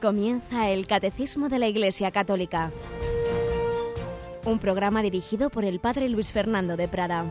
Comienza 0.00 0.70
el 0.70 0.86
Catecismo 0.86 1.50
de 1.50 1.58
la 1.58 1.68
Iglesia 1.68 2.10
Católica, 2.10 2.70
un 4.46 4.58
programa 4.58 5.02
dirigido 5.02 5.50
por 5.50 5.66
el 5.66 5.78
Padre 5.78 6.08
Luis 6.08 6.32
Fernando 6.32 6.78
de 6.78 6.88
Prada. 6.88 7.26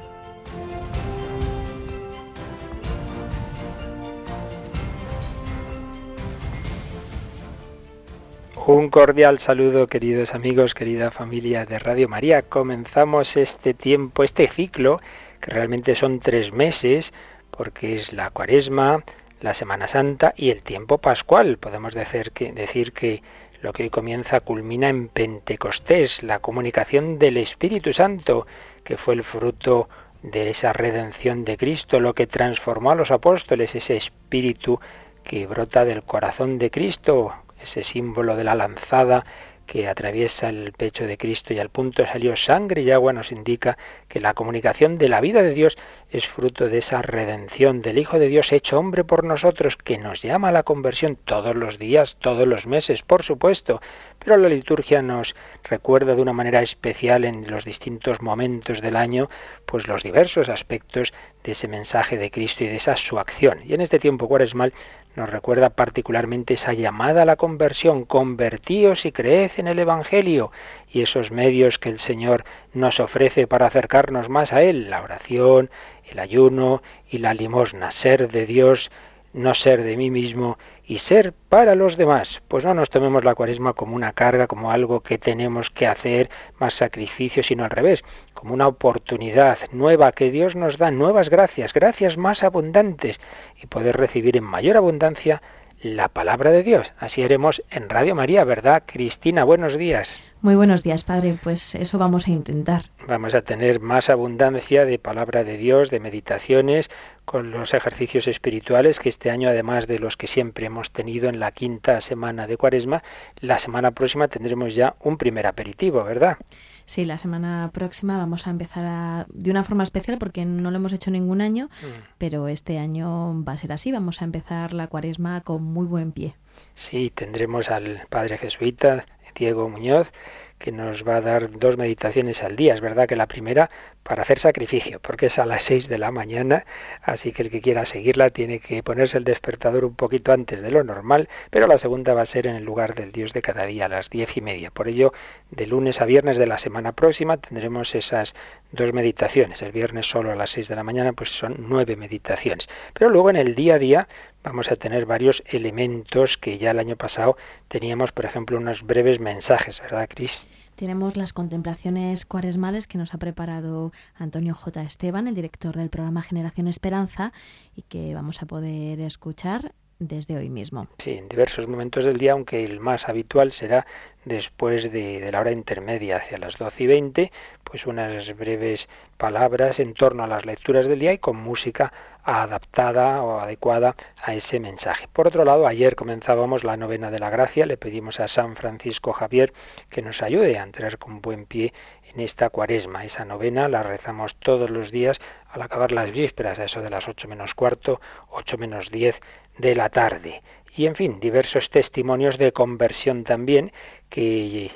Un 8.67 8.89
cordial 8.89 9.39
saludo, 9.39 9.87
queridos 9.87 10.35
amigos, 10.35 10.75
querida 10.75 11.09
familia 11.09 11.65
de 11.65 11.79
Radio 11.79 12.07
María. 12.07 12.43
Comenzamos 12.43 13.35
este 13.35 13.73
tiempo, 13.73 14.23
este 14.23 14.47
ciclo, 14.47 15.01
que 15.41 15.49
realmente 15.49 15.95
son 15.95 16.19
tres 16.19 16.53
meses, 16.53 17.13
porque 17.49 17.95
es 17.95 18.13
la 18.13 18.29
cuaresma, 18.29 19.03
la 19.41 19.53
Semana 19.53 19.87
Santa 19.87 20.33
y 20.35 20.49
el 20.49 20.63
tiempo 20.63 20.97
pascual. 20.97 21.57
Podemos 21.57 21.93
decir 21.93 22.31
que, 22.31 22.51
decir 22.51 22.93
que 22.93 23.23
lo 23.61 23.73
que 23.73 23.83
hoy 23.83 23.89
comienza 23.89 24.39
culmina 24.39 24.89
en 24.89 25.09
Pentecostés, 25.09 26.23
la 26.23 26.39
comunicación 26.39 27.19
del 27.19 27.37
Espíritu 27.37 27.93
Santo, 27.93 28.47
que 28.83 28.97
fue 28.97 29.13
el 29.13 29.23
fruto 29.23 29.89
de 30.23 30.49
esa 30.49 30.73
redención 30.73 31.45
de 31.45 31.57
Cristo, 31.57 31.99
lo 31.99 32.13
que 32.13 32.27
transformó 32.27 32.91
a 32.91 32.95
los 32.95 33.11
apóstoles, 33.11 33.75
ese 33.75 33.95
espíritu 33.95 34.79
que 35.23 35.45
brota 35.47 35.85
del 35.85 36.03
corazón 36.03 36.57
de 36.57 36.71
Cristo, 36.71 37.33
ese 37.61 37.83
símbolo 37.83 38.35
de 38.35 38.43
la 38.43 38.55
lanzada 38.55 39.25
que 39.69 39.87
atraviesa 39.87 40.49
el 40.49 40.71
pecho 40.71 41.05
de 41.05 41.19
Cristo 41.19 41.53
y 41.53 41.59
al 41.59 41.69
punto 41.69 42.03
salió 42.07 42.35
sangre 42.35 42.81
y 42.81 42.89
agua 42.89 43.13
nos 43.13 43.31
indica 43.31 43.77
que 44.07 44.19
la 44.19 44.33
comunicación 44.33 44.97
de 44.97 45.09
la 45.09 45.21
vida 45.21 45.43
de 45.43 45.53
Dios 45.53 45.77
es 46.09 46.25
fruto 46.25 46.67
de 46.67 46.79
esa 46.79 47.03
redención 47.03 47.83
del 47.83 47.99
Hijo 47.99 48.17
de 48.17 48.29
Dios 48.29 48.51
hecho 48.51 48.79
hombre 48.79 49.03
por 49.03 49.23
nosotros, 49.23 49.77
que 49.77 49.99
nos 49.99 50.23
llama 50.23 50.47
a 50.47 50.51
la 50.51 50.63
conversión 50.63 51.17
todos 51.17 51.55
los 51.55 51.77
días, 51.77 52.17
todos 52.19 52.47
los 52.47 52.65
meses, 52.65 53.03
por 53.03 53.21
supuesto, 53.21 53.79
pero 54.17 54.37
la 54.37 54.49
liturgia 54.49 55.03
nos 55.03 55.35
recuerda 55.63 56.15
de 56.15 56.21
una 56.23 56.33
manera 56.33 56.63
especial 56.63 57.23
en 57.23 57.49
los 57.51 57.63
distintos 57.63 58.23
momentos 58.23 58.81
del 58.81 58.95
año, 58.95 59.29
pues 59.67 59.87
los 59.87 60.01
diversos 60.01 60.49
aspectos 60.49 61.13
de 61.43 61.51
ese 61.51 61.67
mensaje 61.67 62.17
de 62.17 62.31
Cristo 62.31 62.63
y 62.63 62.67
de 62.67 62.77
esa 62.77 62.95
su 62.95 63.19
acción. 63.19 63.59
Y 63.63 63.75
en 63.75 63.81
este 63.81 63.99
tiempo 63.99 64.27
cuaresmal 64.27 64.73
nos 65.15 65.29
recuerda 65.29 65.69
particularmente 65.69 66.53
esa 66.53 66.73
llamada 66.73 67.23
a 67.23 67.25
la 67.25 67.35
conversión, 67.35 68.05
convertíos 68.05 69.05
y 69.05 69.11
creed 69.11 69.51
en 69.57 69.67
el 69.67 69.79
Evangelio, 69.79 70.51
y 70.87 71.01
esos 71.01 71.31
medios 71.31 71.79
que 71.79 71.89
el 71.89 71.99
Señor 71.99 72.45
nos 72.73 72.99
ofrece 72.99 73.47
para 73.47 73.67
acercarnos 73.67 74.29
más 74.29 74.53
a 74.53 74.61
Él, 74.61 74.89
la 74.89 75.01
oración, 75.01 75.69
el 76.05 76.19
ayuno 76.19 76.81
y 77.09 77.17
la 77.17 77.33
limosna, 77.33 77.91
ser 77.91 78.29
de 78.29 78.45
Dios, 78.45 78.91
no 79.33 79.53
ser 79.53 79.83
de 79.83 79.97
mí 79.97 80.09
mismo 80.09 80.57
y 80.83 80.99
ser 80.99 81.33
para 81.33 81.75
los 81.75 81.97
demás. 81.97 82.41
Pues 82.47 82.65
no 82.65 82.73
nos 82.73 82.89
tomemos 82.89 83.23
la 83.23 83.35
cuaresma 83.35 83.73
como 83.73 83.95
una 83.95 84.13
carga, 84.13 84.47
como 84.47 84.71
algo 84.71 85.01
que 85.01 85.17
tenemos 85.17 85.69
que 85.69 85.87
hacer, 85.87 86.29
más 86.57 86.73
sacrificio, 86.73 87.43
sino 87.43 87.63
al 87.63 87.69
revés, 87.69 88.03
como 88.33 88.53
una 88.53 88.67
oportunidad 88.67 89.57
nueva 89.71 90.11
que 90.11 90.31
Dios 90.31 90.55
nos 90.55 90.77
da, 90.77 90.91
nuevas 90.91 91.29
gracias, 91.29 91.73
gracias 91.73 92.17
más 92.17 92.43
abundantes 92.43 93.19
y 93.61 93.67
poder 93.67 93.97
recibir 93.97 94.37
en 94.37 94.43
mayor 94.43 94.77
abundancia 94.77 95.41
la 95.81 96.09
palabra 96.09 96.51
de 96.51 96.63
Dios. 96.63 96.93
Así 96.97 97.23
haremos 97.23 97.63
en 97.69 97.89
Radio 97.89 98.15
María, 98.15 98.43
¿verdad? 98.43 98.83
Cristina, 98.85 99.43
buenos 99.43 99.77
días. 99.77 100.21
Muy 100.41 100.55
buenos 100.55 100.83
días, 100.83 101.03
Padre. 101.03 101.37
Pues 101.43 101.75
eso 101.75 101.97
vamos 101.97 102.27
a 102.27 102.31
intentar. 102.31 102.85
Vamos 103.05 103.33
a 103.33 103.41
tener 103.41 103.81
más 103.81 104.09
abundancia 104.09 104.85
de 104.85 104.97
palabra 104.97 105.43
de 105.43 105.57
Dios, 105.57 105.89
de 105.89 105.99
meditaciones, 105.99 106.89
con 107.25 107.51
los 107.51 107.73
ejercicios 107.73 108.25
espirituales 108.25 108.99
que 108.99 109.09
este 109.09 109.31
año, 109.31 109.49
además 109.49 109.85
de 109.85 109.99
los 109.99 110.15
que 110.15 110.27
siempre 110.27 110.67
hemos 110.67 110.91
tenido 110.91 111.27
en 111.27 111.41
la 111.41 111.51
quinta 111.51 111.99
semana 111.99 112.47
de 112.47 112.55
Cuaresma, 112.55 113.03
la 113.41 113.59
semana 113.59 113.91
próxima 113.91 114.29
tendremos 114.29 114.75
ya 114.75 114.95
un 115.01 115.17
primer 115.17 115.45
aperitivo, 115.45 116.05
¿verdad? 116.05 116.37
Sí, 116.85 117.03
la 117.03 117.17
semana 117.17 117.69
próxima 117.73 118.17
vamos 118.17 118.47
a 118.47 118.49
empezar 118.49 119.27
de 119.27 119.51
una 119.51 119.65
forma 119.65 119.83
especial 119.83 120.17
porque 120.19 120.45
no 120.45 120.71
lo 120.71 120.77
hemos 120.77 120.93
hecho 120.93 121.11
ningún 121.11 121.41
año, 121.41 121.65
mm. 121.65 122.15
pero 122.17 122.47
este 122.47 122.79
año 122.79 123.43
va 123.43 123.53
a 123.53 123.57
ser 123.57 123.73
así. 123.73 123.91
Vamos 123.91 124.21
a 124.21 124.25
empezar 124.25 124.73
la 124.73 124.87
Cuaresma 124.87 125.41
con 125.41 125.63
muy 125.63 125.85
buen 125.85 126.13
pie. 126.13 126.33
Sí, 126.73 127.11
tendremos 127.13 127.69
al 127.69 128.07
Padre 128.09 128.37
Jesuita 128.37 129.05
Diego 129.35 129.69
Muñoz, 129.69 130.11
que 130.59 130.71
nos 130.71 131.07
va 131.07 131.15
a 131.15 131.21
dar 131.21 131.49
dos 131.49 131.77
meditaciones 131.77 132.43
al 132.43 132.55
día. 132.55 132.73
Es 132.73 132.81
verdad 132.81 133.07
que 133.07 133.15
la 133.15 133.27
primera 133.27 133.69
para 134.03 134.23
hacer 134.23 134.39
sacrificio, 134.39 134.99
porque 134.99 135.27
es 135.27 135.39
a 135.39 135.45
las 135.45 135.63
seis 135.63 135.87
de 135.87 135.97
la 135.97 136.11
mañana, 136.11 136.65
así 137.01 137.31
que 137.31 137.43
el 137.43 137.49
que 137.49 137.61
quiera 137.61 137.85
seguirla 137.85 138.29
tiene 138.29 138.59
que 138.59 138.81
ponerse 138.83 139.17
el 139.17 139.23
despertador 139.23 139.85
un 139.85 139.95
poquito 139.95 140.31
antes 140.33 140.61
de 140.61 140.71
lo 140.71 140.83
normal, 140.83 141.29
pero 141.49 141.67
la 141.67 141.77
segunda 141.77 142.13
va 142.13 142.23
a 142.23 142.25
ser 142.25 142.47
en 142.47 142.55
el 142.55 142.63
lugar 142.63 142.95
del 142.95 143.11
Dios 143.11 143.33
de 143.33 143.41
cada 143.41 143.65
día, 143.65 143.85
a 143.85 143.89
las 143.89 144.09
diez 144.09 144.35
y 144.35 144.41
media. 144.41 144.71
Por 144.71 144.87
ello, 144.87 145.13
de 145.51 145.67
lunes 145.67 146.01
a 146.01 146.05
viernes 146.05 146.37
de 146.37 146.47
la 146.47 146.57
semana 146.57 146.91
próxima 146.91 147.37
tendremos 147.37 147.95
esas 147.95 148.35
dos 148.71 148.93
meditaciones. 148.93 149.61
El 149.61 149.71
viernes 149.71 150.09
solo 150.09 150.31
a 150.31 150.35
las 150.35 150.49
seis 150.49 150.67
de 150.67 150.75
la 150.75 150.83
mañana, 150.83 151.13
pues 151.13 151.29
son 151.29 151.55
nueve 151.69 151.95
meditaciones. 151.95 152.67
Pero 152.93 153.09
luego 153.09 153.29
en 153.29 153.35
el 153.35 153.55
día 153.55 153.75
a 153.75 153.79
día 153.79 154.07
vamos 154.43 154.71
a 154.71 154.75
tener 154.75 155.05
varios 155.05 155.43
elementos 155.45 156.37
que 156.37 156.57
ya 156.57 156.71
el 156.71 156.79
año 156.79 156.95
pasado 156.95 157.37
teníamos, 157.67 158.11
por 158.11 158.25
ejemplo, 158.25 158.57
unos 158.57 158.83
breves 158.83 159.19
mensajes, 159.19 159.81
¿verdad, 159.81 160.09
Cris? 160.09 160.47
Tenemos 160.79 161.17
las 161.17 161.33
contemplaciones 161.33 162.25
cuaresmales 162.25 162.87
que 162.87 162.97
nos 162.97 163.13
ha 163.13 163.17
preparado 163.17 163.91
Antonio 164.15 164.55
J. 164.55 164.81
Esteban, 164.81 165.27
el 165.27 165.35
director 165.35 165.75
del 165.75 165.89
programa 165.89 166.21
Generación 166.21 166.69
Esperanza, 166.69 167.33
y 167.75 167.81
que 167.81 168.15
vamos 168.15 168.41
a 168.41 168.45
poder 168.45 169.01
escuchar 169.01 169.73
desde 169.99 170.37
hoy 170.37 170.49
mismo. 170.49 170.87
Sí, 170.97 171.11
en 171.11 171.27
diversos 171.27 171.67
momentos 171.67 172.05
del 172.05 172.17
día, 172.17 172.31
aunque 172.31 172.63
el 172.63 172.79
más 172.79 173.09
habitual 173.09 173.51
será 173.51 173.85
después 174.23 174.89
de, 174.89 175.29
la 175.29 175.41
hora 175.41 175.51
intermedia, 175.51 176.15
hacia 176.15 176.37
las 176.37 176.57
12 176.57 176.83
y 176.85 176.87
20, 176.87 177.31
pues 177.65 177.85
unas 177.85 178.33
breves 178.37 178.87
palabras 179.17 179.81
en 179.81 179.93
torno 179.93 180.23
a 180.23 180.27
las 180.27 180.45
lecturas 180.45 180.87
del 180.87 180.99
día 180.99 181.11
y 181.11 181.17
con 181.17 181.35
música 181.35 181.91
adaptada 182.29 183.23
o 183.23 183.39
adecuada 183.39 183.95
a 184.21 184.33
ese 184.35 184.59
mensaje. 184.59 185.07
Por 185.11 185.27
otro 185.27 185.43
lado, 185.43 185.67
ayer 185.67 185.95
comenzábamos 185.95 186.63
la 186.63 186.77
novena 186.77 187.11
de 187.11 187.19
la 187.19 187.29
gracia, 187.29 187.65
le 187.65 187.77
pedimos 187.77 188.19
a 188.19 188.27
San 188.27 188.55
Francisco 188.55 189.13
Javier 189.13 189.53
que 189.89 190.01
nos 190.01 190.21
ayude 190.21 190.59
a 190.59 190.63
entrar 190.63 190.97
con 190.97 191.21
buen 191.21 191.45
pie 191.45 191.73
en 192.13 192.19
esta 192.19 192.49
cuaresma. 192.49 193.03
Esa 193.03 193.25
novena 193.25 193.67
la 193.67 193.83
rezamos 193.83 194.35
todos 194.35 194.69
los 194.69 194.91
días 194.91 195.19
al 195.49 195.61
acabar 195.61 195.91
las 195.91 196.11
vísperas, 196.11 196.59
a 196.59 196.65
eso 196.65 196.81
de 196.81 196.89
las 196.89 197.07
ocho 197.07 197.27
menos 197.27 197.55
cuarto, 197.55 197.99
ocho 198.29 198.57
menos 198.57 198.91
diez 198.91 199.19
de 199.57 199.75
la 199.75 199.89
tarde. 199.89 200.41
Y 200.75 200.85
en 200.85 200.95
fin, 200.95 201.19
diversos 201.19 201.69
testimonios 201.69 202.37
de 202.37 202.51
conversión 202.51 203.23
también 203.23 203.71
que 204.09 204.71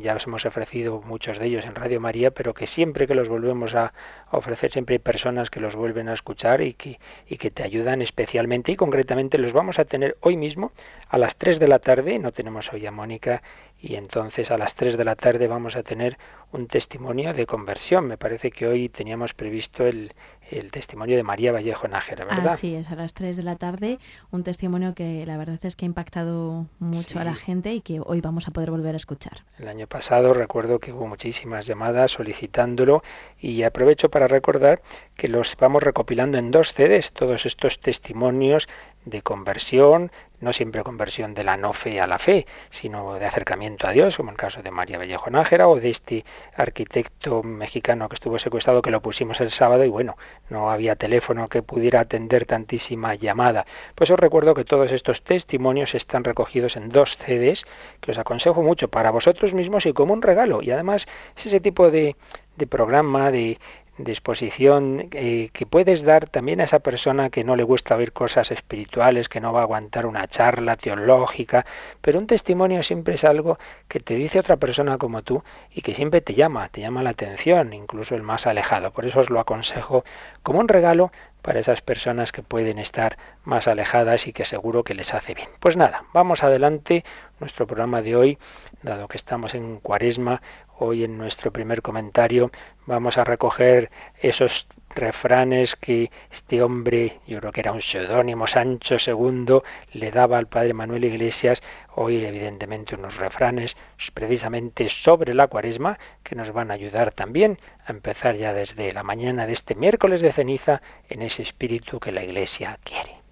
ya 0.00 0.14
os 0.14 0.26
hemos 0.26 0.44
ofrecido 0.44 1.00
muchos 1.00 1.38
de 1.38 1.46
ellos 1.46 1.64
en 1.64 1.74
Radio 1.74 2.00
María, 2.00 2.30
pero 2.30 2.52
que 2.52 2.66
siempre 2.66 3.06
que 3.06 3.14
los 3.14 3.28
volvemos 3.28 3.74
a 3.74 3.94
ofrecer, 4.30 4.70
siempre 4.70 4.96
hay 4.96 4.98
personas 4.98 5.48
que 5.48 5.60
los 5.60 5.74
vuelven 5.74 6.08
a 6.08 6.14
escuchar 6.14 6.60
y 6.60 6.74
que, 6.74 6.98
y 7.26 7.38
que 7.38 7.50
te 7.50 7.62
ayudan 7.62 8.02
especialmente. 8.02 8.72
Y 8.72 8.76
concretamente 8.76 9.38
los 9.38 9.52
vamos 9.52 9.78
a 9.78 9.86
tener 9.86 10.16
hoy 10.20 10.36
mismo 10.36 10.72
a 11.08 11.16
las 11.16 11.36
3 11.36 11.58
de 11.58 11.68
la 11.68 11.78
tarde, 11.78 12.18
no 12.18 12.32
tenemos 12.32 12.72
hoy 12.72 12.84
a 12.86 12.90
Mónica. 12.90 13.42
Y 13.80 13.96
entonces 13.96 14.50
a 14.50 14.58
las 14.58 14.74
3 14.74 14.96
de 14.96 15.04
la 15.04 15.16
tarde 15.16 15.46
vamos 15.46 15.76
a 15.76 15.82
tener 15.82 16.16
un 16.52 16.68
testimonio 16.68 17.34
de 17.34 17.46
conversión. 17.46 18.06
Me 18.06 18.16
parece 18.16 18.50
que 18.50 18.66
hoy 18.66 18.88
teníamos 18.88 19.34
previsto 19.34 19.86
el, 19.86 20.12
el 20.58 20.70
testimonio 20.70 21.16
de 21.16 21.22
María 21.22 21.52
Vallejo 21.52 21.88
Nájera, 21.88 22.24
¿verdad? 22.24 22.48
Así 22.48 22.74
es, 22.74 22.90
a 22.90 22.94
las 22.94 23.14
3 23.14 23.36
de 23.36 23.42
la 23.42 23.56
tarde, 23.56 23.98
un 24.30 24.44
testimonio 24.44 24.94
que 24.94 25.26
la 25.26 25.36
verdad 25.36 25.58
es 25.62 25.76
que 25.76 25.84
ha 25.84 25.86
impactado 25.86 26.66
mucho 26.78 27.18
a 27.18 27.24
la 27.24 27.34
gente 27.34 27.74
y 27.74 27.80
que 27.80 28.00
hoy 28.04 28.20
vamos 28.20 28.48
a 28.48 28.50
poder 28.50 28.70
volver 28.70 28.94
a 28.94 28.96
escuchar. 28.96 29.44
El 29.58 29.68
año 29.68 29.86
pasado 29.86 30.32
recuerdo 30.32 30.78
que 30.78 30.92
hubo 30.92 31.06
muchísimas 31.06 31.66
llamadas 31.66 32.12
solicitándolo 32.12 33.02
y 33.38 33.62
aprovecho 33.62 34.10
para 34.10 34.28
recordar 34.28 34.82
que 35.16 35.28
los 35.28 35.56
vamos 35.56 35.82
recopilando 35.82 36.38
en 36.38 36.50
dos 36.50 36.72
CDs, 36.72 37.12
todos 37.12 37.46
estos 37.46 37.80
testimonios 37.80 38.68
de 39.04 39.22
conversión, 39.22 40.10
no 40.40 40.52
siempre 40.52 40.82
conversión 40.82 41.34
de 41.34 41.44
la 41.44 41.56
no 41.56 41.72
fe 41.72 42.00
a 42.00 42.06
la 42.06 42.18
fe, 42.18 42.46
sino 42.68 43.14
de 43.14 43.26
acercamiento 43.26 43.86
a 43.86 43.92
Dios, 43.92 44.16
como 44.16 44.30
el 44.30 44.36
caso 44.36 44.62
de 44.62 44.70
María 44.70 44.98
Vallejo 44.98 45.30
Nájera 45.30 45.68
o 45.68 45.80
de 45.80 45.90
este 45.90 46.24
arquitecto 46.56 47.42
mexicano 47.42 48.08
que 48.08 48.14
estuvo 48.14 48.38
secuestrado, 48.38 48.82
que 48.82 48.90
lo 48.90 49.00
pusimos 49.00 49.40
el 49.40 49.50
sábado 49.50 49.84
y 49.84 49.88
bueno, 49.88 50.16
no 50.50 50.70
había 50.70 50.96
teléfono 50.96 51.48
que 51.48 51.62
pudiera 51.62 52.00
atender 52.00 52.44
tantísima 52.46 53.14
llamada. 53.14 53.66
Pues 53.94 54.10
os 54.10 54.18
recuerdo 54.18 54.54
que 54.54 54.64
todos 54.64 54.92
estos 54.92 55.22
testimonios 55.22 55.94
están 55.94 56.24
recogidos 56.24 56.76
en 56.76 56.90
dos 56.90 57.16
CDs 57.16 57.64
que 58.00 58.10
os 58.10 58.18
aconsejo 58.18 58.62
mucho 58.62 58.88
para 58.88 59.10
vosotros 59.10 59.54
mismos 59.54 59.86
y 59.86 59.92
como 59.92 60.12
un 60.12 60.22
regalo. 60.22 60.62
Y 60.62 60.70
además 60.70 61.06
es 61.36 61.46
ese 61.46 61.60
tipo 61.60 61.90
de, 61.90 62.16
de 62.56 62.66
programa, 62.66 63.30
de, 63.30 63.58
de 63.98 64.12
exposición 64.12 65.08
eh, 65.12 65.50
que 65.52 65.66
puedes 65.66 66.02
dar 66.02 66.28
también 66.28 66.60
a 66.60 66.64
esa 66.64 66.80
persona 66.80 67.30
que 67.30 67.44
no 67.44 67.56
le 67.56 67.62
gusta 67.62 67.96
oír 67.96 68.12
cosas 68.12 68.50
espirituales, 68.50 69.28
que 69.28 69.40
no 69.40 69.52
va 69.52 69.60
a 69.60 69.62
aguantar 69.62 70.06
una 70.06 70.26
charla 70.26 70.76
teológica, 70.76 71.64
pero 72.00 72.18
un 72.18 72.26
testimonio 72.26 72.82
siempre 72.82 73.14
es 73.14 73.24
algo 73.24 73.58
que 73.88 74.00
te 74.00 74.14
dice 74.14 74.40
otra 74.40 74.56
persona 74.56 74.98
como 74.98 75.22
tú 75.22 75.42
y 75.70 75.82
que 75.82 75.94
siempre 75.94 76.20
te 76.20 76.34
llama, 76.34 76.68
te 76.68 76.80
llama 76.80 77.02
la 77.02 77.10
atención, 77.10 77.72
incluso 77.72 78.14
el 78.14 78.22
más 78.22 78.46
alejado. 78.46 78.90
Por 78.90 79.04
eso 79.04 79.20
os 79.20 79.30
lo 79.30 79.40
aconsejo 79.40 80.04
como 80.42 80.60
un 80.60 80.68
regalo 80.68 81.12
para 81.44 81.60
esas 81.60 81.82
personas 81.82 82.32
que 82.32 82.42
pueden 82.42 82.78
estar 82.78 83.18
más 83.44 83.68
alejadas 83.68 84.26
y 84.26 84.32
que 84.32 84.46
seguro 84.46 84.82
que 84.82 84.94
les 84.94 85.12
hace 85.12 85.34
bien. 85.34 85.48
Pues 85.60 85.76
nada, 85.76 86.04
vamos 86.14 86.42
adelante. 86.42 87.04
Nuestro 87.38 87.66
programa 87.66 88.00
de 88.00 88.16
hoy, 88.16 88.38
dado 88.82 89.08
que 89.08 89.18
estamos 89.18 89.54
en 89.54 89.78
cuaresma, 89.80 90.40
hoy 90.78 91.04
en 91.04 91.18
nuestro 91.18 91.52
primer 91.52 91.82
comentario 91.82 92.50
vamos 92.86 93.18
a 93.18 93.24
recoger 93.24 93.90
esos 94.20 94.66
refranes 94.94 95.76
que 95.76 96.10
este 96.30 96.62
hombre, 96.62 97.20
yo 97.26 97.40
creo 97.40 97.52
que 97.52 97.60
era 97.60 97.72
un 97.72 97.82
seudónimo, 97.82 98.46
Sancho 98.46 98.96
II, 98.96 99.60
le 99.92 100.10
daba 100.10 100.38
al 100.38 100.46
padre 100.46 100.72
Manuel 100.72 101.04
Iglesias, 101.04 101.62
hoy 101.94 102.24
evidentemente 102.24 102.94
unos 102.94 103.16
refranes 103.16 103.76
precisamente 104.12 104.88
sobre 104.88 105.34
la 105.34 105.48
cuaresma 105.48 105.98
que 106.22 106.36
nos 106.36 106.52
van 106.52 106.70
a 106.70 106.74
ayudar 106.74 107.10
también 107.12 107.58
a 107.86 107.92
empezar 107.92 108.36
ya 108.36 108.52
desde 108.52 108.92
la 108.92 109.02
mañana 109.02 109.46
de 109.46 109.52
este 109.52 109.74
miércoles 109.74 110.20
de 110.20 110.32
ceniza 110.32 110.82
en 111.08 111.22
ese 111.22 111.42
espíritu 111.42 111.98
que 111.98 112.12
la 112.12 112.22
Iglesia 112.22 112.78
quiere. 112.84 113.23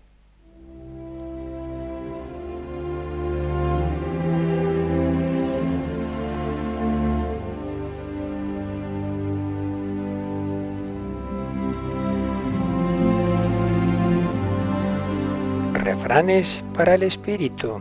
Refranes 16.12 16.62
para 16.74 16.96
el 16.96 17.04
espíritu 17.04 17.80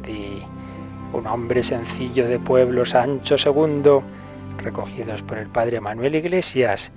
de 0.00 0.40
un 1.12 1.26
hombre 1.26 1.62
sencillo 1.62 2.26
de 2.26 2.38
pueblo, 2.38 2.86
Sancho 2.86 3.36
II, 3.36 4.00
recogidos 4.56 5.20
por 5.20 5.36
el 5.36 5.48
padre 5.48 5.78
Manuel 5.82 6.14
Iglesias. 6.14 6.90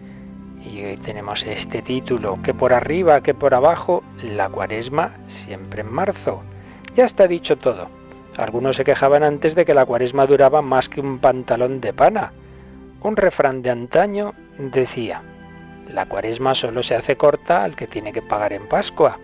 Y 0.63 0.81
hoy 0.85 0.95
tenemos 0.95 1.43
este 1.43 1.81
título, 1.81 2.39
que 2.41 2.53
por 2.53 2.71
arriba, 2.71 3.19
que 3.19 3.33
por 3.33 3.55
abajo, 3.55 4.05
la 4.23 4.47
cuaresma 4.47 5.17
siempre 5.27 5.81
en 5.81 5.91
marzo. 5.91 6.43
Ya 6.95 7.03
está 7.03 7.27
dicho 7.27 7.57
todo. 7.57 7.89
Algunos 8.37 8.77
se 8.77 8.85
quejaban 8.85 9.23
antes 9.23 9.55
de 9.55 9.65
que 9.65 9.73
la 9.73 9.85
cuaresma 9.85 10.27
duraba 10.27 10.61
más 10.61 10.87
que 10.87 11.01
un 11.01 11.19
pantalón 11.19 11.81
de 11.81 11.91
pana. 11.91 12.31
Un 13.03 13.17
refrán 13.17 13.61
de 13.63 13.71
antaño 13.71 14.33
decía, 14.57 15.23
la 15.93 16.05
cuaresma 16.05 16.55
solo 16.55 16.83
se 16.83 16.95
hace 16.95 17.17
corta 17.17 17.65
al 17.65 17.75
que 17.75 17.85
tiene 17.85 18.13
que 18.13 18.21
pagar 18.21 18.53
en 18.53 18.69
Pascua. 18.69 19.19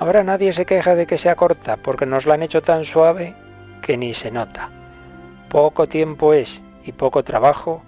Ahora 0.00 0.24
nadie 0.24 0.54
se 0.54 0.64
queja 0.64 0.94
de 0.94 1.06
que 1.06 1.18
sea 1.18 1.36
corta 1.36 1.76
porque 1.76 2.06
nos 2.06 2.24
la 2.24 2.32
han 2.32 2.42
hecho 2.42 2.62
tan 2.62 2.86
suave 2.86 3.34
que 3.82 3.98
ni 3.98 4.14
se 4.14 4.30
nota. 4.30 4.70
Poco 5.50 5.88
tiempo 5.88 6.32
es 6.32 6.62
y 6.82 6.92
poco 6.92 7.22
trabajo 7.22 7.82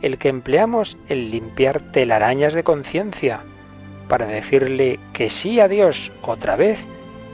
el 0.00 0.16
que 0.16 0.28
empleamos 0.28 0.96
en 1.08 1.28
limpiar 1.32 1.80
telarañas 1.80 2.54
de 2.54 2.62
conciencia 2.62 3.40
para 4.08 4.26
decirle 4.26 5.00
que 5.12 5.28
sí 5.28 5.58
a 5.58 5.66
Dios 5.66 6.12
otra 6.22 6.54
vez 6.54 6.86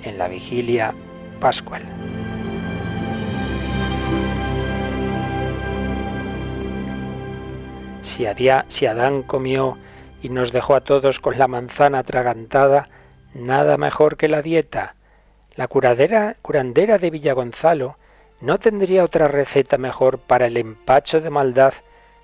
en 0.02 0.16
la 0.16 0.28
vigilia 0.28 0.94
pascual. 1.38 1.82
Si, 8.00 8.86
Adán 8.86 9.24
comió 9.24 9.76
y 10.22 10.30
nos 10.30 10.52
dejó 10.52 10.74
a 10.74 10.80
todos 10.80 11.20
con 11.20 11.38
la 11.38 11.48
manzana 11.48 11.98
atragantada, 11.98 12.88
nada 13.34 13.76
mejor 13.76 14.16
que 14.16 14.28
la 14.28 14.42
dieta. 14.42 14.94
La 15.54 15.68
curadera, 15.68 16.36
curandera 16.42 16.98
de 16.98 17.10
Villagonzalo 17.10 17.96
no 18.40 18.58
tendría 18.58 19.04
otra 19.04 19.28
receta 19.28 19.78
mejor 19.78 20.18
para 20.18 20.46
el 20.46 20.56
empacho 20.56 21.20
de 21.20 21.30
maldad 21.30 21.74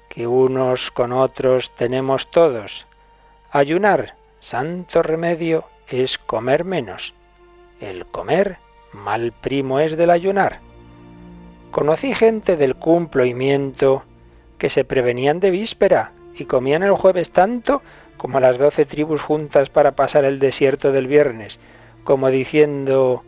que 0.09 0.27
unos 0.27 0.91
con 0.91 1.13
otros 1.13 1.71
tenemos 1.77 2.31
todos. 2.31 2.87
Ayunar, 3.51 4.15
santo 4.41 5.03
remedio, 5.03 5.65
es 5.87 6.19
comer 6.19 6.65
menos. 6.65 7.15
El 7.81 8.07
comer, 8.07 8.59
mal 8.93 9.33
primo 9.33 9.81
es 9.81 9.97
del 9.97 10.11
ayunar. 10.11 10.61
Conocí 11.71 12.15
gente 12.15 12.57
del 12.57 12.75
cumplimiento 12.75 14.03
que 14.59 14.71
se 14.71 14.85
prevenían 14.85 15.39
de 15.41 15.51
víspera 15.51 16.13
y 16.35 16.47
comían 16.47 16.83
el 16.83 16.93
jueves 16.93 17.31
tanto 17.31 17.83
como 18.19 18.41
las 18.41 18.59
doce 18.59 18.85
tribus 18.85 19.23
juntas 19.23 19.71
para 19.71 19.93
pasar 19.93 20.25
el 20.25 20.39
desierto 20.39 20.93
del 20.93 21.07
viernes, 21.07 21.59
como 22.05 22.29
diciendo, 22.29 23.23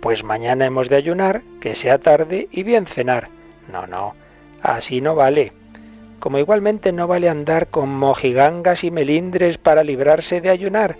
pues 0.00 0.24
mañana 0.24 0.66
hemos 0.66 0.88
de 0.88 0.96
ayunar, 0.96 1.42
que 1.60 1.74
sea 1.74 1.98
tarde 1.98 2.48
y 2.50 2.62
bien 2.64 2.86
cenar. 2.86 3.28
No, 3.70 3.86
no, 3.86 4.14
así 4.62 5.00
no 5.00 5.14
vale. 5.14 5.52
Como 6.18 6.38
igualmente 6.38 6.90
no 6.90 7.06
vale 7.06 7.28
andar 7.28 7.68
con 7.68 7.88
mojigangas 7.90 8.82
y 8.82 8.90
melindres 8.90 9.58
para 9.58 9.84
librarse 9.84 10.40
de 10.40 10.50
ayunar. 10.50 10.96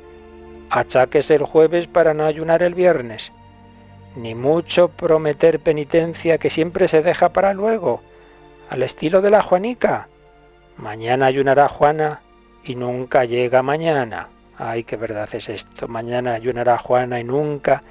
Achaques 0.70 1.30
el 1.30 1.42
jueves 1.42 1.86
para 1.86 2.14
no 2.14 2.26
ayunar 2.26 2.62
el 2.62 2.74
viernes. 2.74 3.32
Ni 4.16 4.34
mucho 4.34 4.88
prometer 4.88 5.60
penitencia 5.60 6.38
que 6.38 6.50
siempre 6.50 6.88
se 6.88 7.02
deja 7.02 7.30
para 7.30 7.54
luego, 7.54 8.02
al 8.68 8.82
estilo 8.82 9.20
de 9.20 9.30
la 9.30 9.42
Juanica. 9.42 10.08
Mañana 10.76 11.26
ayunará 11.26 11.68
Juana 11.68 12.20
y 12.64 12.74
nunca 12.74 13.24
llega 13.24 13.62
mañana. 13.62 14.28
Ay, 14.56 14.84
qué 14.84 14.96
verdad 14.96 15.28
es 15.32 15.48
esto. 15.48 15.88
Mañana 15.88 16.34
ayunará 16.34 16.78
Juana 16.78 17.20
y 17.20 17.24
nunca 17.24 17.82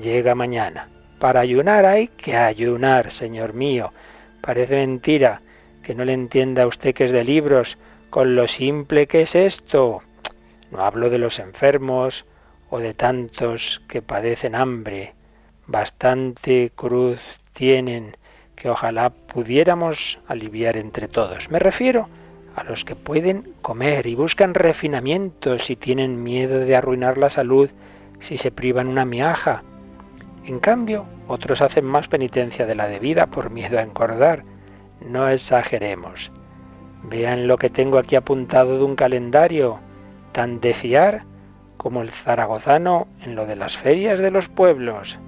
llega 0.00 0.34
mañana. 0.34 0.88
Para 1.18 1.40
ayunar 1.40 1.84
hay 1.84 2.08
que 2.08 2.36
ayunar, 2.36 3.10
Señor 3.10 3.52
mío. 3.52 3.92
Parece 4.40 4.76
mentira 4.76 5.42
que 5.82 5.94
no 5.94 6.04
le 6.04 6.12
entienda 6.12 6.62
a 6.62 6.66
usted 6.66 6.94
que 6.94 7.04
es 7.04 7.12
de 7.12 7.24
libros 7.24 7.78
con 8.10 8.36
lo 8.36 8.48
simple 8.48 9.06
que 9.06 9.22
es 9.22 9.34
esto. 9.34 10.02
No 10.70 10.80
hablo 10.84 11.10
de 11.10 11.18
los 11.18 11.38
enfermos 11.38 12.24
o 12.70 12.78
de 12.78 12.94
tantos 12.94 13.82
que 13.88 14.02
padecen 14.02 14.54
hambre. 14.54 15.14
Bastante 15.66 16.70
cruz 16.74 17.20
tienen 17.52 18.16
que 18.54 18.70
ojalá 18.70 19.10
pudiéramos 19.10 20.18
aliviar 20.26 20.76
entre 20.76 21.08
todos. 21.08 21.50
Me 21.50 21.58
refiero 21.58 22.08
a 22.08 22.25
los 22.64 22.84
que 22.84 22.96
pueden 22.96 23.52
comer 23.62 24.06
y 24.06 24.14
buscan 24.14 24.54
refinamientos 24.54 25.68
y 25.70 25.76
tienen 25.76 26.22
miedo 26.22 26.60
de 26.60 26.74
arruinar 26.74 27.18
la 27.18 27.30
salud 27.30 27.70
si 28.20 28.38
se 28.38 28.50
privan 28.50 28.88
una 28.88 29.04
miaja. 29.04 29.62
En 30.44 30.58
cambio, 30.60 31.04
otros 31.28 31.60
hacen 31.60 31.84
más 31.84 32.08
penitencia 32.08 32.66
de 32.66 32.74
la 32.74 32.88
debida 32.88 33.26
por 33.26 33.50
miedo 33.50 33.78
a 33.78 33.82
engordar. 33.82 34.44
No 35.00 35.28
exageremos. 35.28 36.32
Vean 37.02 37.46
lo 37.46 37.58
que 37.58 37.68
tengo 37.68 37.98
aquí 37.98 38.16
apuntado 38.16 38.78
de 38.78 38.84
un 38.84 38.96
calendario, 38.96 39.78
tan 40.32 40.60
de 40.60 40.72
fiar 40.72 41.24
como 41.76 42.00
el 42.02 42.10
zaragozano 42.10 43.06
en 43.20 43.34
lo 43.34 43.46
de 43.46 43.56
las 43.56 43.76
ferias 43.76 44.18
de 44.18 44.30
los 44.30 44.48
pueblos. 44.48 45.18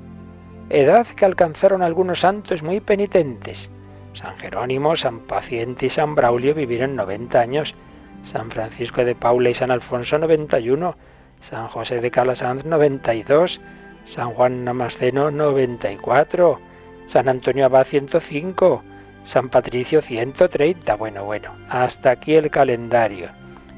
Edad 0.71 1.07
que 1.07 1.25
alcanzaron 1.25 1.83
algunos 1.83 2.21
santos 2.21 2.63
muy 2.63 2.81
penitentes 2.81 3.71
San 4.19 4.37
Jerónimo, 4.37 4.97
San 4.97 5.21
Paciente 5.21 5.87
y 5.87 5.91
San 5.91 6.17
Braulio 6.17 6.53
vivieron 6.53 6.97
90 6.97 7.39
años, 7.39 7.77
San 8.25 8.51
Francisco 8.51 9.05
de 9.05 9.15
Paula 9.15 9.51
y 9.51 9.55
San 9.55 9.71
Alfonso 9.71 10.19
91, 10.19 10.97
San 11.39 11.69
José 11.69 12.01
de 12.01 12.11
Calasanz 12.11 12.65
92, 12.65 13.61
San 14.03 14.31
Juan 14.31 14.65
Namasceno 14.65 15.31
94, 15.31 16.59
San 17.07 17.29
Antonio 17.29 17.67
Abad 17.67 17.87
105, 17.87 18.83
San 19.23 19.51
Patricio 19.51 20.03
130. 20.03 20.97
Bueno, 20.97 21.25
bueno, 21.25 21.55
hasta 21.69 22.11
aquí 22.11 22.35
el 22.35 22.51
calendario. 22.51 23.31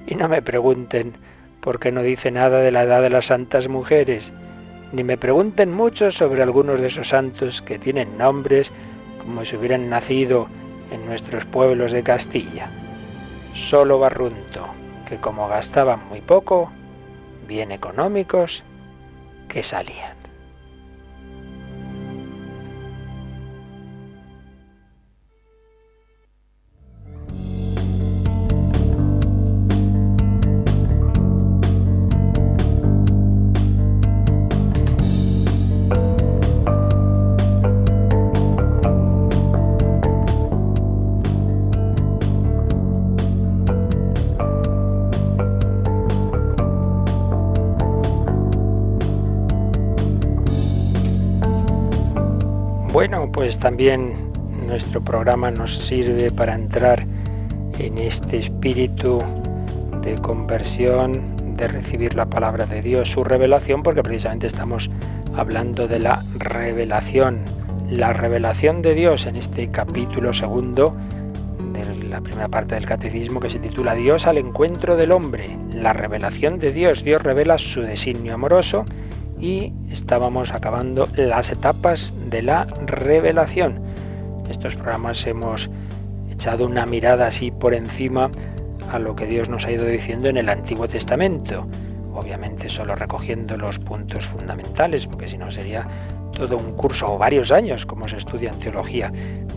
Y 0.07 0.15
no 0.15 0.27
me 0.27 0.41
pregunten 0.41 1.19
por 1.61 1.79
qué 1.79 1.93
no 1.93 2.03
dice 2.03 2.31
nada 2.31 2.61
de 2.61 2.73
la 2.73 2.85
edad 2.85 3.03
de 3.03 3.11
las 3.11 3.27
santas 3.27 3.69
mujeres, 3.69 4.33
ni 4.93 5.05
me 5.05 5.19
pregunten 5.19 5.71
mucho 5.71 6.11
sobre 6.11 6.43
algunos 6.43 6.81
de 6.81 6.87
esos 6.87 7.09
santos 7.09 7.61
que 7.61 7.79
tienen 7.79 8.17
nombres 8.17 8.73
como 9.21 9.45
si 9.45 9.57
hubieran 9.57 9.89
nacido 9.89 10.49
en 10.91 11.07
nuestros 11.07 11.45
pueblos 11.45 11.93
de 11.93 12.03
Castilla. 12.03 12.71
Solo 13.55 13.99
Barrunto, 13.99 14.67
que 15.09 15.19
como 15.19 15.49
gastaban 15.49 16.09
muy 16.09 16.21
poco, 16.21 16.71
bien 17.47 17.73
económicos, 17.73 18.63
que 19.49 19.63
salían. 19.63 20.20
Pues 53.51 53.59
también 53.59 54.13
nuestro 54.65 55.01
programa 55.01 55.51
nos 55.51 55.77
sirve 55.77 56.31
para 56.31 56.55
entrar 56.55 57.05
en 57.81 57.99
este 57.99 58.39
espíritu 58.39 59.19
de 60.03 60.15
conversión, 60.15 61.57
de 61.57 61.67
recibir 61.67 62.15
la 62.15 62.27
palabra 62.27 62.65
de 62.67 62.81
Dios, 62.81 63.09
su 63.09 63.25
revelación, 63.25 63.83
porque 63.83 64.05
precisamente 64.05 64.47
estamos 64.47 64.89
hablando 65.35 65.89
de 65.89 65.99
la 65.99 66.23
revelación, 66.39 67.41
la 67.91 68.13
revelación 68.13 68.83
de 68.83 68.95
Dios 68.95 69.27
en 69.27 69.35
este 69.35 69.69
capítulo 69.69 70.33
segundo 70.33 70.95
de 71.73 72.07
la 72.07 72.21
primera 72.21 72.47
parte 72.47 72.77
del 72.77 72.87
catecismo 72.87 73.41
que 73.41 73.51
se 73.51 73.59
titula 73.59 73.97
Dios 73.97 74.29
al 74.29 74.39
encuentro 74.39 74.95
del 74.95 75.11
hombre, 75.11 75.57
la 75.75 75.93
revelación 75.93 76.61
de 76.61 76.71
Dios. 76.71 77.03
Dios 77.03 77.21
revela 77.21 77.59
su 77.59 77.81
designio 77.81 78.33
amoroso 78.35 78.85
y 79.41 79.73
estábamos 79.91 80.53
acabando 80.53 81.09
las 81.17 81.51
etapas 81.51 82.13
de 82.29 82.43
la 82.43 82.67
revelación. 82.87 83.81
En 84.45 84.51
estos 84.51 84.75
programas 84.75 85.27
hemos 85.27 85.71
echado 86.31 86.67
una 86.67 86.87
mirada 86.87 87.27
así 87.27 87.51
por 87.51 87.75
encima 87.75 88.31
a 88.91 88.99
lo 88.99 89.17
que 89.17 89.27
Dios 89.27 89.49
nos 89.49 89.67
ha 89.67 89.73
ido 89.73 89.87
diciendo 89.87 90.29
en 90.29 90.37
el 90.37 90.49
Antiguo 90.49 90.89
Testamento. 90.89 91.67
Obviamente 92.15 92.69
solo 92.69 92.95
recogiendo 92.95 93.57
los 93.57 93.79
puntos 93.79 94.27
fundamentales, 94.27 95.07
porque 95.07 95.29
si 95.29 95.39
no 95.39 95.51
sería 95.51 95.87
todo 96.41 96.57
un 96.57 96.73
curso 96.73 97.13
o 97.13 97.19
varios 97.19 97.53
años 97.53 97.85
como 97.85 98.09
se 98.09 98.17
estudia 98.17 98.49
en 98.49 98.59
teología 98.59 99.13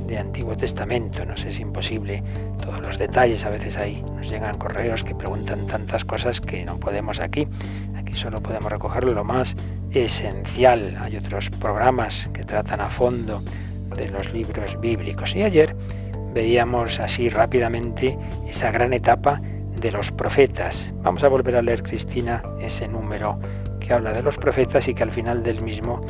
de 0.05 0.17
Antiguo 0.17 0.57
Testamento. 0.57 1.25
Nos 1.25 1.45
es 1.45 1.57
imposible 1.57 2.21
todos 2.61 2.81
los 2.81 2.97
detalles. 2.97 3.45
A 3.45 3.51
veces 3.51 3.77
ahí 3.77 4.03
nos 4.17 4.29
llegan 4.29 4.57
correos 4.57 5.01
que 5.01 5.15
preguntan 5.15 5.65
tantas 5.65 6.03
cosas 6.03 6.41
que 6.41 6.65
no 6.65 6.77
podemos 6.77 7.21
aquí. 7.21 7.47
Aquí 7.95 8.15
solo 8.15 8.43
podemos 8.43 8.69
recoger 8.69 9.05
lo 9.05 9.23
más 9.23 9.55
esencial. 9.91 10.97
Hay 10.99 11.15
otros 11.15 11.49
programas 11.51 12.29
que 12.33 12.43
tratan 12.43 12.81
a 12.81 12.89
fondo 12.89 13.41
de 13.95 14.09
los 14.09 14.33
libros 14.33 14.77
bíblicos. 14.81 15.37
Y 15.37 15.43
ayer 15.43 15.73
veíamos 16.33 16.99
así 16.99 17.29
rápidamente 17.29 18.17
esa 18.45 18.71
gran 18.71 18.91
etapa 18.91 19.39
de 19.79 19.89
los 19.89 20.11
profetas. 20.11 20.93
Vamos 20.97 21.23
a 21.23 21.29
volver 21.29 21.55
a 21.55 21.61
leer, 21.61 21.81
Cristina, 21.81 22.43
ese 22.59 22.89
número 22.89 23.39
que 23.79 23.93
habla 23.93 24.11
de 24.11 24.21
los 24.21 24.37
profetas 24.37 24.87
y 24.87 24.93
que 24.93 25.03
al 25.03 25.11
final 25.11 25.43
del 25.43 25.61
mismo 25.61 26.01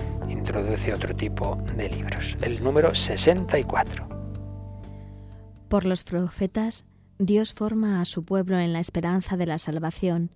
introduce 0.43 0.93
otro 0.93 1.15
tipo 1.15 1.57
de 1.75 1.89
libros. 1.89 2.37
El 2.41 2.63
número 2.63 2.93
64. 2.93 4.07
Por 5.69 5.85
los 5.85 6.03
profetas, 6.03 6.85
Dios 7.17 7.53
forma 7.53 8.01
a 8.01 8.05
su 8.05 8.23
pueblo 8.23 8.59
en 8.59 8.73
la 8.73 8.79
esperanza 8.79 9.37
de 9.37 9.45
la 9.45 9.57
salvación, 9.57 10.31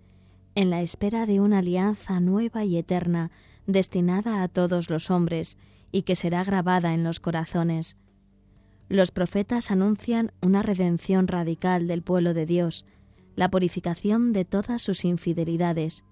en 0.56 0.70
la 0.70 0.82
espera 0.82 1.26
de 1.26 1.40
una 1.40 1.60
alianza 1.60 2.20
nueva 2.20 2.64
y 2.66 2.78
eterna 2.78 3.32
destinada 3.66 4.42
a 4.44 4.48
todos 4.48 4.90
los 4.90 5.12
hombres 5.12 5.58
y 5.92 6.04
que 6.04 6.16
será 6.16 6.44
grabada 6.44 6.94
en 6.94 7.04
los 7.04 7.20
corazones 7.20 7.98
los 8.90 9.12
profetas 9.12 9.70
anuncian 9.70 10.32
una 10.42 10.64
redención 10.64 11.28
radical 11.28 11.88
del 11.88 12.04
pueblo 12.04 12.34
de 12.34 12.46
Dios, 12.46 12.86
la 13.36 13.50
purificación 13.50 14.32
de 14.32 14.46
todas 14.46 14.82
sus 14.82 15.04
infidelidades, 15.04 16.06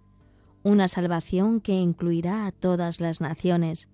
una 0.66 0.90
salvación 0.90 1.62
que 1.62 1.72
incluirá 1.72 2.46
a 2.46 2.52
todas 2.52 3.00
las 3.00 3.22
naciones. 3.22 3.88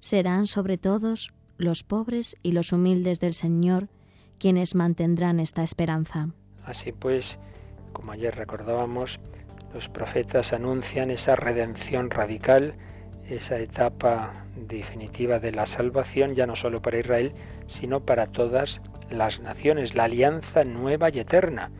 Serán 0.00 0.46
sobre 0.46 0.76
todos 0.76 1.32
los 1.56 1.82
pobres 1.82 2.36
y 2.42 2.52
los 2.52 2.72
humildes 2.72 3.20
del 3.20 3.32
Señor 3.32 3.88
quienes 4.38 4.74
mantendrán 4.74 5.40
esta 5.40 5.62
esperanza. 5.62 6.28
Así 6.64 6.92
pues, 6.92 7.38
como 7.94 8.12
ayer 8.12 8.34
recordábamos, 8.34 9.18
los 9.72 9.88
profetas 9.88 10.52
anuncian 10.52 11.10
esa 11.10 11.36
redención 11.36 12.10
radical 12.10 12.74
esa 13.28 13.58
etapa 13.58 14.44
definitiva 14.54 15.38
de 15.38 15.52
la 15.52 15.66
salvación, 15.66 16.34
ya 16.34 16.46
no 16.46 16.56
solo 16.56 16.80
para 16.80 16.98
Israel, 16.98 17.32
sino 17.66 18.00
para 18.00 18.26
todas 18.26 18.80
las 19.10 19.40
naciones, 19.40 19.94
la 19.94 20.04
alianza 20.04 20.64
nueva 20.64 21.10
y 21.10 21.18
eterna. 21.18 21.70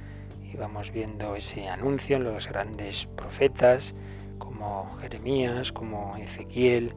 Y 0.53 0.57
vamos 0.57 0.93
viendo 0.93 1.35
ese 1.35 1.69
anuncio 1.69 2.17
en 2.17 2.25
los 2.25 2.49
grandes 2.49 3.07
profetas, 3.17 3.95
como 4.39 4.97
Jeremías, 5.01 5.73
como 5.73 6.17
Ezequiel, 6.17 6.95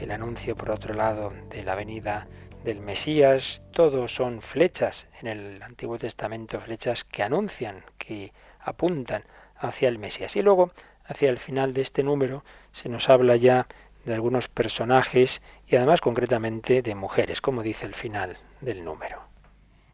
el 0.00 0.10
anuncio 0.10 0.56
por 0.56 0.70
otro 0.70 0.94
lado 0.94 1.32
de 1.50 1.62
la 1.62 1.74
venida 1.74 2.26
del 2.64 2.80
Mesías, 2.80 3.62
todos 3.70 4.14
son 4.14 4.42
flechas 4.42 5.08
en 5.20 5.28
el 5.28 5.62
Antiguo 5.62 5.98
Testamento, 5.98 6.60
flechas 6.60 7.04
que 7.04 7.22
anuncian, 7.22 7.84
que 7.98 8.32
apuntan 8.60 9.22
hacia 9.56 9.88
el 9.88 9.98
Mesías. 9.98 10.34
Y 10.36 10.42
luego, 10.42 10.72
hacia 11.04 11.30
el 11.30 11.38
final 11.38 11.74
de 11.74 11.82
este 11.82 12.02
número, 12.02 12.44
se 12.72 12.88
nos 12.88 13.08
habla 13.08 13.36
ya 13.36 13.68
de 14.04 14.14
algunos 14.14 14.48
personajes 14.48 15.42
y 15.66 15.76
además 15.76 16.00
concretamente 16.00 16.82
de 16.82 16.94
mujeres, 16.94 17.40
como 17.40 17.62
dice 17.62 17.86
el 17.86 17.94
final 17.94 18.38
del 18.60 18.84
número. 18.84 19.22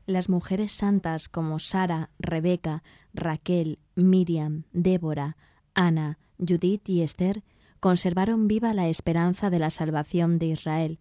Las 0.06 0.28
mujeres 0.28 0.72
santas 0.72 1.28
como 1.28 1.58
Sara, 1.58 2.10
Rebeca, 2.18 2.82
Raquel, 3.14 3.78
Miriam, 3.94 4.64
Débora, 4.72 5.36
Ana, 5.74 6.18
Judith 6.38 6.88
y 6.88 7.02
Esther 7.02 7.42
conservaron 7.80 8.48
viva 8.48 8.74
la 8.74 8.88
esperanza 8.88 9.50
de 9.50 9.58
la 9.58 9.70
salvación 9.70 10.38
de 10.38 10.46
Israel. 10.46 10.98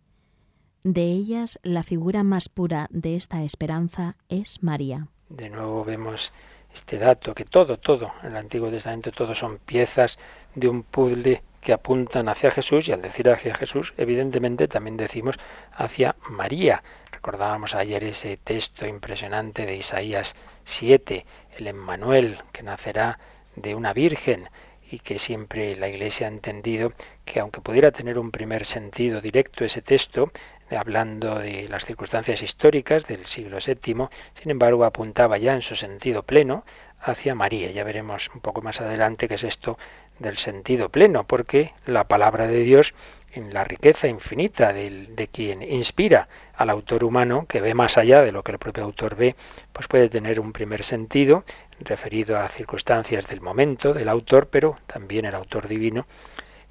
De 0.84 1.04
ellas, 1.04 1.60
la 1.62 1.84
figura 1.84 2.24
más 2.24 2.50
pura 2.50 2.88
de 2.90 3.16
esta 3.16 3.44
esperanza 3.44 4.18
es 4.30 4.64
María. 4.64 5.08
De 5.30 5.50
nuevo 5.50 5.84
vemos 5.86 6.34
este 6.74 6.98
dato, 6.98 7.36
que 7.36 7.46
todo, 7.46 7.78
todo, 7.78 8.12
en 8.24 8.32
el 8.32 8.38
Antiguo 8.38 8.70
Testamento, 8.70 9.12
todo 9.12 9.36
son 9.36 9.60
piezas 9.60 10.18
de 10.56 10.68
un 10.68 10.84
puzzle 10.84 11.44
que 11.62 11.74
apuntan 11.74 12.28
hacia 12.30 12.50
Jesús 12.52 12.88
y 12.88 12.92
al 12.92 13.02
decir 13.02 13.30
hacia 13.30 13.54
Jesús, 13.54 13.94
evidentemente 13.98 14.68
también 14.68 14.98
decimos 14.98 15.38
hacia 15.72 16.16
María. 16.30 16.84
Recordábamos 17.24 17.76
ayer 17.76 18.04
ese 18.04 18.38
texto 18.38 18.88
impresionante 18.88 19.68
de 19.68 19.76
Isaías 19.76 20.36
7, 20.64 21.24
el 21.56 21.68
Emmanuel, 21.68 22.40
que 22.52 22.64
nacerá 22.64 23.20
de 23.56 23.76
una 23.76 23.94
virgen 23.94 24.50
y 24.90 24.98
que 24.98 25.20
siempre 25.20 25.76
la 25.76 25.88
Iglesia 25.88 26.26
ha 26.26 26.32
entendido 26.32 26.94
que 27.24 27.40
aunque 27.40 27.62
pudiera 27.62 27.92
tener 27.92 28.18
un 28.18 28.32
primer 28.32 28.66
sentido 28.66 29.22
directo 29.22 29.64
ese 29.64 29.84
texto, 29.84 30.32
hablando 30.72 31.38
de 31.38 31.68
las 31.70 31.86
circunstancias 31.86 32.42
históricas 32.42 33.06
del 33.06 33.28
siglo 33.28 33.60
VII, 33.64 34.08
sin 34.34 34.50
embargo 34.50 34.84
apuntaba 34.84 35.38
ya 35.38 35.54
en 35.54 35.62
su 35.62 35.76
sentido 35.76 36.24
pleno 36.24 36.66
hacia 37.00 37.36
María. 37.36 37.70
Ya 37.70 37.84
veremos 37.84 38.32
un 38.34 38.42
poco 38.42 38.64
más 38.64 38.82
adelante 38.82 39.28
qué 39.28 39.36
es 39.36 39.44
esto 39.44 39.78
del 40.18 40.38
sentido 40.38 40.90
pleno, 40.90 41.26
porque 41.26 41.76
la 41.86 42.06
palabra 42.06 42.48
de 42.48 42.62
Dios, 42.62 42.96
en 43.34 43.54
la 43.54 43.64
riqueza 43.64 44.08
infinita 44.08 44.74
de, 44.74 45.08
de, 45.08 45.28
quien 45.28 45.62
inspira 45.62 46.28
al 46.56 46.70
autor 46.70 47.04
humano, 47.04 47.46
que 47.48 47.62
ve 47.62 47.74
más 47.74 47.98
allá 47.98 48.22
de 48.22 48.32
lo 48.32 48.44
que 48.44 48.52
el 48.52 48.60
propio 48.60 48.84
autor 48.84 49.16
ve, 49.16 49.36
pues 49.74 49.88
puede 49.88 50.10
tener 50.10 50.40
un 50.40 50.54
primer 50.54 50.84
sentido 50.84 51.44
referido 51.80 52.38
a 52.40 52.48
circunstancias 52.48 53.28
del 53.28 53.42
momento 53.42 53.94
del 53.94 54.10
autor, 54.10 54.48
pero 54.48 54.78
también 54.88 55.26
el 55.26 55.36
autor 55.36 55.68
divino 55.68 56.06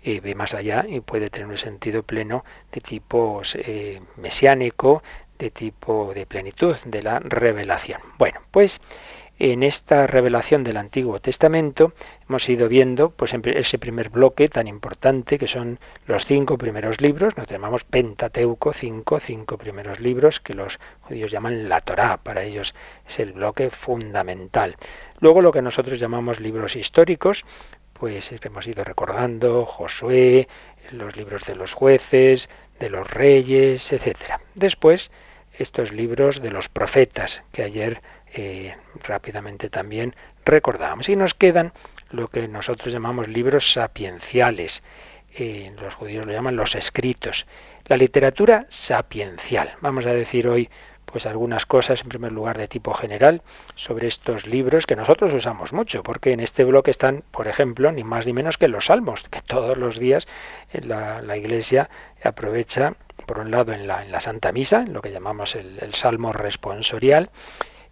eh, 0.02 0.21
ve 0.21 0.35
más 0.35 0.55
allá 0.55 0.87
y 0.88 1.00
puede 1.00 1.29
tener 1.29 1.49
un 1.49 1.59
sentido 1.59 2.02
pleno 2.02 2.45
de 2.73 2.81
tipo 2.81 3.43
eh, 3.55 4.00
mesiánico, 4.17 5.02
de 5.38 5.50
tipo 5.50 6.12
de 6.14 6.26
plenitud 6.26 6.76
de 6.85 7.02
la 7.02 7.19
revelación. 7.19 8.00
Bueno, 8.19 8.40
pues 8.50 8.81
en 9.40 9.62
esta 9.62 10.06
revelación 10.06 10.64
del 10.64 10.76
Antiguo 10.76 11.18
Testamento 11.18 11.94
hemos 12.28 12.47
ido 12.50 12.68
viendo 12.68 13.09
pues 13.09 13.32
ese 13.32 13.78
primer 13.78 14.11
bloque 14.11 14.50
tan 14.50 14.68
importante 14.68 15.38
que 15.38 15.49
son 15.49 15.80
los 16.06 16.26
cinco 16.26 16.59
primeros 16.59 17.00
libros, 17.00 17.35
nos 17.38 17.49
llamamos 17.49 17.85
Pentateuco, 17.85 18.75
cinco, 18.75 19.18
cinco 19.18 19.56
primeros 19.56 19.99
libros 19.99 20.40
que 20.40 20.52
los 20.52 20.78
judíos 21.00 21.30
llaman 21.32 21.70
la 21.70 21.80
Torá, 21.80 22.18
para 22.18 22.42
ellos 22.42 22.75
es 23.09 23.18
el 23.18 23.32
bloque 23.32 23.70
fundamental. 23.70 24.76
Luego 25.20 25.40
lo 25.40 25.52
que 25.52 25.62
nosotros 25.62 25.99
llamamos 25.99 26.38
libros 26.38 26.76
históricos, 26.76 27.47
pues 27.94 28.30
hemos 28.42 28.66
ido 28.66 28.85
recordando 28.85 29.64
Josué, 29.64 30.49
los 30.90 31.16
libros 31.16 31.44
de 31.47 31.54
los 31.54 31.73
jueces, 31.73 32.50
de 32.78 32.90
los 32.90 33.11
reyes, 33.11 33.90
etcétera. 33.90 34.42
Después 34.54 35.11
estos 35.59 35.92
libros 35.92 36.40
de 36.40 36.50
los 36.50 36.68
profetas 36.68 37.42
que 37.52 37.62
ayer 37.62 38.02
eh, 38.33 38.77
rápidamente 39.03 39.71
también 39.71 40.15
recordábamos. 40.45 41.09
Y 41.09 41.17
nos 41.17 41.35
quedan 41.35 41.73
lo 42.11 42.29
que 42.29 42.47
nosotros 42.49 42.93
llamamos 42.93 43.29
libros 43.29 43.73
sapienciales. 43.73 44.83
Eh, 45.35 45.73
los 45.81 45.95
judíos 45.95 46.27
lo 46.27 46.33
llaman 46.33 46.57
los 46.57 46.75
escritos. 46.75 47.47
La 47.87 47.97
literatura 47.97 48.67
sapiencial. 48.69 49.75
Vamos 49.81 50.07
a 50.07 50.13
decir 50.13 50.49
hoy 50.49 50.69
pues 51.07 51.27
algunas 51.27 51.67
cosas 51.67 52.03
en 52.03 52.09
primer 52.09 52.31
lugar 52.31 52.57
de 52.57 52.69
tipo 52.69 52.95
general 52.95 53.43
sobre 53.75 54.07
estos 54.07 54.47
libros 54.47 54.87
que 54.87 54.95
nosotros 54.95 55.35
usamos 55.35 55.73
mucho, 55.73 56.05
porque 56.05 56.33
en 56.33 56.39
este 56.39 56.63
bloque 56.63 56.93
están, 56.93 57.25
por 57.33 57.49
ejemplo, 57.49 57.91
ni 57.91 58.05
más 58.05 58.27
ni 58.27 58.33
menos 58.33 58.59
que 58.59 58.69
los 58.69 58.87
salmos, 58.87 59.25
que 59.25 59.41
todos 59.43 59.77
los 59.77 59.99
días 59.99 60.29
la, 60.73 61.21
la 61.21 61.37
Iglesia 61.37 61.91
aprovecha, 62.23 62.95
por 63.27 63.41
un 63.41 63.51
lado, 63.51 63.73
en 63.73 63.89
la, 63.89 64.05
en 64.05 64.13
la 64.13 64.21
Santa 64.21 64.53
Misa, 64.53 64.83
en 64.83 64.93
lo 64.93 65.03
que 65.03 65.11
llamamos 65.11 65.57
el 65.57 65.95
Salmo 65.95 66.33
responsorial, 66.33 67.31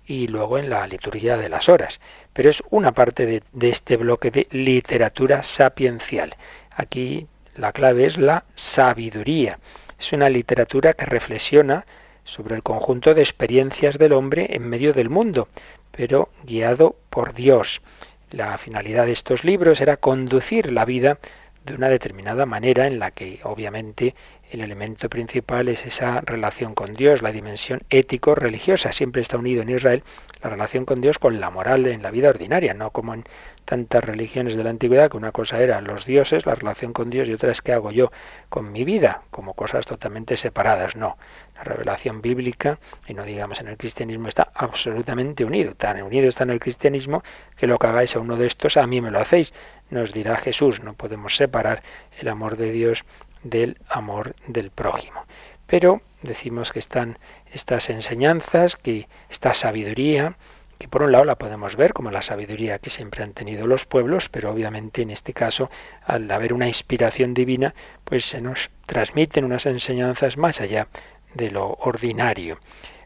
y 0.08 0.26
luego 0.26 0.58
en 0.58 0.70
la 0.70 0.86
liturgia 0.86 1.36
de 1.36 1.50
las 1.50 1.68
horas. 1.68 2.00
Pero 2.32 2.48
es 2.48 2.62
una 2.70 2.92
parte 2.92 3.26
de, 3.26 3.68
este 3.68 3.96
bloque 3.98 4.30
de 4.30 4.48
literatura 4.50 5.42
sapiencial. 5.42 6.34
Aquí 6.70 7.26
la 7.54 7.72
clave 7.72 8.06
es 8.06 8.16
la 8.16 8.44
sabiduría. 8.54 9.58
Es 10.00 10.12
una 10.12 10.30
literatura 10.30 10.94
que 10.94 11.04
reflexiona 11.04 11.84
sobre 12.24 12.56
el 12.56 12.62
conjunto 12.62 13.14
de 13.14 13.20
experiencias 13.20 13.98
del 13.98 14.14
hombre 14.14 14.48
en 14.50 14.68
medio 14.68 14.94
del 14.94 15.10
mundo, 15.10 15.48
pero 15.90 16.30
guiado 16.42 16.96
por 17.10 17.34
Dios. 17.34 17.82
La 18.30 18.56
finalidad 18.56 19.04
de 19.04 19.12
estos 19.12 19.44
libros 19.44 19.80
era 19.82 19.98
conducir 19.98 20.72
la 20.72 20.86
vida 20.86 21.18
de 21.66 21.74
una 21.74 21.90
determinada 21.90 22.46
manera 22.46 22.86
en 22.86 22.98
la 22.98 23.10
que 23.10 23.40
obviamente 23.42 24.14
el 24.50 24.60
elemento 24.60 25.08
principal 25.08 25.68
es 25.68 25.86
esa 25.86 26.20
relación 26.22 26.74
con 26.74 26.94
Dios, 26.94 27.22
la 27.22 27.32
dimensión 27.32 27.82
ético-religiosa. 27.90 28.92
Siempre 28.92 29.22
está 29.22 29.36
unido 29.36 29.62
en 29.62 29.68
Israel 29.68 30.02
la 30.42 30.50
relación 30.50 30.84
con 30.84 31.00
Dios 31.00 31.18
con 31.18 31.40
la 31.40 31.50
moral 31.50 31.86
en 31.86 32.02
la 32.02 32.10
vida 32.10 32.30
ordinaria, 32.30 32.72
no 32.72 32.90
como 32.90 33.14
en 33.14 33.24
tantas 33.64 34.02
religiones 34.02 34.56
de 34.56 34.64
la 34.64 34.70
antigüedad, 34.70 35.10
que 35.10 35.18
una 35.18 35.32
cosa 35.32 35.60
era 35.60 35.80
los 35.82 36.06
dioses, 36.06 36.46
la 36.46 36.54
relación 36.54 36.94
con 36.94 37.10
Dios, 37.10 37.28
y 37.28 37.34
otra 37.34 37.52
es 37.52 37.60
qué 37.60 37.72
hago 37.74 37.90
yo 37.90 38.10
con 38.48 38.72
mi 38.72 38.84
vida, 38.84 39.22
como 39.30 39.52
cosas 39.52 39.84
totalmente 39.84 40.38
separadas. 40.38 40.96
No, 40.96 41.18
la 41.54 41.64
revelación 41.64 42.22
bíblica, 42.22 42.78
y 43.06 43.12
no 43.12 43.24
digamos 43.24 43.60
en 43.60 43.68
el 43.68 43.76
cristianismo, 43.76 44.28
está 44.28 44.50
absolutamente 44.54 45.44
unido. 45.44 45.74
Tan 45.74 46.02
unido 46.02 46.28
está 46.28 46.44
en 46.44 46.50
el 46.50 46.60
cristianismo 46.60 47.22
que 47.56 47.66
lo 47.66 47.78
que 47.78 47.88
hagáis 47.88 48.16
a 48.16 48.20
uno 48.20 48.36
de 48.36 48.46
estos, 48.46 48.78
a 48.78 48.86
mí 48.86 49.02
me 49.02 49.10
lo 49.10 49.20
hacéis. 49.20 49.52
Nos 49.90 50.12
dirá 50.12 50.36
Jesús, 50.36 50.82
no 50.82 50.94
podemos 50.94 51.36
separar 51.36 51.82
el 52.18 52.28
amor 52.28 52.56
de 52.56 52.72
Dios 52.72 53.04
del 53.42 53.78
amor 53.88 54.34
del 54.46 54.70
prójimo. 54.70 55.24
Pero 55.66 56.00
decimos 56.22 56.72
que 56.72 56.78
están 56.78 57.18
estas 57.52 57.90
enseñanzas, 57.90 58.76
que 58.76 59.08
esta 59.30 59.54
sabiduría, 59.54 60.36
que 60.78 60.88
por 60.88 61.02
un 61.02 61.12
lado 61.12 61.24
la 61.24 61.36
podemos 61.36 61.76
ver 61.76 61.92
como 61.92 62.10
la 62.10 62.22
sabiduría 62.22 62.78
que 62.78 62.90
siempre 62.90 63.24
han 63.24 63.32
tenido 63.32 63.66
los 63.66 63.84
pueblos, 63.84 64.28
pero 64.28 64.50
obviamente 64.50 65.02
en 65.02 65.10
este 65.10 65.32
caso, 65.32 65.70
al 66.04 66.30
haber 66.30 66.52
una 66.52 66.68
inspiración 66.68 67.34
divina, 67.34 67.74
pues 68.04 68.24
se 68.24 68.40
nos 68.40 68.70
transmiten 68.86 69.44
unas 69.44 69.66
enseñanzas 69.66 70.36
más 70.36 70.60
allá 70.60 70.88
de 71.34 71.50
lo 71.50 71.74
ordinario. 71.80 72.58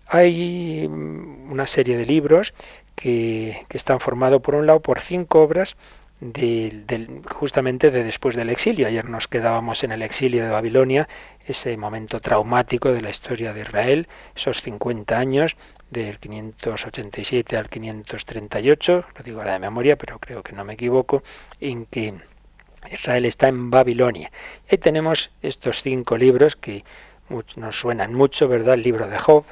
Hay 0.06 0.86
una 0.86 1.66
serie 1.66 1.96
de 1.96 2.04
libros 2.04 2.52
que, 2.94 3.64
que 3.68 3.76
están 3.78 4.00
formados 4.00 4.42
por 4.42 4.54
un 4.54 4.66
lado 4.66 4.80
por 4.80 5.00
cinco 5.00 5.42
obras 5.42 5.76
justamente 7.30 7.90
de 7.90 8.04
después 8.04 8.36
del 8.36 8.50
exilio. 8.50 8.86
Ayer 8.86 9.08
nos 9.08 9.26
quedábamos 9.26 9.82
en 9.82 9.92
el 9.92 10.02
exilio 10.02 10.44
de 10.44 10.50
Babilonia, 10.50 11.08
ese 11.46 11.76
momento 11.76 12.20
traumático 12.20 12.92
de 12.92 13.02
la 13.02 13.10
historia 13.10 13.52
de 13.52 13.62
Israel, 13.62 14.08
esos 14.36 14.62
50 14.62 15.18
años 15.18 15.56
del 15.90 16.18
587 16.18 17.56
al 17.56 17.68
538, 17.68 19.04
lo 19.16 19.24
digo 19.24 19.40
ahora 19.40 19.54
de 19.54 19.58
memoria, 19.58 19.96
pero 19.96 20.18
creo 20.18 20.42
que 20.42 20.52
no 20.52 20.64
me 20.64 20.74
equivoco, 20.74 21.22
en 21.60 21.86
que 21.86 22.14
Israel 22.90 23.24
está 23.24 23.48
en 23.48 23.70
Babilonia. 23.70 24.30
Y 24.68 24.74
ahí 24.74 24.78
tenemos 24.78 25.30
estos 25.42 25.82
cinco 25.82 26.16
libros 26.16 26.56
que 26.56 26.84
nos 27.56 27.80
suenan 27.80 28.14
mucho, 28.14 28.48
¿verdad? 28.48 28.74
El 28.74 28.82
libro 28.82 29.08
de 29.08 29.18
Job, 29.18 29.44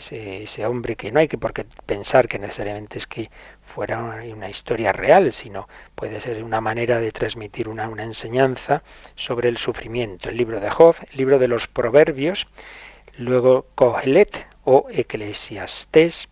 ese, 0.00 0.66
hombre 0.66 0.96
que 0.96 1.12
no 1.12 1.20
hay 1.20 1.28
que 1.28 1.38
por 1.38 1.52
qué 1.52 1.64
pensar 1.86 2.28
que 2.28 2.38
necesariamente 2.38 2.98
es 2.98 3.06
que 3.06 3.30
fuera 3.62 3.98
una, 3.98 4.48
historia 4.48 4.92
real, 4.92 5.32
sino 5.32 5.68
puede 5.94 6.18
ser 6.20 6.42
una 6.42 6.60
manera 6.60 7.00
de 7.00 7.12
transmitir 7.12 7.68
una, 7.68 7.88
una 7.88 8.04
enseñanza 8.04 8.82
sobre 9.14 9.48
el 9.48 9.58
sufrimiento. 9.58 10.28
El 10.28 10.36
libro 10.36 10.60
de 10.60 10.70
Job, 10.70 10.96
el 11.10 11.16
libro 11.16 11.38
de 11.38 11.48
los 11.48 11.68
proverbios, 11.68 12.48
luego 13.16 13.66
Kohelet 13.74 14.46
o 14.64 14.86
Eclesiastés, 14.90 16.28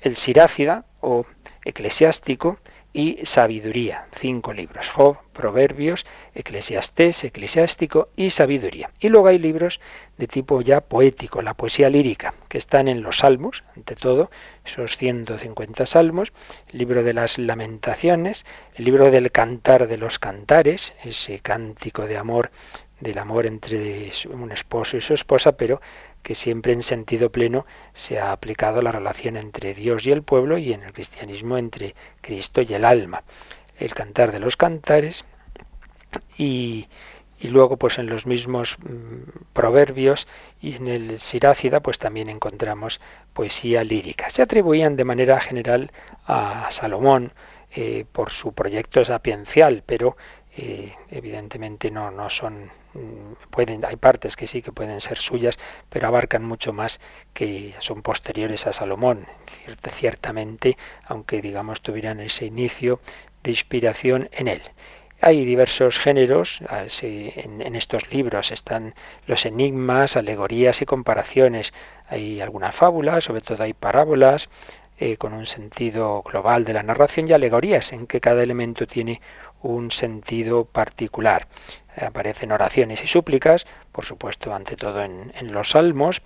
el 0.00 0.16
Sirácida 0.16 0.84
o 1.00 1.26
Eclesiástico, 1.64 2.58
y 2.92 3.24
sabiduría. 3.24 4.06
Cinco 4.12 4.52
libros. 4.52 4.88
Job, 4.88 5.18
Proverbios, 5.32 6.06
Eclesiastés, 6.34 7.24
Eclesiástico 7.24 8.08
y 8.16 8.30
Sabiduría. 8.30 8.90
Y 8.98 9.08
luego 9.08 9.28
hay 9.28 9.38
libros 9.38 9.80
de 10.18 10.26
tipo 10.26 10.60
ya 10.60 10.80
poético, 10.80 11.42
la 11.42 11.54
poesía 11.54 11.88
lírica, 11.88 12.34
que 12.48 12.58
están 12.58 12.88
en 12.88 13.02
los 13.02 13.18
salmos, 13.18 13.64
ante 13.76 13.96
todo, 13.96 14.30
esos 14.64 14.96
150 14.96 15.86
salmos, 15.86 16.32
el 16.68 16.78
libro 16.78 17.02
de 17.02 17.14
las 17.14 17.38
lamentaciones, 17.38 18.44
el 18.74 18.84
libro 18.84 19.10
del 19.10 19.30
cantar 19.30 19.88
de 19.88 19.96
los 19.96 20.18
cantares, 20.18 20.92
ese 21.04 21.38
cántico 21.40 22.06
de 22.06 22.18
amor, 22.18 22.50
del 23.00 23.18
amor 23.18 23.46
entre 23.46 24.12
un 24.30 24.52
esposo 24.52 24.96
y 24.96 25.00
su 25.00 25.14
esposa, 25.14 25.52
pero 25.52 25.80
que 26.22 26.34
siempre 26.34 26.72
en 26.72 26.82
sentido 26.82 27.30
pleno 27.30 27.66
se 27.92 28.18
ha 28.18 28.32
aplicado 28.32 28.82
la 28.82 28.92
relación 28.92 29.36
entre 29.36 29.74
Dios 29.74 30.06
y 30.06 30.12
el 30.12 30.22
pueblo 30.22 30.58
y 30.58 30.72
en 30.72 30.82
el 30.82 30.92
cristianismo 30.92 31.56
entre 31.58 31.94
Cristo 32.20 32.62
y 32.62 32.74
el 32.74 32.84
alma. 32.84 33.24
El 33.78 33.94
cantar 33.94 34.32
de 34.32 34.40
los 34.40 34.56
cantares 34.56 35.24
y, 36.36 36.88
y 37.40 37.48
luego 37.48 37.76
pues 37.78 37.98
en 37.98 38.06
los 38.06 38.26
mismos 38.26 38.76
mm, 38.78 39.52
proverbios 39.52 40.28
y 40.60 40.76
en 40.76 40.88
el 40.88 41.18
Sirácida 41.18 41.80
pues 41.80 41.98
también 41.98 42.28
encontramos 42.28 43.00
poesía 43.32 43.82
lírica. 43.82 44.28
Se 44.30 44.42
atribuían 44.42 44.96
de 44.96 45.04
manera 45.04 45.40
general 45.40 45.90
a 46.26 46.70
Salomón 46.70 47.32
eh, 47.72 48.04
por 48.12 48.30
su 48.30 48.52
proyecto 48.52 49.04
sapiencial, 49.04 49.82
pero 49.86 50.16
evidentemente 50.56 51.90
no, 51.90 52.10
no 52.10 52.28
son 52.28 52.70
Mm, 52.92 53.34
pueden, 53.50 53.84
hay 53.84 53.96
partes 53.96 54.34
que 54.36 54.48
sí 54.48 54.62
que 54.62 54.72
pueden 54.72 55.00
ser 55.00 55.18
suyas, 55.18 55.58
pero 55.88 56.08
abarcan 56.08 56.44
mucho 56.44 56.72
más 56.72 57.00
que 57.32 57.74
son 57.78 58.02
posteriores 58.02 58.66
a 58.66 58.72
Salomón, 58.72 59.26
ciertamente, 59.92 60.76
aunque 61.04 61.40
digamos 61.40 61.82
tuvieran 61.82 62.18
ese 62.20 62.46
inicio 62.46 63.00
de 63.44 63.52
inspiración 63.52 64.28
en 64.32 64.48
él. 64.48 64.62
Hay 65.20 65.44
diversos 65.44 65.98
géneros, 65.98 66.62
ah, 66.68 66.84
en, 67.02 67.76
estos 67.76 68.10
libros 68.10 68.50
están 68.52 68.94
los 69.26 69.46
enigmas, 69.46 70.16
alegorías 70.16 70.80
y 70.82 70.86
comparaciones. 70.86 71.72
Hay 72.08 72.40
algunas 72.40 72.74
fábulas, 72.74 73.24
sobre 73.24 73.42
todo 73.42 73.62
hay 73.62 73.74
parábolas, 73.74 74.48
eh, 74.98 75.16
con 75.16 75.32
un 75.34 75.46
sentido 75.46 76.22
global 76.22 76.64
de 76.64 76.72
la 76.72 76.82
narración 76.82 77.28
y 77.28 77.32
alegorías 77.32 77.92
en 77.92 78.06
que 78.06 78.20
cada 78.20 78.42
elemento 78.42 78.86
tiene 78.86 79.20
un 79.62 79.90
sentido 79.90 80.64
particular. 80.64 81.46
Aparecen 81.96 82.52
oraciones 82.52 83.02
y 83.02 83.06
súplicas, 83.06 83.66
por 83.92 84.04
supuesto, 84.04 84.54
ante 84.54 84.76
todo 84.76 85.02
en, 85.02 85.52
los 85.52 85.70
salmos, 85.70 86.22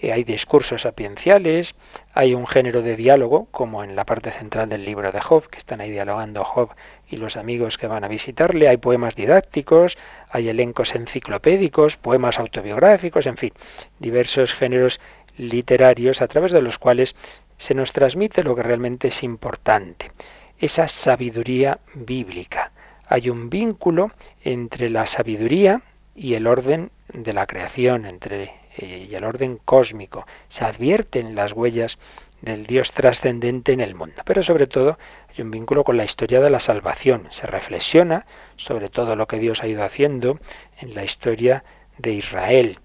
eh, 0.00 0.12
hay 0.12 0.22
discursos 0.22 0.82
sapienciales, 0.82 1.74
hay 2.14 2.34
un 2.34 2.46
género 2.46 2.82
de 2.82 2.94
diálogo, 2.94 3.48
como 3.50 3.82
en 3.82 3.96
la 3.96 4.04
parte 4.04 4.30
central 4.30 4.68
del 4.68 4.84
libro 4.84 5.10
de 5.10 5.20
Job, 5.20 5.48
que 5.48 5.58
están 5.58 5.80
ahí 5.80 5.90
dialogando 5.90 6.44
Job 6.44 6.70
y 7.08 7.16
los 7.16 7.36
amigos 7.36 7.78
que 7.78 7.88
van 7.88 8.04
a 8.04 8.08
visitarle, 8.08 8.68
hay 8.68 8.76
poemas 8.76 9.16
didácticos, 9.16 9.98
hay 10.30 10.48
elencos 10.48 10.94
enciclopédicos, 10.94 11.96
poemas 11.96 12.38
autobiográficos, 12.38 13.26
en 13.26 13.36
fin, 13.36 13.52
diversos 13.98 14.54
géneros 14.54 15.00
literarios 15.36 16.22
a 16.22 16.28
través 16.28 16.52
de 16.52 16.62
los 16.62 16.78
cuales 16.78 17.16
se 17.56 17.74
nos 17.74 17.92
transmite 17.92 18.44
lo 18.44 18.54
que 18.54 18.62
realmente 18.62 19.08
es 19.08 19.24
importante, 19.24 20.12
esa 20.58 20.86
sabiduría 20.86 21.80
bíblica 21.94 22.72
hay 23.08 23.30
un 23.30 23.50
vínculo 23.50 24.12
entre 24.44 24.90
la 24.90 25.06
sabiduría 25.06 25.82
y 26.14 26.34
el 26.34 26.46
orden 26.46 26.90
de 27.12 27.32
la 27.32 27.46
creación, 27.46 28.06
entre 28.06 28.54
eh, 28.76 29.06
y 29.10 29.14
el 29.14 29.24
orden 29.24 29.58
cósmico. 29.64 30.26
Se 30.48 30.64
advierten 30.64 31.34
las 31.34 31.52
huellas 31.52 31.98
del 32.42 32.66
Dios 32.66 32.92
trascendente 32.92 33.72
en 33.72 33.80
el 33.80 33.94
mundo, 33.94 34.22
pero 34.24 34.42
sobre 34.42 34.66
todo 34.66 34.98
hay 35.30 35.42
un 35.42 35.50
vínculo 35.50 35.84
con 35.84 35.96
la 35.96 36.04
historia 36.04 36.40
de 36.40 36.50
la 36.50 36.60
salvación. 36.60 37.26
Se 37.30 37.46
reflexiona 37.46 38.26
sobre 38.56 38.88
todo 38.88 39.16
lo 39.16 39.26
que 39.26 39.38
Dios 39.38 39.62
ha 39.62 39.66
ido 39.66 39.84
haciendo 39.84 40.38
en 40.80 40.94
la 40.94 41.04
historia 41.04 41.64
de 41.98 42.12
Israel 42.12 42.78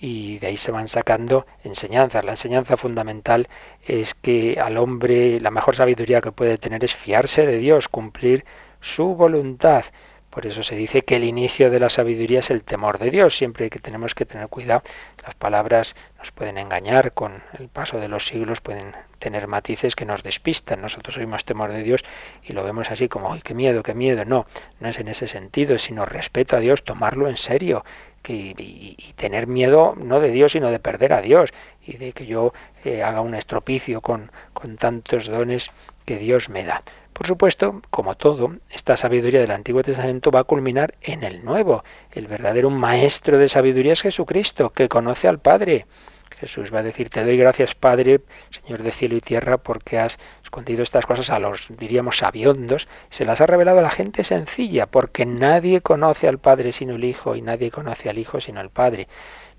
y 0.00 0.38
de 0.38 0.48
ahí 0.48 0.56
se 0.56 0.72
van 0.72 0.88
sacando 0.88 1.46
enseñanzas. 1.62 2.24
La 2.24 2.32
enseñanza 2.32 2.76
fundamental 2.76 3.48
es 3.86 4.14
que 4.14 4.58
al 4.60 4.76
hombre 4.78 5.40
la 5.40 5.50
mejor 5.50 5.76
sabiduría 5.76 6.20
que 6.20 6.32
puede 6.32 6.58
tener 6.58 6.84
es 6.84 6.94
fiarse 6.94 7.46
de 7.46 7.58
Dios, 7.58 7.88
cumplir 7.88 8.44
su 8.84 9.14
voluntad. 9.14 9.84
Por 10.28 10.46
eso 10.46 10.62
se 10.62 10.74
dice 10.74 11.02
que 11.02 11.16
el 11.16 11.24
inicio 11.24 11.70
de 11.70 11.80
la 11.80 11.88
sabiduría 11.88 12.40
es 12.40 12.50
el 12.50 12.64
temor 12.64 12.98
de 12.98 13.10
Dios. 13.10 13.36
Siempre 13.36 13.70
que 13.70 13.78
tenemos 13.78 14.14
que 14.14 14.26
tener 14.26 14.48
cuidado. 14.48 14.82
Las 15.24 15.34
palabras 15.36 15.96
nos 16.18 16.32
pueden 16.32 16.58
engañar 16.58 17.12
con 17.12 17.42
el 17.58 17.68
paso 17.68 17.98
de 17.98 18.08
los 18.08 18.26
siglos, 18.26 18.60
pueden 18.60 18.92
tener 19.20 19.46
matices 19.46 19.96
que 19.96 20.04
nos 20.04 20.22
despistan. 20.22 20.82
Nosotros 20.82 21.16
oímos 21.16 21.44
temor 21.44 21.72
de 21.72 21.82
Dios 21.82 22.04
y 22.42 22.52
lo 22.52 22.62
vemos 22.62 22.90
así 22.90 23.08
como, 23.08 23.32
¡ay, 23.32 23.40
qué 23.42 23.54
miedo, 23.54 23.82
qué 23.82 23.94
miedo! 23.94 24.24
No, 24.24 24.46
no 24.80 24.88
es 24.88 24.98
en 24.98 25.08
ese 25.08 25.28
sentido, 25.28 25.78
sino 25.78 26.04
respeto 26.04 26.56
a 26.56 26.60
Dios, 26.60 26.84
tomarlo 26.84 27.28
en 27.28 27.38
serio. 27.38 27.84
Que, 28.22 28.54
y, 28.58 29.14
tener 29.16 29.46
miedo 29.46 29.94
no 29.96 30.18
de 30.18 30.30
Dios, 30.30 30.52
sino 30.52 30.70
de 30.70 30.78
perder 30.78 31.12
a 31.12 31.20
Dios 31.20 31.52
y 31.82 31.96
de 31.96 32.12
que 32.12 32.26
yo 32.26 32.52
eh, 32.84 33.02
haga 33.02 33.20
un 33.20 33.34
estropicio 33.34 34.00
con, 34.00 34.32
con 34.52 34.76
tantos 34.76 35.26
dones 35.26 35.70
que 36.04 36.16
Dios 36.16 36.48
me 36.48 36.64
da. 36.64 36.82
Por 37.14 37.28
supuesto, 37.28 37.80
como 37.90 38.16
todo, 38.16 38.56
esta 38.70 38.96
sabiduría 38.96 39.40
del 39.40 39.52
Antiguo 39.52 39.84
Testamento 39.84 40.32
va 40.32 40.40
a 40.40 40.44
culminar 40.44 40.94
en 41.00 41.22
el 41.22 41.44
Nuevo. 41.44 41.84
El 42.10 42.26
verdadero 42.26 42.70
maestro 42.70 43.38
de 43.38 43.48
sabiduría 43.48 43.92
es 43.92 44.02
Jesucristo, 44.02 44.70
que 44.70 44.88
conoce 44.88 45.28
al 45.28 45.38
Padre. 45.38 45.86
Jesús 46.32 46.74
va 46.74 46.80
a 46.80 46.82
decir, 46.82 47.10
te 47.10 47.24
doy 47.24 47.36
gracias 47.36 47.76
Padre, 47.76 48.20
Señor 48.50 48.82
de 48.82 48.90
cielo 48.90 49.14
y 49.14 49.20
tierra, 49.20 49.58
porque 49.58 50.00
has 50.00 50.18
escondido 50.42 50.82
estas 50.82 51.06
cosas 51.06 51.30
a 51.30 51.38
los, 51.38 51.68
diríamos, 51.78 52.18
sabiondos, 52.18 52.88
se 53.10 53.24
las 53.24 53.40
ha 53.40 53.46
revelado 53.46 53.78
a 53.78 53.82
la 53.82 53.90
gente 53.90 54.24
sencilla, 54.24 54.86
porque 54.86 55.24
nadie 55.24 55.82
conoce 55.82 56.26
al 56.26 56.38
Padre 56.38 56.72
sino 56.72 56.96
el 56.96 57.04
Hijo, 57.04 57.36
y 57.36 57.42
nadie 57.42 57.70
conoce 57.70 58.10
al 58.10 58.18
Hijo 58.18 58.40
sino 58.40 58.60
el 58.60 58.70
Padre. 58.70 59.06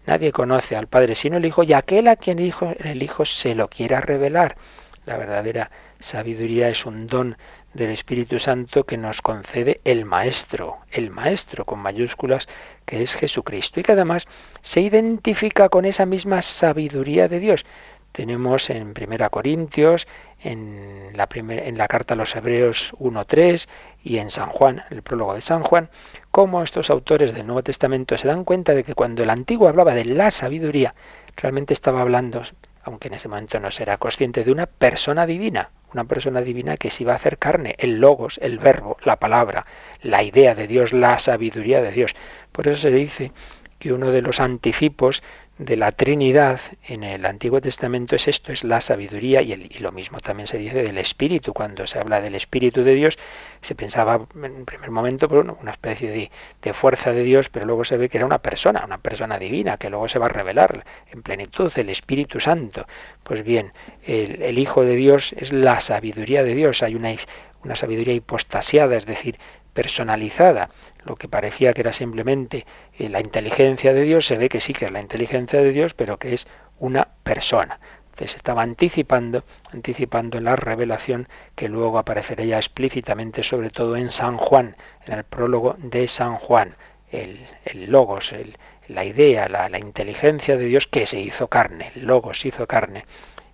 Nadie 0.06 0.34
conoce 0.34 0.76
al 0.76 0.88
Padre 0.88 1.16
sino 1.16 1.38
el 1.38 1.46
Hijo, 1.46 1.64
y 1.64 1.72
aquel 1.72 2.10
a 2.10 2.18
quien 2.18 2.40
el 2.40 2.46
Hijo, 2.48 2.74
el 2.78 3.02
Hijo 3.02 3.24
se 3.24 3.56
lo 3.56 3.70
quiera 3.70 4.02
revelar. 4.02 4.58
La 5.06 5.18
verdadera 5.18 5.72
sabiduría 6.06 6.70
es 6.70 6.86
un 6.86 7.08
don 7.08 7.36
del 7.74 7.90
Espíritu 7.90 8.40
Santo 8.40 8.86
que 8.86 8.96
nos 8.96 9.22
concede 9.22 9.82
el 9.84 10.06
Maestro, 10.06 10.78
el 10.92 11.10
Maestro 11.10 11.66
con 11.66 11.80
mayúsculas, 11.80 12.48
que 12.86 13.02
es 13.02 13.16
Jesucristo, 13.16 13.80
y 13.80 13.84
que 13.84 13.94
además 13.94 14.28
se 14.62 14.82
identifica 14.82 15.68
con 15.68 15.84
esa 15.84 16.06
misma 16.06 16.42
sabiduría 16.42 17.28
de 17.28 17.40
Dios. 17.40 17.66
Tenemos 18.12 18.70
en 18.70 18.94
Primera 18.94 19.30
Corintios, 19.30 20.08
en 20.40 21.10
la, 21.16 21.28
en 21.34 21.78
la 21.78 21.88
carta 21.88 22.14
a 22.14 22.18
los 22.18 22.36
Hebreos 22.36 22.94
1.3 23.00 23.68
y 24.04 24.20
en 24.20 24.30
San 24.30 24.48
Juan, 24.48 24.84
el 24.92 25.02
prólogo 25.02 25.34
de 25.34 25.42
San 25.42 25.64
Juan, 25.64 25.90
cómo 26.32 26.62
estos 26.62 26.90
autores 26.92 27.34
del 27.34 27.48
Nuevo 27.48 27.64
Testamento 27.64 28.18
se 28.18 28.28
dan 28.28 28.46
cuenta 28.46 28.74
de 28.74 28.84
que 28.84 28.94
cuando 28.94 29.24
el 29.24 29.32
Antiguo 29.32 29.68
hablaba 29.68 29.96
de 29.96 30.06
la 30.06 30.32
sabiduría, 30.32 30.94
realmente 31.36 31.74
estaba 31.74 32.02
hablando 32.02 32.44
aunque 32.86 33.08
en 33.08 33.16
ese 33.16 33.28
momento 33.28 33.60
no 33.60 33.72
será 33.72 33.98
consciente, 33.98 34.44
de 34.44 34.52
una 34.52 34.68
persona 34.68 35.26
divina, 35.26 35.72
una 35.92 36.06
persona 36.06 36.42
divina 36.42 36.78
que 36.78 36.92
se 36.92 37.04
iba 37.04 37.14
a 37.14 37.18
hacer 37.18 37.40
carne, 37.40 37.76
el 37.80 38.00
logos, 38.00 38.40
el 38.42 38.60
verbo, 38.60 38.98
la 39.04 39.18
palabra, 39.18 39.66
la 40.02 40.22
idea 40.22 40.54
de 40.54 40.68
Dios, 40.68 40.94
la 40.94 41.18
sabiduría 41.18 41.82
de 41.82 41.92
Dios. 41.92 42.16
Por 42.52 42.68
eso 42.68 42.78
se 42.78 42.92
dice 42.92 43.32
que 43.80 43.92
uno 43.92 44.12
de 44.12 44.22
los 44.22 44.40
anticipos 44.40 45.24
de 45.58 45.78
la 45.78 45.94
Trinidad 45.94 46.60
en 46.84 47.04
el 47.04 47.26
Antiguo 47.26 47.62
Testamento 47.62 48.16
es 48.16 48.28
esto, 48.28 48.52
es 48.52 48.66
la 48.66 48.82
sabiduría 48.82 49.42
y, 49.42 49.54
el, 49.54 49.72
y, 49.74 49.80
lo 49.80 49.94
mismo 49.94 50.20
también 50.20 50.48
se 50.48 50.58
dice 50.58 50.84
del 50.84 50.98
Espíritu. 50.98 51.54
Cuando 51.54 51.88
se 51.88 51.98
habla 51.98 52.20
del 52.20 52.36
Espíritu 52.36 52.84
de 52.84 52.94
Dios, 52.94 53.18
se 53.62 53.74
pensaba 53.74 54.28
en 54.36 54.52
un 54.52 54.66
primer 54.66 54.92
momento 54.92 55.30
por 55.30 55.46
una 55.46 55.72
especie 55.72 56.30
de, 56.62 56.74
fuerza 56.74 57.14
de 57.14 57.24
Dios, 57.24 57.50
pero 57.50 57.66
luego 57.66 57.86
se 57.86 57.96
ve 57.96 58.10
que 58.10 58.18
era 58.18 58.26
una 58.26 58.40
persona, 58.40 58.84
una 58.86 58.98
persona 58.98 59.40
divina, 59.40 59.78
que 59.78 59.90
luego 59.90 60.10
se 60.10 60.20
va 60.20 60.26
a 60.26 60.30
revelar 60.30 60.86
en 61.12 61.24
plenitud, 61.24 61.72
el 61.78 61.90
Espíritu 61.90 62.42
Santo. 62.42 62.86
Pues 63.24 63.44
bien, 63.44 63.72
el, 64.04 64.42
el 64.42 64.60
Hijo 64.60 64.84
de 64.84 64.96
Dios 64.96 65.34
es 65.38 65.54
la 65.54 65.80
sabiduría 65.80 66.44
de 66.44 66.54
Dios. 66.54 66.84
Hay 66.84 66.96
una, 66.96 67.16
una 67.64 67.76
sabiduría 67.78 68.14
hipostasiada, 68.14 68.98
es 68.98 69.06
decir, 69.06 69.38
personalizada. 69.76 70.72
Lo 71.04 71.18
que 71.18 71.28
parecía 71.28 71.74
que 71.74 71.82
era 71.82 71.94
simplemente 71.94 72.66
eh, 72.98 73.10
la 73.10 73.20
inteligencia 73.20 73.94
de 73.94 74.02
Dios, 74.02 74.26
se 74.26 74.38
ve 74.38 74.50
que 74.50 74.62
sí 74.62 74.74
que 74.74 74.86
es 74.86 74.92
la 74.92 75.02
inteligencia 75.02 75.62
de 75.62 75.72
Dios, 75.72 75.94
pero 75.94 76.18
que 76.18 76.34
es 76.34 76.48
una 76.80 77.08
persona. 77.24 77.80
Entonces 78.06 78.38
estaba 78.38 78.64
anticipando, 78.64 79.44
anticipando 79.74 80.40
la 80.40 80.56
revelación 80.56 81.28
que 81.54 81.68
luego 81.68 82.00
aparecerá 82.00 82.46
ya 82.46 82.58
explícitamente, 82.58 83.44
sobre 83.44 83.70
todo 83.70 83.98
en 83.98 84.10
San 84.12 84.38
Juan, 84.38 84.78
en 85.06 85.14
el 85.14 85.26
prólogo 85.26 85.76
de 85.78 86.08
San 86.08 86.36
Juan, 86.36 86.76
el, 87.12 87.46
el 87.66 87.92
logos, 87.92 88.32
el, 88.32 88.58
la 88.88 89.04
idea, 89.04 89.50
la, 89.50 89.68
la 89.68 89.80
inteligencia 89.80 90.56
de 90.56 90.66
Dios 90.66 90.88
que 90.88 91.06
se 91.06 91.20
hizo 91.20 91.50
carne, 91.50 91.92
el 91.96 92.06
logos 92.06 92.46
hizo 92.46 92.66
carne 92.66 93.04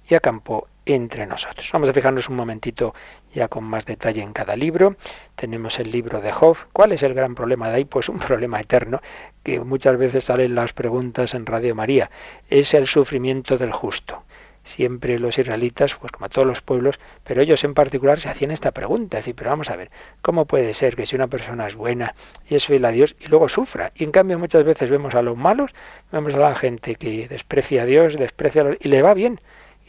y 0.08 0.14
acampó 0.14 0.68
entre 0.86 1.26
nosotros. 1.26 1.70
Vamos 1.72 1.90
a 1.90 1.94
fijarnos 1.94 2.30
un 2.30 2.36
momentito 2.36 2.94
ya 3.34 3.48
con 3.48 3.64
más 3.64 3.86
detalle 3.86 4.22
en 4.22 4.34
cada 4.34 4.56
libro. 4.56 4.96
Tenemos 5.36 5.80
el 5.80 5.92
libro 5.92 6.22
de 6.22 6.32
Job. 6.32 6.58
¿Cuál 6.74 6.92
es 6.92 7.04
el 7.04 7.14
gran 7.14 7.36
problema 7.36 7.70
de 7.70 7.76
ahí? 7.76 7.86
Pues 7.86 8.10
un 8.10 8.18
problema 8.20 8.60
eterno, 8.60 9.02
que 9.44 9.60
muchas 9.60 9.98
veces 9.98 10.26
salen 10.26 10.56
las 10.56 10.74
preguntas 10.74 11.34
en 11.34 11.46
Radio 11.46 11.76
María. 11.76 12.10
Es 12.50 12.74
el 12.74 12.88
sufrimiento 12.88 13.58
del 13.58 13.72
justo. 13.72 14.24
Siempre 14.64 15.18
los 15.18 15.40
israelitas, 15.40 15.96
pues 15.96 16.12
como 16.12 16.30
todos 16.30 16.48
los 16.48 16.62
pueblos, 16.62 17.00
pero 17.24 17.42
ellos 17.42 17.64
en 17.64 17.74
particular 17.74 18.20
se 18.20 18.30
hacían 18.30 18.52
esta 18.52 18.70
pregunta, 18.70 19.18
es 19.18 19.24
decir, 19.24 19.36
pero 19.36 19.50
vamos 19.50 19.72
a 19.72 19.76
ver, 19.76 19.90
¿cómo 20.22 20.46
puede 20.46 20.76
ser 20.76 20.96
que 20.96 21.08
si 21.08 21.16
una 21.16 21.26
persona 21.26 21.66
es 21.66 21.76
buena 21.76 22.14
y 22.48 22.54
es 22.54 22.68
fiel 22.68 22.86
a 22.86 22.92
Dios 22.92 23.16
y 23.20 23.26
luego 23.26 23.50
sufra? 23.50 23.92
Y 23.96 24.04
en 24.04 24.12
cambio 24.12 24.38
muchas 24.38 24.64
veces 24.64 24.92
vemos 24.92 25.16
a 25.16 25.24
los 25.24 25.36
malos, 25.36 25.72
vemos 26.12 26.36
a 26.36 26.38
la 26.38 26.54
gente 26.54 26.94
que 26.94 27.28
desprecia 27.28 27.82
a 27.82 27.86
Dios, 27.86 28.16
desprecia 28.20 28.62
a 28.62 28.66
los, 28.66 28.78
y 28.80 28.90
le 28.90 29.02
va 29.02 29.16
bien 29.16 29.42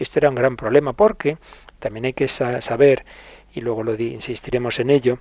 esto 0.03 0.19
era 0.19 0.29
un 0.29 0.35
gran 0.35 0.57
problema 0.57 0.93
porque 0.93 1.39
también 1.79 2.05
hay 2.05 2.13
que 2.13 2.29
saber, 2.29 3.05
y 3.53 3.61
luego 3.61 3.83
lo 3.83 3.95
insistiremos 3.95 4.79
en 4.81 4.91
ello, 4.91 5.19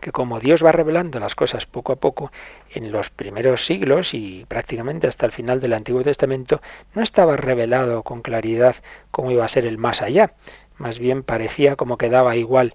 que 0.00 0.10
como 0.10 0.40
Dios 0.40 0.64
va 0.64 0.72
revelando 0.72 1.20
las 1.20 1.34
cosas 1.34 1.66
poco 1.66 1.92
a 1.92 1.96
poco, 1.96 2.32
en 2.70 2.92
los 2.92 3.10
primeros 3.10 3.66
siglos 3.66 4.14
y 4.14 4.46
prácticamente 4.48 5.06
hasta 5.06 5.26
el 5.26 5.32
final 5.32 5.60
del 5.60 5.74
Antiguo 5.74 6.02
Testamento, 6.02 6.62
no 6.94 7.02
estaba 7.02 7.36
revelado 7.36 8.02
con 8.02 8.22
claridad 8.22 8.76
cómo 9.10 9.30
iba 9.30 9.44
a 9.44 9.48
ser 9.48 9.66
el 9.66 9.76
más 9.76 10.00
allá. 10.00 10.32
Más 10.78 10.98
bien 10.98 11.22
parecía 11.22 11.76
como 11.76 11.98
que 11.98 12.08
daba 12.08 12.36
igual 12.36 12.74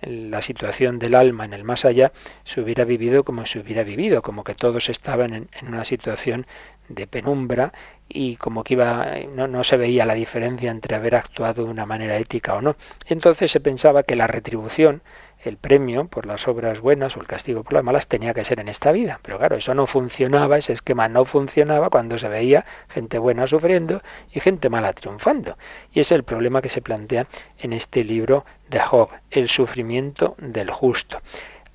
la 0.00 0.40
situación 0.40 0.98
del 0.98 1.14
alma 1.14 1.44
en 1.44 1.52
el 1.52 1.62
más 1.62 1.84
allá, 1.84 2.12
se 2.44 2.62
hubiera 2.62 2.84
vivido 2.84 3.22
como 3.22 3.44
se 3.44 3.58
hubiera 3.58 3.82
vivido, 3.82 4.22
como 4.22 4.44
que 4.44 4.54
todos 4.54 4.88
estaban 4.88 5.34
en 5.34 5.48
una 5.68 5.84
situación 5.84 6.46
de 6.88 7.06
penumbra 7.06 7.72
y 8.08 8.36
como 8.36 8.62
que 8.62 8.74
iba 8.74 9.06
no, 9.34 9.64
se 9.64 9.76
veía 9.76 10.06
la 10.06 10.14
diferencia 10.14 10.70
entre 10.70 10.94
haber 10.94 11.16
actuado 11.16 11.64
de 11.64 11.70
una 11.70 11.86
manera 11.86 12.16
ética 12.16 12.54
o 12.54 12.60
no. 12.60 12.76
Entonces 13.06 13.50
se 13.50 13.60
pensaba 13.60 14.04
que 14.04 14.16
la 14.16 14.26
retribución, 14.26 15.02
el 15.44 15.56
premio 15.56 16.06
por 16.06 16.26
las 16.26 16.46
obras 16.48 16.80
buenas 16.80 17.16
o 17.16 17.20
el 17.20 17.26
castigo 17.26 17.62
por 17.62 17.72
las 17.72 17.84
malas 17.84 18.06
tenía 18.06 18.34
que 18.34 18.44
ser 18.44 18.60
en 18.60 18.68
esta 18.68 18.92
vida. 18.92 19.20
Pero 19.22 19.38
claro, 19.38 19.56
eso 19.56 19.74
no 19.74 19.86
funcionaba, 19.86 20.58
ese 20.58 20.72
esquema 20.72 21.08
no 21.08 21.24
funcionaba 21.24 21.90
cuando 21.90 22.18
se 22.18 22.28
veía 22.28 22.64
gente 22.88 23.18
buena 23.18 23.46
sufriendo 23.46 24.02
y 24.32 24.40
gente 24.40 24.70
mala 24.70 24.92
triunfando. 24.92 25.58
Y 25.92 26.00
es 26.00 26.12
el 26.12 26.22
problema 26.22 26.62
que 26.62 26.68
se 26.68 26.82
plantea 26.82 27.26
en 27.58 27.72
este 27.72 28.04
libro 28.04 28.44
de 28.70 28.80
Job, 28.80 29.10
el 29.30 29.48
sufrimiento 29.48 30.36
del 30.38 30.70
justo. 30.70 31.20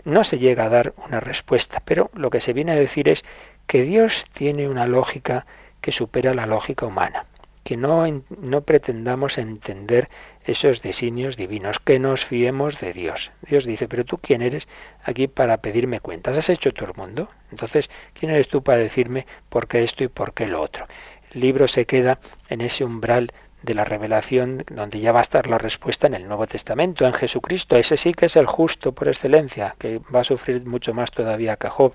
No 0.03 0.23
se 0.23 0.39
llega 0.39 0.65
a 0.65 0.69
dar 0.69 0.93
una 1.05 1.19
respuesta, 1.19 1.81
pero 1.85 2.09
lo 2.13 2.31
que 2.31 2.39
se 2.39 2.53
viene 2.53 2.71
a 2.71 2.75
decir 2.75 3.07
es 3.07 3.23
que 3.71 3.83
Dios 3.83 4.25
tiene 4.33 4.67
una 4.67 4.85
lógica 4.85 5.45
que 5.79 5.93
supera 5.93 6.33
la 6.33 6.45
lógica 6.45 6.85
humana, 6.85 7.25
que 7.63 7.77
no, 7.77 8.03
no 8.41 8.61
pretendamos 8.63 9.37
entender 9.37 10.09
esos 10.43 10.81
designios 10.81 11.37
divinos, 11.37 11.79
que 11.79 11.97
nos 11.97 12.25
fiemos 12.25 12.81
de 12.81 12.91
Dios. 12.91 13.31
Dios 13.47 13.63
dice, 13.63 13.87
pero 13.87 14.03
tú 14.03 14.17
quién 14.17 14.41
eres 14.41 14.67
aquí 15.05 15.29
para 15.29 15.61
pedirme 15.61 16.01
cuentas, 16.01 16.37
¿has 16.37 16.49
hecho 16.49 16.73
todo 16.73 16.89
el 16.89 16.97
mundo? 16.97 17.29
Entonces, 17.49 17.89
¿quién 18.13 18.33
eres 18.33 18.49
tú 18.49 18.61
para 18.61 18.79
decirme 18.79 19.25
por 19.47 19.69
qué 19.69 19.85
esto 19.85 20.03
y 20.03 20.09
por 20.09 20.33
qué 20.33 20.47
lo 20.47 20.59
otro? 20.59 20.85
El 21.33 21.39
libro 21.39 21.69
se 21.69 21.85
queda 21.85 22.19
en 22.49 22.59
ese 22.59 22.83
umbral 22.83 23.31
de 23.61 23.75
la 23.75 23.85
revelación, 23.85 24.63
donde 24.71 24.99
ya 24.99 25.11
va 25.11 25.19
a 25.19 25.21
estar 25.21 25.47
la 25.47 25.57
respuesta 25.57 26.07
en 26.07 26.13
el 26.13 26.27
Nuevo 26.27 26.47
Testamento, 26.47 27.05
en 27.05 27.13
Jesucristo. 27.13 27.75
Ese 27.75 27.97
sí 27.97 28.13
que 28.13 28.25
es 28.25 28.35
el 28.35 28.45
justo 28.45 28.91
por 28.91 29.07
excelencia, 29.07 29.75
que 29.77 29.99
va 30.13 30.21
a 30.21 30.23
sufrir 30.23 30.65
mucho 30.65 30.93
más 30.93 31.11
todavía 31.11 31.57
que 31.57 31.69
Job 31.69 31.93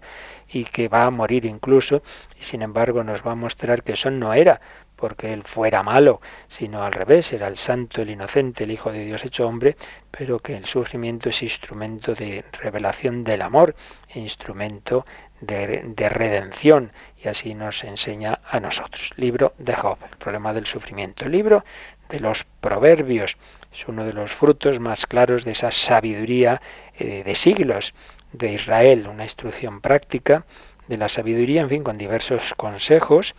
y 0.48 0.64
que 0.64 0.88
va 0.88 1.04
a 1.04 1.10
morir 1.10 1.44
incluso, 1.44 2.02
y 2.38 2.44
sin 2.44 2.62
embargo 2.62 3.02
nos 3.02 3.26
va 3.26 3.32
a 3.32 3.36
mostrar 3.36 3.82
que 3.82 3.92
eso 3.92 4.10
no 4.10 4.32
era 4.32 4.60
porque 4.96 5.32
él 5.32 5.42
fuera 5.44 5.82
malo, 5.82 6.20
sino 6.48 6.82
al 6.82 6.92
revés, 6.92 7.32
era 7.32 7.46
el 7.46 7.56
santo, 7.56 8.02
el 8.02 8.10
inocente, 8.10 8.64
el 8.64 8.70
Hijo 8.70 8.90
de 8.90 9.04
Dios 9.04 9.24
hecho 9.24 9.46
hombre, 9.46 9.76
pero 10.10 10.38
que 10.40 10.56
el 10.56 10.64
sufrimiento 10.64 11.28
es 11.28 11.42
instrumento 11.42 12.14
de 12.14 12.44
revelación 12.52 13.22
del 13.22 13.42
amor, 13.42 13.76
instrumento 14.14 15.06
de, 15.40 15.82
de, 15.84 16.08
redención, 16.08 16.92
y 17.22 17.28
así 17.28 17.54
nos 17.54 17.84
enseña 17.84 18.40
a 18.50 18.58
nosotros. 18.58 19.12
Libro 19.16 19.54
de 19.58 19.74
Job, 19.74 19.98
el 20.10 20.16
problema 20.16 20.54
del 20.54 20.66
sufrimiento. 20.66 21.28
Libro 21.28 21.62
de 22.08 22.20
los 22.20 22.44
proverbios, 22.60 23.36
es 23.72 23.86
uno 23.88 24.04
de 24.04 24.12
los 24.12 24.32
frutos 24.32 24.80
más 24.80 25.06
claros 25.06 25.44
de 25.44 25.52
esa 25.52 25.70
sabiduría 25.70 26.62
eh, 26.98 27.22
de 27.24 27.34
siglos 27.34 27.92
de 28.32 28.52
Israel, 28.52 29.06
una 29.08 29.24
instrucción 29.24 29.80
práctica 29.80 30.46
de 30.88 30.96
la 30.96 31.08
sabiduría, 31.08 31.62
en 31.62 31.68
fin, 31.68 31.82
con 31.82 31.98
diversos 31.98 32.54
consejos, 32.54 33.34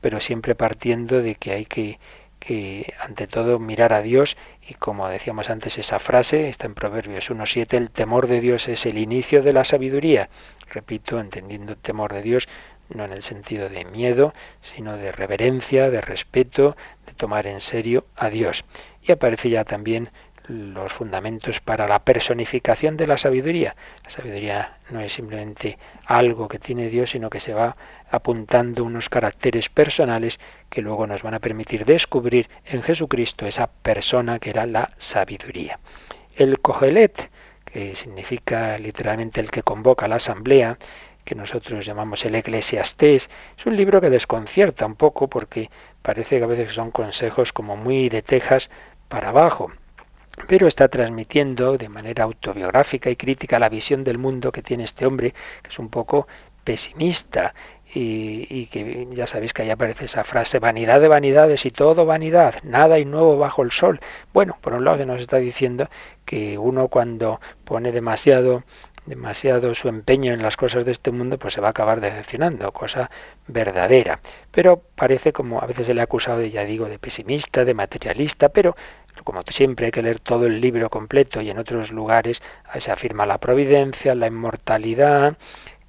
pero 0.00 0.20
siempre 0.20 0.54
partiendo 0.54 1.22
de 1.22 1.34
que 1.34 1.52
hay 1.52 1.66
que, 1.66 1.98
que 2.38 2.94
ante 3.00 3.26
todo 3.26 3.58
mirar 3.58 3.92
a 3.92 4.02
Dios 4.02 4.36
y 4.66 4.74
como 4.74 5.08
decíamos 5.08 5.50
antes 5.50 5.78
esa 5.78 5.98
frase 5.98 6.48
está 6.48 6.66
en 6.66 6.74
Proverbios 6.74 7.30
1.7, 7.30 7.74
el 7.74 7.90
temor 7.90 8.26
de 8.26 8.40
Dios 8.40 8.68
es 8.68 8.86
el 8.86 8.98
inicio 8.98 9.42
de 9.42 9.52
la 9.52 9.64
sabiduría. 9.64 10.30
Repito, 10.68 11.20
entendiendo 11.20 11.72
el 11.72 11.78
temor 11.78 12.12
de 12.12 12.22
Dios 12.22 12.48
no 12.94 13.04
en 13.04 13.12
el 13.12 13.22
sentido 13.22 13.68
de 13.68 13.84
miedo, 13.84 14.34
sino 14.60 14.96
de 14.96 15.12
reverencia, 15.12 15.90
de 15.90 16.00
respeto, 16.00 16.76
de 17.06 17.12
tomar 17.12 17.46
en 17.46 17.60
serio 17.60 18.06
a 18.16 18.30
Dios. 18.30 18.64
Y 19.02 19.12
aparece 19.12 19.50
ya 19.50 19.64
también 19.64 20.10
los 20.50 20.92
fundamentos 20.92 21.60
para 21.60 21.86
la 21.86 22.00
personificación 22.00 22.96
de 22.96 23.06
la 23.06 23.16
sabiduría. 23.16 23.76
La 24.02 24.10
sabiduría 24.10 24.78
no 24.90 25.00
es 25.00 25.12
simplemente 25.12 25.78
algo 26.06 26.48
que 26.48 26.58
tiene 26.58 26.88
Dios, 26.88 27.10
sino 27.10 27.30
que 27.30 27.40
se 27.40 27.54
va 27.54 27.76
apuntando 28.10 28.82
unos 28.84 29.08
caracteres 29.08 29.68
personales 29.68 30.40
que 30.68 30.82
luego 30.82 31.06
nos 31.06 31.22
van 31.22 31.34
a 31.34 31.38
permitir 31.38 31.84
descubrir 31.84 32.48
en 32.64 32.82
Jesucristo 32.82 33.46
esa 33.46 33.68
persona 33.68 34.40
que 34.40 34.50
era 34.50 34.66
la 34.66 34.90
sabiduría. 34.96 35.78
El 36.34 36.58
Cogelet, 36.60 37.30
que 37.64 37.94
significa 37.94 38.76
literalmente 38.78 39.40
el 39.40 39.50
que 39.50 39.62
convoca 39.62 40.08
la 40.08 40.16
asamblea, 40.16 40.78
que 41.24 41.36
nosotros 41.36 41.86
llamamos 41.86 42.24
el 42.24 42.34
Eclesiastés, 42.34 43.30
es 43.56 43.66
un 43.66 43.76
libro 43.76 44.00
que 44.00 44.10
desconcierta 44.10 44.84
un 44.84 44.96
poco 44.96 45.28
porque 45.28 45.70
parece 46.02 46.38
que 46.38 46.44
a 46.44 46.48
veces 46.48 46.72
son 46.72 46.90
consejos 46.90 47.52
como 47.52 47.76
muy 47.76 48.08
de 48.08 48.22
tejas 48.22 48.68
para 49.08 49.28
abajo 49.28 49.70
pero 50.46 50.66
está 50.66 50.88
transmitiendo 50.88 51.76
de 51.76 51.88
manera 51.88 52.24
autobiográfica 52.24 53.10
y 53.10 53.16
crítica 53.16 53.58
la 53.58 53.68
visión 53.68 54.04
del 54.04 54.18
mundo 54.18 54.52
que 54.52 54.62
tiene 54.62 54.84
este 54.84 55.06
hombre, 55.06 55.32
que 55.62 55.68
es 55.68 55.78
un 55.78 55.88
poco 55.88 56.26
pesimista 56.64 57.54
y, 57.92 58.66
que 58.66 59.08
ya 59.10 59.26
sabéis 59.26 59.52
que 59.52 59.62
ahí 59.62 59.70
aparece 59.70 60.04
esa 60.04 60.22
frase, 60.22 60.60
vanidad 60.60 61.00
de 61.00 61.08
vanidades 61.08 61.66
y 61.66 61.70
todo 61.70 62.06
vanidad, 62.06 62.54
nada 62.62 62.98
y 62.98 63.04
nuevo 63.04 63.36
bajo 63.36 63.62
el 63.62 63.72
sol. 63.72 63.98
Bueno, 64.32 64.56
por 64.60 64.74
un 64.74 64.84
lado 64.84 64.98
se 64.98 65.06
nos 65.06 65.20
está 65.20 65.38
diciendo 65.38 65.88
que 66.24 66.56
uno 66.58 66.88
cuando 66.88 67.40
pone 67.64 67.90
demasiado 67.90 68.62
demasiado 69.06 69.74
su 69.74 69.88
empeño 69.88 70.32
en 70.32 70.42
las 70.42 70.56
cosas 70.56 70.84
de 70.84 70.92
este 70.92 71.10
mundo, 71.10 71.38
pues 71.38 71.54
se 71.54 71.60
va 71.60 71.68
a 71.68 71.70
acabar 71.70 72.00
decepcionando, 72.00 72.70
cosa 72.70 73.10
verdadera. 73.48 74.20
Pero 74.52 74.82
parece 74.94 75.32
como 75.32 75.60
a 75.60 75.66
veces 75.66 75.86
se 75.86 75.94
le 75.94 76.00
ha 76.00 76.04
acusado 76.04 76.38
de, 76.38 76.50
ya 76.50 76.64
digo, 76.64 76.86
de 76.86 76.98
pesimista, 76.98 77.64
de 77.64 77.74
materialista, 77.74 78.50
pero 78.50 78.76
como 79.24 79.42
siempre 79.48 79.86
hay 79.86 79.92
que 79.92 80.02
leer 80.02 80.20
todo 80.20 80.46
el 80.46 80.60
libro 80.60 80.90
completo 80.90 81.40
y 81.40 81.50
en 81.50 81.58
otros 81.58 81.90
lugares 81.92 82.42
se 82.78 82.90
afirma 82.90 83.26
la 83.26 83.38
providencia, 83.38 84.14
la 84.14 84.26
inmortalidad, 84.26 85.36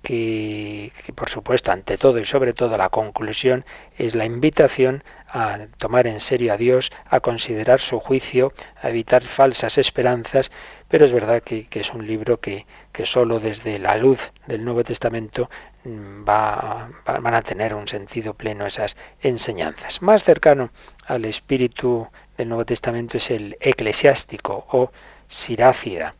que, 0.01 0.91
por 1.15 1.29
supuesto 1.29 1.71
ante 1.71 1.97
todo 1.97 2.19
y 2.19 2.25
sobre 2.25 2.53
todo 2.53 2.77
la 2.77 2.89
conclusión 2.89 3.65
es 3.97 4.15
la 4.15 4.25
invitación 4.25 5.03
a 5.27 5.59
tomar 5.77 6.07
en 6.07 6.19
serio 6.19 6.53
a 6.53 6.57
Dios, 6.57 6.91
a 7.07 7.19
considerar 7.19 7.79
su 7.79 7.99
juicio, 7.99 8.53
a 8.81 8.89
evitar 8.89 9.23
falsas 9.23 9.77
esperanzas, 9.77 10.51
pero 10.89 11.05
es 11.05 11.13
verdad 11.13 11.41
que, 11.41 11.67
es 11.71 11.93
un 11.93 12.05
libro 12.05 12.39
que, 12.39 12.65
que, 12.91 13.05
solo 13.05 13.39
desde 13.39 13.79
la 13.79 13.95
luz 13.95 14.31
del 14.47 14.65
Nuevo 14.65 14.83
Testamento 14.83 15.49
mm, 15.85 16.27
va, 16.27 16.89
van 17.05 17.33
a 17.33 17.41
tener 17.43 17.73
un 17.75 17.87
sentido 17.87 18.33
pleno 18.33 18.65
esas 18.65 18.97
enseñanzas. 19.21 20.01
Más 20.01 20.23
cercano 20.23 20.71
al 21.11 21.25
espíritu 21.25 22.07
del 22.37 22.47
Nuevo 22.47 22.65
Testamento 22.65 23.17
es 23.17 23.31
el 23.31 23.57
eclesiástico 23.59 24.65
o 24.71 24.91
sirácida, 25.27 26.15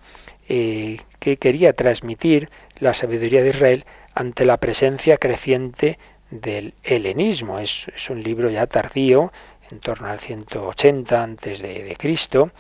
eh, 0.49 0.99
que 1.19 1.37
quería 1.37 1.71
transmitir 1.71 2.49
la 2.77 2.93
sabiduría 2.93 3.41
de 3.41 3.51
Israel 3.51 3.85
ante 4.13 4.43
la 4.43 4.57
presencia 4.57 5.17
creciente 5.17 5.97
del 6.29 6.73
helenismo. 6.83 7.59
Es, 7.59 7.87
un 8.09 8.21
libro 8.21 8.49
ya 8.49 8.67
tardío, 8.67 9.31
en 9.69 9.79
torno 9.79 10.09
al 10.09 10.19
180 10.19 11.23
antes 11.23 11.61
de, 11.61 11.95
Cristo, 11.97 12.51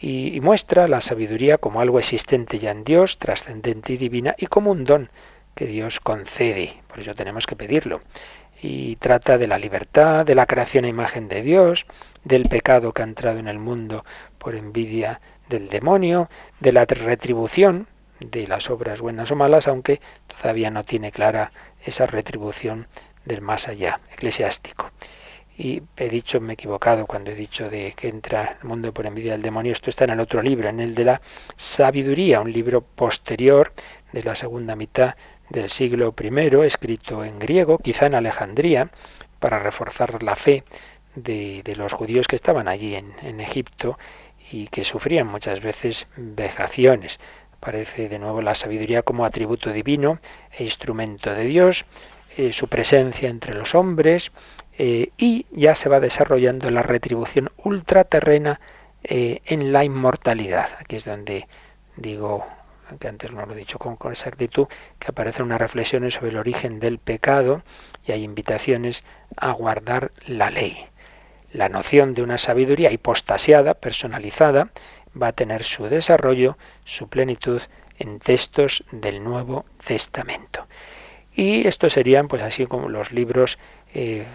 y, 0.00 0.40
muestra 0.40 0.88
la 0.88 1.02
sabiduría 1.02 1.58
como 1.58 1.82
algo 1.82 1.98
existente 1.98 2.58
ya 2.58 2.70
en 2.70 2.84
Dios, 2.84 3.18
trascendente 3.18 3.92
y 3.92 3.96
divina, 3.98 4.34
y 4.38 4.46
como 4.46 4.70
un 4.70 4.84
don 4.84 5.10
que 5.54 5.66
Dios 5.66 6.00
concede. 6.00 6.76
Por 6.88 7.00
eso 7.00 7.14
tenemos 7.14 7.46
que 7.46 7.56
pedirlo. 7.56 8.00
Y 8.62 8.96
trata 8.96 9.38
de 9.38 9.46
la 9.46 9.58
libertad, 9.58 10.24
de 10.24 10.34
la 10.34 10.46
creación 10.46 10.84
a 10.84 10.88
imagen 10.88 11.28
de 11.28 11.42
Dios, 11.42 11.86
del 12.24 12.44
pecado 12.44 12.92
que 12.92 13.02
ha 13.02 13.04
entrado 13.04 13.38
en 13.38 13.48
el 13.48 13.58
mundo 13.58 14.04
por 14.38 14.54
envidia 14.54 15.20
del 15.48 15.68
demonio, 15.68 16.28
de 16.60 16.72
la 16.72 16.84
retribución 16.86 17.86
de 18.20 18.46
las 18.46 18.70
obras 18.70 19.00
buenas 19.00 19.30
o 19.30 19.36
malas, 19.36 19.68
aunque 19.68 20.00
todavía 20.26 20.70
no 20.70 20.84
tiene 20.84 21.12
clara 21.12 21.52
esa 21.84 22.06
retribución 22.06 22.88
del 23.24 23.42
más 23.42 23.68
allá, 23.68 24.00
eclesiástico. 24.12 24.90
Y 25.58 25.82
he 25.96 26.08
dicho, 26.08 26.40
me 26.40 26.52
he 26.52 26.54
equivocado 26.54 27.06
cuando 27.06 27.30
he 27.30 27.34
dicho 27.34 27.70
de 27.70 27.94
que 27.96 28.08
entra 28.08 28.58
el 28.60 28.68
mundo 28.68 28.92
por 28.92 29.06
envidia 29.06 29.32
del 29.32 29.42
demonio. 29.42 29.72
Esto 29.72 29.88
está 29.90 30.04
en 30.04 30.10
el 30.10 30.20
otro 30.20 30.42
libro, 30.42 30.68
en 30.68 30.80
el 30.80 30.94
de 30.94 31.04
la 31.04 31.22
sabiduría, 31.56 32.40
un 32.40 32.52
libro 32.52 32.82
posterior 32.82 33.72
de 34.12 34.22
la 34.22 34.34
segunda 34.34 34.76
mitad 34.76 35.14
del 35.50 35.70
siglo 35.70 36.14
I, 36.18 36.66
escrito 36.66 37.24
en 37.24 37.38
griego, 37.38 37.78
quizá 37.78 38.06
en 38.06 38.14
Alejandría, 38.14 38.90
para 39.38 39.58
reforzar 39.58 40.22
la 40.22 40.36
fe 40.36 40.64
de, 41.14 41.74
los 41.76 41.92
judíos 41.92 42.26
que 42.26 42.36
estaban 42.36 42.68
allí 42.68 42.94
en, 42.94 43.40
Egipto 43.40 43.98
y 44.50 44.68
que 44.68 44.84
sufrían 44.84 45.26
muchas 45.26 45.60
veces 45.60 46.06
vejaciones. 46.16 47.18
Parece 47.60 48.08
de 48.08 48.18
nuevo 48.18 48.42
la 48.42 48.54
sabiduría 48.54 49.02
como 49.02 49.24
atributo 49.24 49.72
divino 49.72 50.18
e 50.52 50.64
instrumento 50.64 51.32
de 51.32 51.44
Dios, 51.44 51.84
eh, 52.36 52.52
su 52.52 52.68
presencia 52.68 53.30
entre 53.30 53.54
los 53.54 53.74
hombres 53.74 54.30
eh, 54.78 55.08
y 55.16 55.46
ya 55.52 55.74
se 55.74 55.88
va 55.88 56.00
desarrollando 56.00 56.70
la 56.70 56.82
retribución 56.82 57.50
ultraterrena 57.64 58.60
eh, 59.02 59.40
en 59.46 59.72
la 59.72 59.84
inmortalidad. 59.84 60.68
Aquí 60.80 60.96
es 60.96 61.06
donde 61.06 61.48
digo, 61.96 62.46
que 62.98 63.08
antes 63.08 63.32
no 63.32 63.44
lo 63.44 63.52
he 63.52 63.56
dicho 63.56 63.78
con, 63.78 63.96
exactitud, 64.10 64.68
que 64.98 65.08
aparecen 65.08 65.46
unas 65.46 65.60
reflexiones 65.60 66.14
sobre 66.14 66.30
el 66.30 66.38
origen 66.38 66.80
del 66.80 66.98
pecado 66.98 67.62
y 68.06 68.12
hay 68.12 68.22
invitaciones 68.22 69.04
a 69.36 69.52
guardar 69.52 70.12
la 70.26 70.50
ley. 70.50 70.86
La 71.52 71.68
noción 71.68 72.14
de 72.14 72.22
una 72.22 72.38
sabiduría 72.38 72.92
hipostasiada, 72.92 73.74
personalizada, 73.74 74.70
va 75.20 75.28
a 75.28 75.32
tener 75.32 75.64
su 75.64 75.84
desarrollo, 75.84 76.58
su 76.84 77.08
plenitud 77.08 77.62
en 77.98 78.18
textos 78.18 78.84
del 78.90 79.22
Nuevo 79.24 79.64
Testamento. 79.84 80.66
Y 81.34 81.66
estos 81.66 81.92
serían, 81.92 82.28
pues 82.28 82.42
así 82.42 82.66
como 82.66 82.88
los 82.88 83.12
libros 83.12 83.58
eh, 83.94 84.26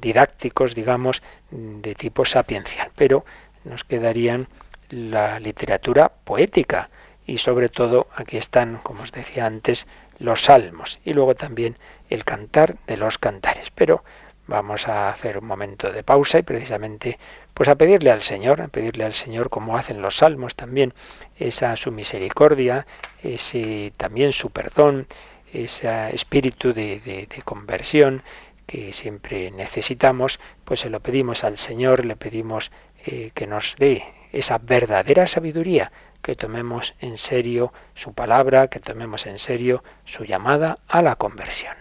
didácticos, 0.00 0.74
digamos, 0.74 1.22
de 1.50 1.94
tipo 1.94 2.24
sapiencial. 2.24 2.90
Pero 2.94 3.24
nos 3.64 3.82
quedarían 3.82 4.46
la 4.90 5.40
literatura 5.40 6.08
poética 6.08 6.88
y 7.26 7.38
sobre 7.38 7.68
todo 7.68 8.06
aquí 8.14 8.36
están, 8.36 8.78
como 8.78 9.02
os 9.02 9.12
decía 9.12 9.46
antes, 9.46 9.86
los 10.18 10.44
salmos 10.44 10.98
y 11.04 11.12
luego 11.12 11.34
también 11.34 11.76
el 12.08 12.24
cantar 12.24 12.76
de 12.86 12.96
los 12.96 13.18
cantares. 13.18 13.70
Pero 13.74 14.04
vamos 14.46 14.86
a 14.88 15.08
hacer 15.08 15.38
un 15.38 15.46
momento 15.46 15.90
de 15.90 16.02
pausa 16.02 16.38
y 16.38 16.42
precisamente 16.42 17.18
pues 17.52 17.68
a 17.68 17.74
pedirle 17.74 18.10
al 18.10 18.22
Señor, 18.22 18.60
a 18.60 18.68
pedirle 18.68 19.04
al 19.04 19.12
Señor 19.12 19.50
como 19.50 19.76
hacen 19.76 20.02
los 20.02 20.18
salmos 20.18 20.54
también, 20.54 20.94
esa 21.38 21.74
su 21.76 21.90
misericordia, 21.90 22.86
ese 23.22 23.92
también 23.96 24.32
su 24.32 24.50
perdón, 24.50 25.06
ese 25.52 26.14
espíritu 26.14 26.72
de, 26.72 27.28
conversión 27.44 28.22
que 28.66 28.92
siempre 28.92 29.50
necesitamos, 29.52 30.38
pues 30.64 30.80
se 30.80 30.90
lo 30.90 31.00
pedimos 31.00 31.44
al 31.44 31.56
Señor, 31.56 32.04
le 32.04 32.16
pedimos 32.16 32.72
eh, 33.04 33.30
que 33.32 33.46
nos 33.46 33.76
dé 33.78 34.04
esa 34.32 34.58
verdadera 34.58 35.26
sabiduría, 35.26 35.92
que 36.22 36.36
tomemos 36.36 36.94
en 37.00 37.18
serio 37.18 37.72
su 37.94 38.12
palabra, 38.12 38.68
que 38.68 38.80
tomemos 38.80 39.26
en 39.26 39.38
serio 39.38 39.82
su 40.04 40.24
llamada 40.24 40.78
a 40.88 41.02
la 41.02 41.16
conversión. 41.16 41.74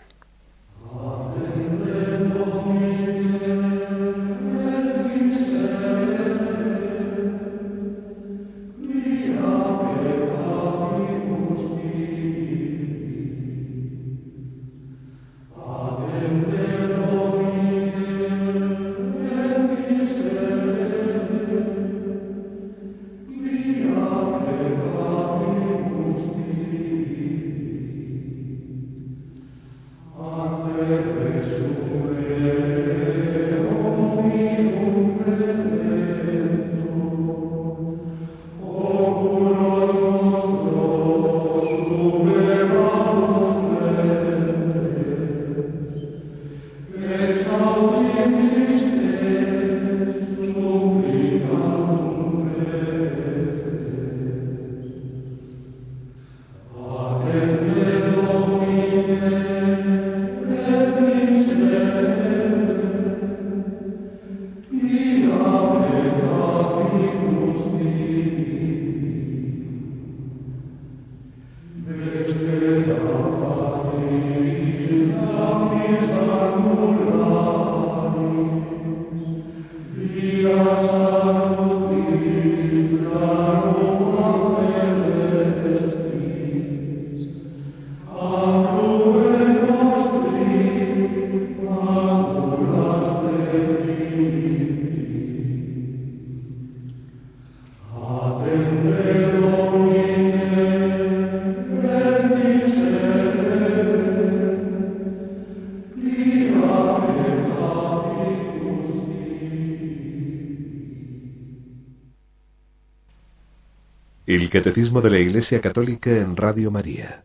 Catecismo 114.66 115.00
de 115.02 115.12
la 115.12 115.20
Iglesia 115.20 115.62
Católica 115.62 116.10
en 116.10 116.36
Radio 116.36 116.72
María. 116.72 117.24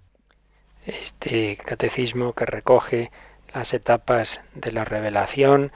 Este 0.84 1.56
catecismo 1.56 2.34
que 2.34 2.44
recoge 2.44 3.10
las 3.54 3.72
etapas 3.72 4.42
de 4.54 4.72
la 4.72 4.84
revelación. 4.84 5.72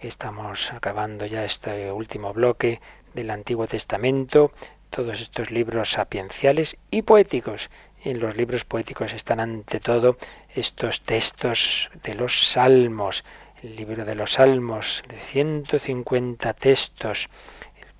Estamos 0.00 0.72
acabando 0.72 1.26
ya 1.26 1.44
este 1.44 1.90
último 1.90 2.32
bloque 2.32 2.80
del 3.12 3.30
Antiguo 3.30 3.66
Testamento, 3.66 4.52
todos 4.90 5.20
estos 5.20 5.50
libros 5.50 5.90
sapienciales 5.90 6.76
y 6.92 7.02
poéticos. 7.02 7.70
En 8.04 8.20
los 8.20 8.36
libros 8.36 8.64
poéticos 8.64 9.12
están 9.12 9.40
ante 9.40 9.80
todo 9.80 10.16
estos 10.54 11.00
textos 11.00 11.90
de 12.04 12.14
los 12.14 12.46
salmos, 12.46 13.24
el 13.64 13.74
libro 13.74 14.04
de 14.04 14.14
los 14.14 14.34
salmos 14.34 15.02
de 15.08 15.16
150 15.18 16.54
textos 16.54 17.28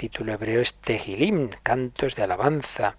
título 0.00 0.32
hebreo 0.32 0.62
es 0.62 0.72
Tehilim, 0.72 1.50
cantos 1.62 2.16
de 2.16 2.22
alabanza, 2.22 2.96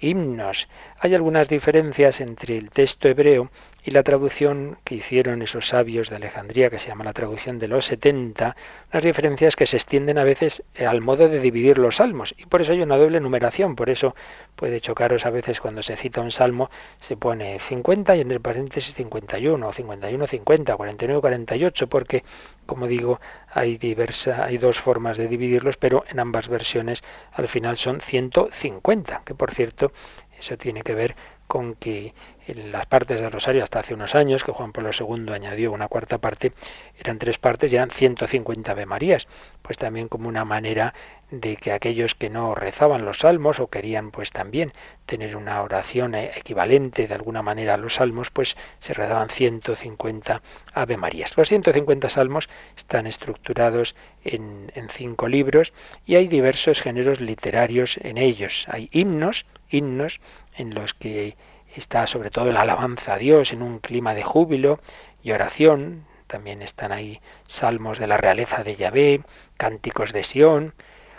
himnos. 0.00 0.68
Hay 1.00 1.12
algunas 1.12 1.48
diferencias 1.48 2.20
entre 2.20 2.56
el 2.56 2.70
texto 2.70 3.08
hebreo 3.08 3.50
y 3.84 3.90
la 3.90 4.02
traducción 4.02 4.78
que 4.82 4.94
hicieron 4.94 5.42
esos 5.42 5.68
sabios 5.68 6.08
de 6.08 6.16
Alejandría, 6.16 6.70
que 6.70 6.78
se 6.78 6.88
llama 6.88 7.04
la 7.04 7.12
traducción 7.12 7.58
de 7.58 7.68
los 7.68 7.84
70, 7.84 8.56
unas 8.90 9.04
diferencias 9.04 9.56
que 9.56 9.66
se 9.66 9.76
extienden 9.76 10.16
a 10.16 10.24
veces 10.24 10.62
al 10.78 11.02
modo 11.02 11.28
de 11.28 11.38
dividir 11.38 11.76
los 11.76 11.96
salmos, 11.96 12.34
y 12.38 12.46
por 12.46 12.62
eso 12.62 12.72
hay 12.72 12.80
una 12.80 12.96
doble 12.96 13.20
numeración, 13.20 13.76
por 13.76 13.90
eso 13.90 14.14
puede 14.56 14.80
chocaros 14.80 15.26
a 15.26 15.30
veces 15.30 15.60
cuando 15.60 15.82
se 15.82 15.96
cita 15.96 16.22
un 16.22 16.30
salmo, 16.30 16.70
se 16.98 17.18
pone 17.18 17.58
50 17.58 18.16
y 18.16 18.22
entre 18.22 18.40
paréntesis 18.40 18.94
51, 18.94 19.68
o 19.68 19.72
51, 19.72 20.26
50, 20.26 20.76
49, 20.76 21.20
48, 21.20 21.86
porque, 21.86 22.24
como 22.64 22.86
digo, 22.86 23.20
hay, 23.52 23.76
diversa, 23.76 24.44
hay 24.44 24.56
dos 24.56 24.80
formas 24.80 25.18
de 25.18 25.28
dividirlos, 25.28 25.76
pero 25.76 26.04
en 26.08 26.20
ambas 26.20 26.48
versiones 26.48 27.04
al 27.32 27.48
final 27.48 27.76
son 27.76 28.00
150, 28.00 29.22
que 29.26 29.34
por 29.34 29.52
cierto, 29.52 29.92
eso 30.38 30.56
tiene 30.56 30.82
que 30.82 30.94
ver 30.94 31.14
con 31.46 31.74
que 31.74 32.14
en 32.46 32.72
las 32.72 32.86
partes 32.86 33.20
del 33.20 33.32
rosario 33.32 33.62
hasta 33.62 33.80
hace 33.80 33.94
unos 33.94 34.14
años, 34.14 34.44
que 34.44 34.52
Juan 34.52 34.72
Pablo 34.72 34.90
II 34.98 35.32
añadió 35.32 35.72
una 35.72 35.88
cuarta 35.88 36.18
parte, 36.18 36.52
eran 36.98 37.18
tres 37.18 37.38
partes 37.38 37.72
y 37.72 37.76
eran 37.76 37.90
150 37.90 38.72
Ave 38.72 38.86
Marías, 38.86 39.26
pues 39.62 39.78
también 39.78 40.08
como 40.08 40.28
una 40.28 40.44
manera 40.44 40.94
de 41.30 41.56
que 41.56 41.72
aquellos 41.72 42.14
que 42.14 42.30
no 42.30 42.54
rezaban 42.54 43.04
los 43.04 43.20
salmos 43.20 43.58
o 43.58 43.68
querían 43.68 44.10
pues 44.10 44.30
también 44.30 44.72
tener 45.06 45.36
una 45.36 45.62
oración 45.62 46.14
equivalente 46.14 47.08
de 47.08 47.14
alguna 47.14 47.42
manera 47.42 47.74
a 47.74 47.76
los 47.76 47.94
salmos, 47.94 48.30
pues 48.30 48.56
se 48.78 48.94
rezaban 48.94 49.30
150 49.30 50.42
Ave 50.74 50.96
Marías. 50.96 51.36
Los 51.36 51.48
150 51.48 52.08
salmos 52.08 52.48
están 52.76 53.06
estructurados 53.06 53.94
en, 54.22 54.70
en 54.74 54.88
cinco 54.88 55.28
libros 55.28 55.72
y 56.06 56.16
hay 56.16 56.28
diversos 56.28 56.80
géneros 56.80 57.20
literarios 57.20 57.98
en 58.02 58.18
ellos. 58.18 58.66
Hay 58.68 58.88
himnos, 58.92 59.46
himnos 59.70 60.20
en 60.56 60.74
los 60.74 60.94
que 60.94 61.36
está 61.76 62.06
sobre 62.06 62.30
todo 62.30 62.52
la 62.52 62.62
alabanza 62.62 63.14
a 63.14 63.18
Dios 63.18 63.52
en 63.52 63.62
un 63.62 63.78
clima 63.78 64.14
de 64.14 64.22
júbilo 64.22 64.80
y 65.22 65.32
oración. 65.32 66.04
También 66.26 66.62
están 66.62 66.92
ahí 66.92 67.20
salmos 67.46 67.98
de 67.98 68.06
la 68.06 68.16
realeza 68.16 68.64
de 68.64 68.76
Yahvé, 68.76 69.22
cánticos 69.56 70.12
de 70.12 70.22
Sión. 70.22 70.74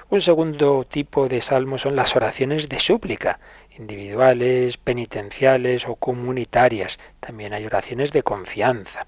Un 0.09 0.21
segundo 0.21 0.85
tipo 0.85 1.27
de 1.27 1.41
salmos 1.41 1.81
son 1.81 1.95
las 1.95 2.15
oraciones 2.15 2.69
de 2.69 2.79
súplica, 2.79 3.39
individuales, 3.77 4.77
penitenciales 4.77 5.87
o 5.87 5.95
comunitarias. 5.95 6.99
También 7.19 7.53
hay 7.53 7.65
oraciones 7.65 8.11
de 8.11 8.23
confianza. 8.23 9.07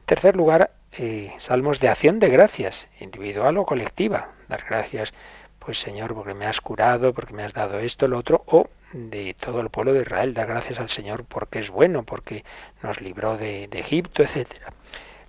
En 0.00 0.06
tercer 0.06 0.36
lugar, 0.36 0.72
eh, 0.92 1.32
salmos 1.38 1.80
de 1.80 1.88
acción 1.88 2.18
de 2.18 2.28
gracias, 2.28 2.88
individual 3.00 3.58
o 3.58 3.64
colectiva. 3.64 4.30
Dar 4.48 4.64
gracias, 4.68 5.14
pues 5.58 5.78
Señor, 5.78 6.14
porque 6.14 6.34
me 6.34 6.46
has 6.46 6.60
curado, 6.60 7.12
porque 7.14 7.32
me 7.32 7.42
has 7.42 7.52
dado 7.52 7.78
esto, 7.78 8.06
lo 8.06 8.18
otro, 8.18 8.44
o 8.46 8.68
de 8.94 9.34
todo 9.34 9.60
el 9.60 9.70
pueblo 9.70 9.92
de 9.92 10.02
Israel. 10.02 10.32
Da 10.32 10.46
gracias 10.46 10.78
al 10.78 10.88
Señor 10.88 11.24
porque 11.24 11.58
es 11.58 11.70
bueno, 11.70 12.04
porque 12.04 12.44
nos 12.82 13.00
libró 13.00 13.36
de, 13.36 13.64
Egipto, 13.72 14.22
etc. 14.22 14.48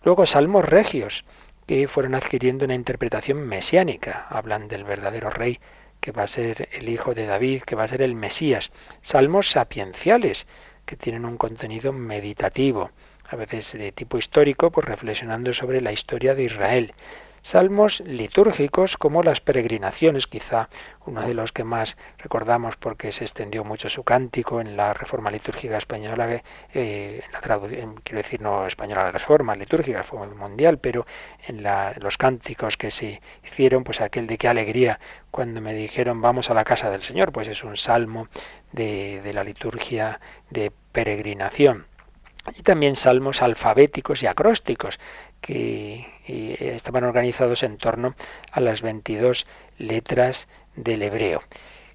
Luego 0.03 0.25
salmos 0.25 0.63
regios, 0.63 1.25
que 1.65 1.87
fueron 1.87 2.13
adquiriendo 2.13 2.65
una 2.65 2.75
interpretación 2.75 3.39
mesiánica. 3.39 4.27
Hablan 4.29 4.67
del 4.67 4.83
verdadero 4.83 5.31
rey, 5.31 5.59
que 5.99 6.11
va 6.11 6.23
a 6.23 6.27
ser 6.27 6.69
el 6.71 6.87
hijo 6.89 7.15
de 7.15 7.25
David, 7.25 7.63
que 7.63 7.75
va 7.75 7.83
a 7.83 7.87
ser 7.87 8.03
el 8.03 8.15
Mesías. 8.15 8.71
Salmos 9.01 9.49
sapienciales, 9.49 10.45
que 10.85 10.95
tienen 10.95 11.25
un 11.25 11.37
contenido 11.37 11.91
meditativo, 11.91 12.91
a 13.27 13.35
veces 13.35 13.73
de 13.73 13.91
tipo 13.91 14.19
histórico, 14.19 14.69
pues 14.69 14.85
reflexionando 14.85 15.51
sobre 15.53 15.81
la 15.81 15.91
historia 15.91 16.35
de 16.35 16.43
Israel 16.43 16.93
salmos 17.45 17.99
litúrgicos 17.99 18.97
como 18.97 19.21
las 19.21 19.39
peregrinaciones, 19.39 20.25
quizá 20.25 20.67
uno 21.05 21.21
de 21.21 21.35
los 21.35 21.51
que 21.51 21.63
más 21.63 21.95
recordamos 22.17 22.75
porque 22.75 23.11
se 23.11 23.23
extendió 23.23 23.63
mucho 23.63 23.87
su 23.87 24.03
cántico 24.03 24.61
en 24.61 24.75
la 24.75 24.95
reforma 24.95 25.29
litúrgica 25.29 25.77
española, 25.77 26.41
eh, 26.73 27.21
en 27.23 27.31
la 27.31 27.41
traducción, 27.41 28.01
quiero 28.03 28.17
decir 28.17 28.41
no 28.41 28.65
española, 28.65 29.03
la 29.03 29.11
reforma 29.11 29.55
litúrgica 29.55 30.01
fue 30.01 30.25
mundial, 30.27 30.79
pero 30.79 31.05
en 31.47 31.63
los 32.01 32.17
cánticos 32.17 32.77
que 32.77 32.89
se 32.89 33.21
hicieron, 33.43 33.83
pues 33.83 34.01
aquel 34.01 34.25
de 34.25 34.39
qué 34.39 34.47
alegría 34.47 34.99
cuando 35.29 35.61
me 35.61 35.75
dijeron 35.75 36.21
vamos 36.21 36.49
a 36.49 36.55
la 36.55 36.63
casa 36.63 36.89
del 36.89 37.03
Señor, 37.03 37.31
pues 37.31 37.47
es 37.47 37.63
un 37.63 37.77
salmo 37.77 38.27
de, 38.71 39.21
de 39.21 39.33
la 39.33 39.43
liturgia 39.43 40.19
de 40.49 40.71
peregrinación. 40.91 41.85
Y 42.53 42.61
también 42.61 42.95
salmos 42.95 43.41
alfabéticos 43.41 44.21
y 44.21 44.27
acrósticos 44.27 44.99
que 45.45 46.07
estaban 46.75 47.03
organizados 47.03 47.61
en 47.61 47.77
torno 47.77 48.15
a 48.51 48.59
las 48.61 48.81
22 48.81 49.45
letras 49.77 50.47
del 50.75 51.03
hebreo. 51.03 51.43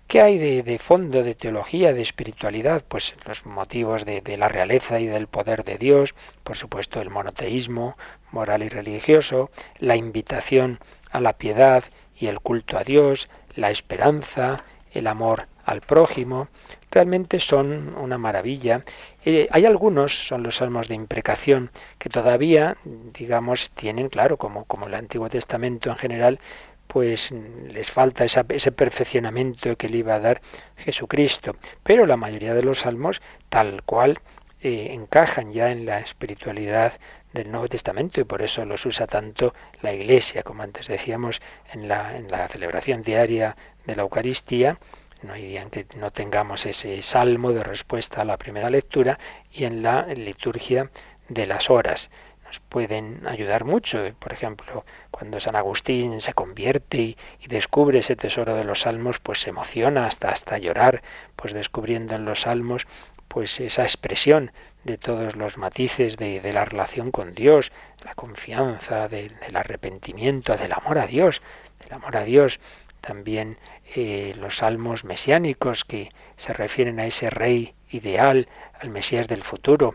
¿Qué 0.07 0.21
hay 0.21 0.39
de, 0.39 0.79
fondo, 0.79 1.23
de 1.23 1.35
teología, 1.35 1.93
de 1.93 2.03
espiritualidad? 2.03 2.85
Pues 2.87 3.15
los 3.27 3.47
motivos 3.47 4.05
de, 4.05 4.37
la 4.37 4.49
realeza 4.49 4.99
y 5.01 5.07
del 5.07 5.27
poder 5.27 5.65
de 5.65 5.79
Dios, 5.79 6.15
por 6.43 6.57
supuesto 6.57 7.01
el 7.01 7.11
monoteísmo 7.11 7.97
moral 8.33 8.63
y 8.63 8.69
religioso, 8.69 9.51
la 9.79 9.97
invitación 9.97 10.81
a 11.11 11.21
la 11.21 11.35
piedad 11.35 11.85
y 12.17 12.27
el 12.27 12.41
culto 12.41 12.77
a 12.77 12.85
Dios, 12.85 13.29
la 13.55 13.71
esperanza, 13.71 14.65
el 14.93 15.07
amor 15.07 15.47
al 15.65 15.81
prójimo, 15.81 16.49
realmente 16.91 17.39
son 17.39 17.95
una 17.97 18.19
maravilla. 18.19 18.85
Eh, 19.25 19.49
hay 19.51 19.67
algunos, 19.67 20.27
son 20.27 20.43
los 20.43 20.57
salmos 20.57 20.89
de 20.89 20.95
imprecación, 20.95 21.71
que 21.99 22.09
todavía, 22.09 22.77
digamos, 22.85 23.71
tienen, 23.71 24.09
claro, 24.09 24.39
como, 24.39 24.65
como 24.65 24.87
el 24.87 24.95
Antiguo 24.95 25.29
Testamento 25.29 25.91
en 25.91 25.97
general, 25.97 26.41
pues 26.87 27.31
les 27.31 27.91
falta 27.91 28.25
ese 28.25 28.73
perfeccionamiento 28.73 29.77
que 29.77 29.89
le 29.89 29.99
iba 29.99 30.15
a 30.15 30.21
dar 30.21 30.41
Jesucristo. 30.77 31.55
Pero 31.85 32.05
la 32.05 32.17
mayoría 32.17 32.55
de 32.55 32.63
los 32.63 32.81
salmos, 32.81 33.23
tal 33.49 33.83
cual, 33.85 34.21
eh, 34.63 34.89
encajan 34.91 35.53
ya 35.53 35.71
en 35.71 35.87
la 35.87 36.01
espiritualidad 36.01 36.95
del 37.33 37.51
Nuevo 37.51 37.69
Testamento 37.69 38.21
y 38.21 38.25
por 38.25 38.43
eso 38.43 38.65
los 38.65 38.85
usa 38.87 39.07
tanto 39.07 39.55
la 39.83 39.93
Iglesia, 39.93 40.43
como 40.43 40.63
antes 40.63 40.89
decíamos 40.89 41.41
en 41.73 41.87
la, 41.89 42.17
en 42.17 42.31
la 42.31 42.49
celebración 42.49 43.03
diaria 43.03 43.57
de 43.87 43.97
la 43.97 44.03
Eucaristía, 44.03 44.79
no 45.23 45.35
hay 45.35 45.47
día 45.47 45.63
en 45.63 45.71
que 45.71 45.87
no 45.97 46.11
tengamos 46.11 46.67
ese 46.67 47.03
salmo 47.03 47.53
de 47.53 47.63
respuesta 47.63 48.23
a 48.23 48.25
la 48.25 48.39
primera 48.39 48.71
lectura 48.71 49.19
y 49.53 49.65
en 49.65 49.83
la 49.83 50.07
liturgia 50.07 50.91
de 51.29 51.47
las 51.47 51.71
horas. 51.71 52.11
Nos 52.45 52.61
pueden 52.61 53.27
ayudar 53.29 53.65
mucho. 53.65 54.01
Por 54.19 54.33
ejemplo, 54.33 54.85
cuando 55.11 55.39
San 55.39 55.55
Agustín 55.55 56.21
se 56.21 56.33
convierte 56.33 56.99
y, 56.99 57.17
descubre 57.49 58.01
ese 58.01 58.17
tesoro 58.17 58.57
de 58.57 58.65
los 58.65 58.81
salmos, 58.81 59.21
pues 59.21 59.41
se 59.41 59.51
emociona 59.51 60.07
hasta, 60.07 60.31
hasta 60.31 60.59
llorar, 60.59 61.03
pues 61.37 61.53
descubriendo 61.53 62.15
en 62.15 62.25
los 62.25 62.41
salmos 62.41 62.87
pues 63.29 63.61
esa 63.61 63.85
expresión 63.85 64.51
de 64.83 64.99
todos 64.99 65.37
los 65.37 65.57
matices 65.57 66.17
de, 66.17 66.43
la 66.53 66.65
relación 66.65 67.13
con 67.13 67.33
Dios, 67.33 67.71
la 68.05 68.15
confianza, 68.17 69.07
del 69.07 69.33
arrepentimiento, 69.55 70.57
del 70.57 70.73
amor 70.73 70.99
a 70.99 71.07
Dios, 71.07 71.41
del 71.79 71.93
amor 71.93 72.17
a 72.17 72.25
Dios, 72.25 72.59
también 73.01 73.59
eh, 73.95 74.35
los 74.39 74.59
salmos 74.59 75.05
mesiánicos 75.05 75.85
que 75.85 76.13
se 76.37 76.53
refieren 76.53 77.01
a 77.01 77.07
ese 77.07 77.31
rey 77.31 77.75
ideal, 77.91 78.49
al 78.81 78.91
Mesías 78.91 79.29
del 79.29 79.43
futuro, 79.43 79.95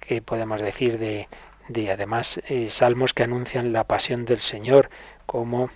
que 0.00 0.22
podemos 0.22 0.60
decir 0.60 0.98
de, 0.98 1.28
de 1.68 1.90
además 1.90 2.40
eh, 2.48 2.68
salmos 2.68 3.14
que 3.14 3.22
anuncian 3.22 3.72
la 3.72 3.84
pasión 3.84 4.24
del 4.24 4.40
Señor 4.40 4.90
como 5.26 5.70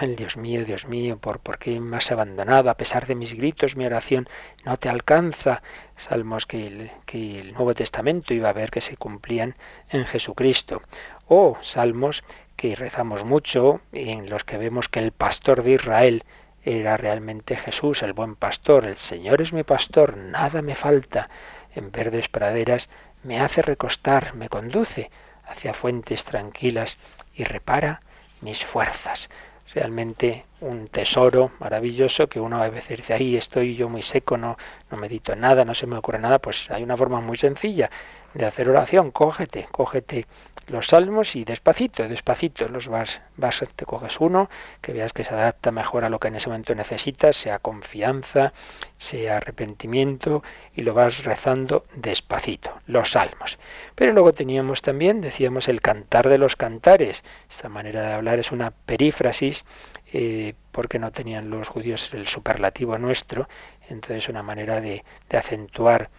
el 0.00 0.16
Dios 0.16 0.36
mío, 0.38 0.64
Dios 0.64 0.86
mío, 0.86 1.18
¿por, 1.18 1.38
¿por 1.38 1.58
qué 1.58 1.78
me 1.78 1.98
has 1.98 2.10
abandonado? 2.10 2.70
A 2.70 2.76
pesar 2.76 3.06
de 3.06 3.14
mis 3.14 3.34
gritos, 3.34 3.76
mi 3.76 3.84
oración 3.84 4.26
no 4.64 4.78
te 4.78 4.88
alcanza. 4.88 5.62
Salmos 5.96 6.46
que 6.46 6.66
el, 6.66 6.90
que 7.04 7.40
el 7.40 7.52
Nuevo 7.52 7.74
Testamento 7.74 8.32
iba 8.32 8.48
a 8.48 8.54
ver 8.54 8.70
que 8.70 8.80
se 8.80 8.96
cumplían 8.96 9.54
en 9.90 10.06
Jesucristo. 10.06 10.82
O 11.28 11.58
salmos 11.60 12.24
que 12.62 12.76
rezamos 12.76 13.24
mucho, 13.24 13.80
en 13.90 14.30
los 14.30 14.44
que 14.44 14.56
vemos 14.56 14.88
que 14.88 15.00
el 15.00 15.10
pastor 15.10 15.64
de 15.64 15.72
Israel 15.72 16.22
era 16.62 16.96
realmente 16.96 17.56
Jesús, 17.56 18.04
el 18.04 18.12
buen 18.12 18.36
pastor. 18.36 18.84
El 18.84 18.96
Señor 18.96 19.42
es 19.42 19.52
mi 19.52 19.64
pastor, 19.64 20.16
nada 20.16 20.62
me 20.62 20.76
falta. 20.76 21.28
En 21.74 21.90
verdes 21.90 22.28
praderas 22.28 22.88
me 23.24 23.40
hace 23.40 23.62
recostar, 23.62 24.36
me 24.36 24.48
conduce 24.48 25.10
hacia 25.44 25.74
fuentes 25.74 26.24
tranquilas 26.24 26.98
y 27.34 27.42
repara 27.42 28.02
mis 28.42 28.64
fuerzas. 28.64 29.28
Realmente 29.74 30.44
un 30.60 30.86
tesoro 30.86 31.50
maravilloso 31.58 32.28
que 32.28 32.38
uno 32.38 32.62
a 32.62 32.68
veces 32.68 32.98
dice, 32.98 33.14
ahí 33.14 33.36
estoy 33.36 33.74
yo 33.74 33.88
muy 33.88 34.02
seco, 34.02 34.36
no, 34.36 34.56
no 34.88 34.98
medito 34.98 35.34
nada, 35.34 35.64
no 35.64 35.74
se 35.74 35.88
me 35.88 35.96
ocurre 35.96 36.20
nada, 36.20 36.38
pues 36.38 36.70
hay 36.70 36.84
una 36.84 36.96
forma 36.96 37.20
muy 37.20 37.38
sencilla 37.38 37.90
de 38.34 38.46
hacer 38.46 38.68
oración, 38.68 39.10
cógete, 39.10 39.68
cógete 39.70 40.26
los 40.68 40.86
salmos 40.86 41.34
y 41.36 41.44
despacito, 41.44 42.08
despacito 42.08 42.68
los 42.68 42.88
vas, 42.88 43.20
vas, 43.36 43.64
te 43.74 43.84
coges 43.84 44.20
uno 44.20 44.48
que 44.80 44.92
veas 44.92 45.12
que 45.12 45.24
se 45.24 45.34
adapta 45.34 45.70
mejor 45.72 46.04
a 46.04 46.08
lo 46.08 46.20
que 46.20 46.28
en 46.28 46.36
ese 46.36 46.48
momento 46.48 46.74
necesitas, 46.74 47.36
sea 47.36 47.58
confianza, 47.58 48.52
sea 48.96 49.38
arrepentimiento, 49.38 50.42
y 50.74 50.82
lo 50.82 50.94
vas 50.94 51.24
rezando 51.24 51.84
despacito, 51.94 52.80
los 52.86 53.12
salmos. 53.12 53.58
Pero 53.94 54.12
luego 54.12 54.32
teníamos 54.32 54.82
también, 54.82 55.20
decíamos, 55.20 55.68
el 55.68 55.80
cantar 55.80 56.28
de 56.28 56.38
los 56.38 56.56
cantares. 56.56 57.24
Esta 57.50 57.68
manera 57.68 58.02
de 58.02 58.12
hablar 58.14 58.38
es 58.38 58.52
una 58.52 58.70
perífrasis, 58.70 59.64
eh, 60.12 60.54
porque 60.70 60.98
no 60.98 61.10
tenían 61.10 61.50
los 61.50 61.68
judíos 61.68 62.12
el 62.14 62.28
superlativo 62.28 62.96
nuestro, 62.98 63.48
entonces 63.88 64.28
una 64.28 64.42
manera 64.42 64.80
de, 64.80 65.04
de 65.28 65.36
acentuar 65.36 66.10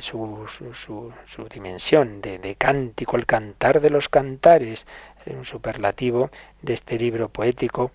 su, 0.00 0.46
su, 0.48 1.12
su, 1.24 1.48
dimensión 1.48 2.20
de, 2.20 2.38
de, 2.38 2.54
cántico, 2.54 3.16
el 3.16 3.26
cantar 3.26 3.80
de 3.80 3.90
los 3.90 4.08
cantares, 4.08 4.86
un 5.26 5.44
superlativo 5.44 6.30
de 6.62 6.74
este 6.74 6.98
libro 6.98 7.28
poético, 7.28 7.90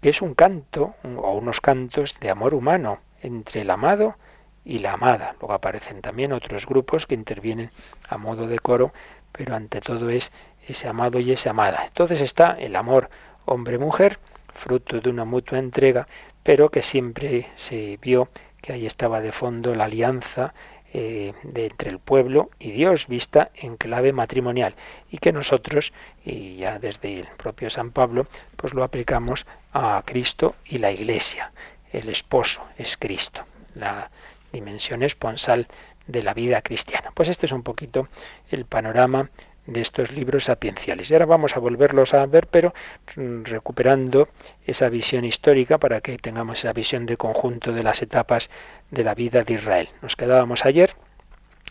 que 0.00 0.10
es 0.10 0.22
un 0.22 0.34
canto 0.34 0.94
o 1.04 1.32
unos 1.32 1.60
cantos 1.60 2.14
de 2.20 2.30
amor 2.30 2.54
humano 2.54 3.00
entre 3.22 3.62
el 3.62 3.70
amado 3.70 4.16
y 4.64 4.78
la 4.80 4.92
amada. 4.92 5.34
Luego 5.40 5.54
aparecen 5.54 6.02
también 6.02 6.32
otros 6.32 6.66
grupos 6.66 7.06
que 7.06 7.14
intervienen 7.14 7.70
a 8.08 8.18
modo 8.18 8.46
de 8.46 8.58
coro, 8.58 8.92
pero 9.32 9.54
ante 9.54 9.80
todo 9.80 10.10
es 10.10 10.32
ese 10.66 10.88
amado 10.88 11.20
y 11.20 11.32
esa 11.32 11.50
amada. 11.50 11.84
Entonces 11.86 12.20
está 12.20 12.52
el 12.52 12.76
amor 12.76 13.10
hombre-mujer, 13.46 14.18
fruto 14.54 15.00
de 15.00 15.08
una 15.08 15.24
mutua 15.24 15.58
entrega, 15.58 16.06
pero 16.42 16.70
que 16.70 16.82
siempre 16.82 17.48
se 17.54 17.96
vio 18.00 18.28
que 18.60 18.72
ahí 18.72 18.86
estaba 18.86 19.20
de 19.20 19.32
fondo 19.32 19.74
la 19.74 19.84
alianza 19.84 20.52
eh, 20.92 21.32
de 21.42 21.66
entre 21.66 21.90
el 21.90 21.98
pueblo 21.98 22.50
y 22.58 22.70
Dios 22.70 23.08
vista 23.08 23.50
en 23.54 23.76
clave 23.76 24.12
matrimonial 24.12 24.74
y 25.10 25.18
que 25.18 25.32
nosotros 25.32 25.92
y 26.24 26.56
ya 26.56 26.78
desde 26.78 27.20
el 27.20 27.26
propio 27.36 27.68
San 27.68 27.90
Pablo 27.90 28.26
pues 28.56 28.72
lo 28.72 28.82
aplicamos 28.82 29.46
a 29.72 30.02
Cristo 30.06 30.54
y 30.64 30.78
la 30.78 30.90
Iglesia. 30.90 31.52
El 31.92 32.08
esposo 32.08 32.62
es 32.78 32.96
Cristo. 32.96 33.44
La 33.74 34.10
dimensión 34.52 35.02
esponsal 35.02 35.68
de 36.06 36.22
la 36.22 36.34
vida 36.34 36.62
cristiana. 36.62 37.12
Pues 37.14 37.28
este 37.28 37.46
es 37.46 37.52
un 37.52 37.62
poquito 37.62 38.08
el 38.50 38.64
panorama 38.64 39.30
de 39.68 39.82
estos 39.82 40.10
libros 40.10 40.44
sapienciales. 40.44 41.10
Y 41.10 41.14
ahora 41.14 41.26
vamos 41.26 41.54
a 41.54 41.60
volverlos 41.60 42.14
a 42.14 42.24
ver, 42.26 42.46
pero 42.46 42.72
mm, 43.16 43.44
recuperando 43.44 44.28
esa 44.66 44.88
visión 44.88 45.24
histórica 45.24 45.78
para 45.78 46.00
que 46.00 46.16
tengamos 46.16 46.60
esa 46.60 46.72
visión 46.72 47.04
de 47.04 47.18
conjunto 47.18 47.72
de 47.72 47.82
las 47.82 48.00
etapas 48.00 48.48
de 48.90 49.04
la 49.04 49.14
vida 49.14 49.44
de 49.44 49.54
Israel. 49.54 49.88
Nos 50.02 50.16
quedábamos 50.16 50.64
ayer 50.64 50.94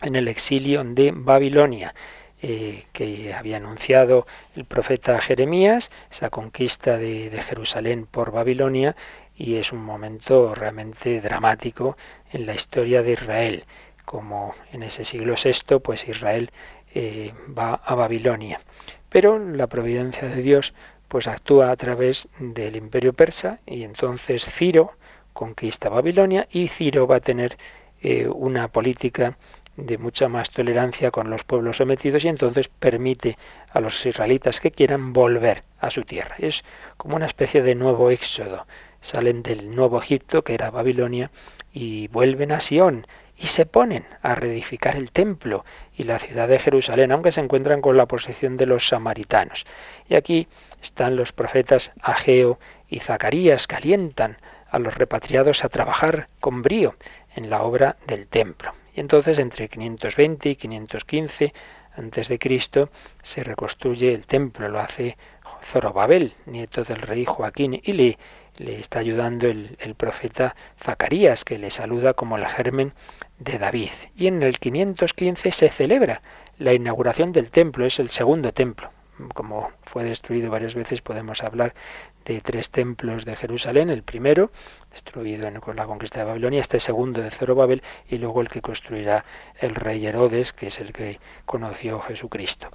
en 0.02 0.16
el 0.16 0.28
exilio 0.28 0.84
de 0.84 1.12
Babilonia. 1.14 1.94
Eh, 2.40 2.84
que 2.92 3.34
había 3.34 3.56
anunciado 3.56 4.24
el 4.54 4.64
profeta 4.64 5.20
Jeremías, 5.20 5.90
esa 6.08 6.30
conquista 6.30 6.96
de, 6.96 7.30
Jerusalén 7.42 8.06
por 8.06 8.30
Babilonia, 8.30 8.94
y 9.34 9.56
es 9.56 9.72
un 9.72 9.82
momento 9.82 10.54
realmente 10.54 11.20
dramático 11.20 11.96
en 12.30 12.46
la 12.46 12.54
historia 12.54 13.02
de 13.02 13.12
Israel 13.12 13.64
como 14.04 14.54
en 14.72 14.84
ese 14.84 15.04
siglo 15.04 15.34
VI, 15.34 15.80
pues 15.80 16.08
Israel 16.08 16.52
eh, 16.94 17.34
va 17.58 17.74
a 17.74 17.96
Babilonia. 17.96 18.60
Pero 19.08 19.38
la 19.38 19.66
providencia 19.66 20.28
de 20.28 20.40
Dios 20.40 20.74
pues 21.08 21.26
actúa 21.26 21.72
a 21.72 21.76
través 21.76 22.28
del 22.38 22.76
imperio 22.76 23.14
persa 23.14 23.58
y 23.66 23.82
entonces 23.82 24.44
Ciro 24.44 24.92
conquista 25.38 25.88
Babilonia 25.88 26.48
y 26.50 26.66
Ciro 26.66 27.06
va 27.06 27.16
a 27.16 27.20
tener 27.20 27.56
eh, 28.02 28.26
una 28.26 28.66
política 28.66 29.38
de 29.76 29.96
mucha 29.96 30.28
más 30.28 30.50
tolerancia 30.50 31.12
con 31.12 31.30
los 31.30 31.44
pueblos 31.44 31.76
sometidos 31.76 32.24
y 32.24 32.28
entonces 32.28 32.66
permite 32.66 33.38
a 33.70 33.78
los 33.78 34.04
israelitas 34.04 34.58
que 34.58 34.72
quieran 34.72 35.12
volver 35.12 35.62
a 35.78 35.90
su 35.90 36.02
tierra. 36.02 36.34
Es 36.40 36.64
como 36.96 37.14
una 37.14 37.26
especie 37.26 37.62
de 37.62 37.76
nuevo 37.76 38.10
éxodo. 38.10 38.66
Salen 39.00 39.44
del 39.44 39.76
nuevo 39.76 40.00
Egipto, 40.00 40.42
que 40.42 40.54
era 40.54 40.72
Babilonia, 40.72 41.30
y 41.72 42.08
vuelven 42.08 42.50
a 42.50 42.58
Sión 42.58 43.06
y 43.36 43.46
se 43.46 43.64
ponen 43.64 44.04
a 44.22 44.34
reedificar 44.34 44.96
el 44.96 45.12
templo 45.12 45.64
y 45.96 46.02
la 46.02 46.18
ciudad 46.18 46.48
de 46.48 46.58
Jerusalén, 46.58 47.12
aunque 47.12 47.30
se 47.30 47.42
encuentran 47.42 47.80
con 47.80 47.96
la 47.96 48.06
posición 48.06 48.56
de 48.56 48.66
los 48.66 48.88
samaritanos. 48.88 49.66
Y 50.08 50.16
aquí 50.16 50.48
están 50.82 51.14
los 51.14 51.32
profetas 51.32 51.92
Ageo 52.02 52.58
y 52.88 52.98
Zacarías 52.98 53.68
que 53.68 53.76
alientan 53.76 54.38
a 54.70 54.78
los 54.78 54.94
repatriados 54.94 55.64
a 55.64 55.68
trabajar 55.68 56.28
con 56.40 56.62
brío 56.62 56.94
en 57.34 57.50
la 57.50 57.62
obra 57.62 57.96
del 58.06 58.26
templo. 58.26 58.72
Y 58.94 59.00
entonces 59.00 59.38
entre 59.38 59.68
520 59.68 60.50
y 60.50 60.56
515 60.56 61.54
antes 61.96 62.28
de 62.28 62.38
Cristo 62.38 62.90
se 63.22 63.44
reconstruye 63.44 64.14
el 64.14 64.24
templo, 64.24 64.68
lo 64.68 64.80
hace 64.80 65.16
Zorobabel, 65.62 66.34
nieto 66.46 66.84
del 66.84 67.02
rey 67.02 67.24
Joaquín, 67.24 67.80
y 67.82 67.92
le 67.92 68.16
está 68.80 69.00
ayudando 69.00 69.48
el, 69.48 69.94
profeta 69.96 70.54
Zacarías, 70.80 71.44
que 71.44 71.58
le 71.58 71.70
saluda 71.70 72.14
como 72.14 72.36
el 72.36 72.46
germen 72.46 72.92
de 73.38 73.58
David. 73.58 73.90
Y 74.16 74.28
en 74.28 74.42
el 74.42 74.58
515 74.58 75.52
se 75.52 75.68
celebra 75.68 76.22
la 76.58 76.72
inauguración 76.72 77.32
del 77.32 77.50
templo, 77.50 77.86
es 77.86 77.98
el 77.98 78.10
segundo 78.10 78.52
templo. 78.52 78.90
Como 79.34 79.70
fue 79.82 80.04
destruido 80.04 80.50
varias 80.50 80.74
veces, 80.74 81.00
podemos 81.00 81.42
hablar 81.42 81.74
de 82.24 82.40
tres 82.40 82.70
templos 82.70 83.24
de 83.24 83.36
Jerusalén. 83.36 83.90
El 83.90 84.02
primero, 84.02 84.50
destruido 84.90 85.48
con 85.60 85.76
la 85.76 85.86
conquista 85.86 86.20
de 86.20 86.26
Babilonia, 86.26 86.60
este 86.60 86.80
segundo 86.80 87.22
de 87.22 87.30
Zorobabel, 87.30 87.82
y 88.08 88.18
luego 88.18 88.40
el 88.40 88.48
que 88.48 88.60
construirá 88.60 89.24
el 89.60 89.74
rey 89.74 90.06
Herodes, 90.06 90.52
que 90.52 90.68
es 90.68 90.78
el 90.80 90.92
que 90.92 91.18
conoció 91.46 92.00
Jesucristo 92.00 92.70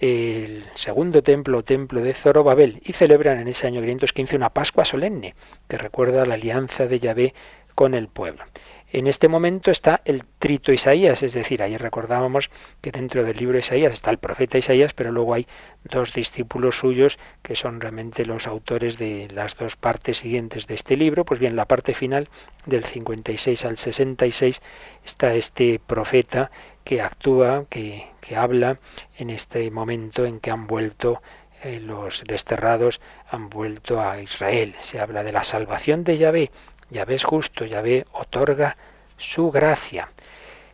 el 0.00 0.64
segundo 0.74 1.22
templo, 1.22 1.64
templo 1.64 2.00
de 2.00 2.14
Zorobabel, 2.14 2.80
y 2.84 2.92
celebran 2.92 3.40
en 3.40 3.48
ese 3.48 3.66
año 3.66 3.80
515 3.80 4.36
una 4.36 4.50
Pascua 4.50 4.84
solemne 4.84 5.34
que 5.66 5.76
recuerda 5.76 6.24
la 6.24 6.34
alianza 6.34 6.86
de 6.86 7.00
Yahvé 7.00 7.34
con 7.74 7.94
el 7.94 8.08
pueblo. 8.08 8.44
En 8.90 9.06
este 9.06 9.28
momento 9.28 9.70
está 9.70 10.00
el 10.06 10.24
trito 10.38 10.72
Isaías, 10.72 11.22
es 11.22 11.34
decir, 11.34 11.62
ayer 11.62 11.80
recordábamos 11.80 12.48
que 12.80 12.90
dentro 12.90 13.22
del 13.22 13.36
libro 13.36 13.52
de 13.52 13.60
Isaías 13.60 13.92
está 13.92 14.10
el 14.10 14.16
profeta 14.16 14.56
Isaías, 14.56 14.94
pero 14.94 15.12
luego 15.12 15.34
hay 15.34 15.46
dos 15.84 16.14
discípulos 16.14 16.78
suyos 16.78 17.18
que 17.42 17.54
son 17.54 17.82
realmente 17.82 18.24
los 18.24 18.46
autores 18.46 18.96
de 18.96 19.28
las 19.30 19.56
dos 19.58 19.76
partes 19.76 20.16
siguientes 20.16 20.66
de 20.66 20.74
este 20.74 20.96
libro. 20.96 21.26
Pues 21.26 21.38
bien, 21.38 21.54
la 21.54 21.66
parte 21.66 21.92
final 21.92 22.30
del 22.64 22.82
56 22.82 23.66
al 23.66 23.76
66 23.76 24.62
está 25.04 25.34
este 25.34 25.78
profeta 25.86 26.50
que 26.82 27.02
actúa, 27.02 27.66
que, 27.68 28.06
que 28.22 28.36
habla 28.36 28.80
en 29.18 29.28
este 29.28 29.70
momento 29.70 30.24
en 30.24 30.40
que 30.40 30.50
han 30.50 30.66
vuelto 30.66 31.20
eh, 31.62 31.80
los 31.80 32.24
desterrados, 32.26 33.02
han 33.30 33.50
vuelto 33.50 34.00
a 34.00 34.22
Israel. 34.22 34.76
Se 34.78 34.98
habla 34.98 35.24
de 35.24 35.32
la 35.32 35.44
salvación 35.44 36.04
de 36.04 36.16
Yahvé 36.16 36.50
Yahvé 36.90 37.16
es 37.16 37.24
justo, 37.24 37.64
Yahvé 37.64 38.06
otorga 38.12 38.76
su 39.16 39.50
gracia. 39.50 40.10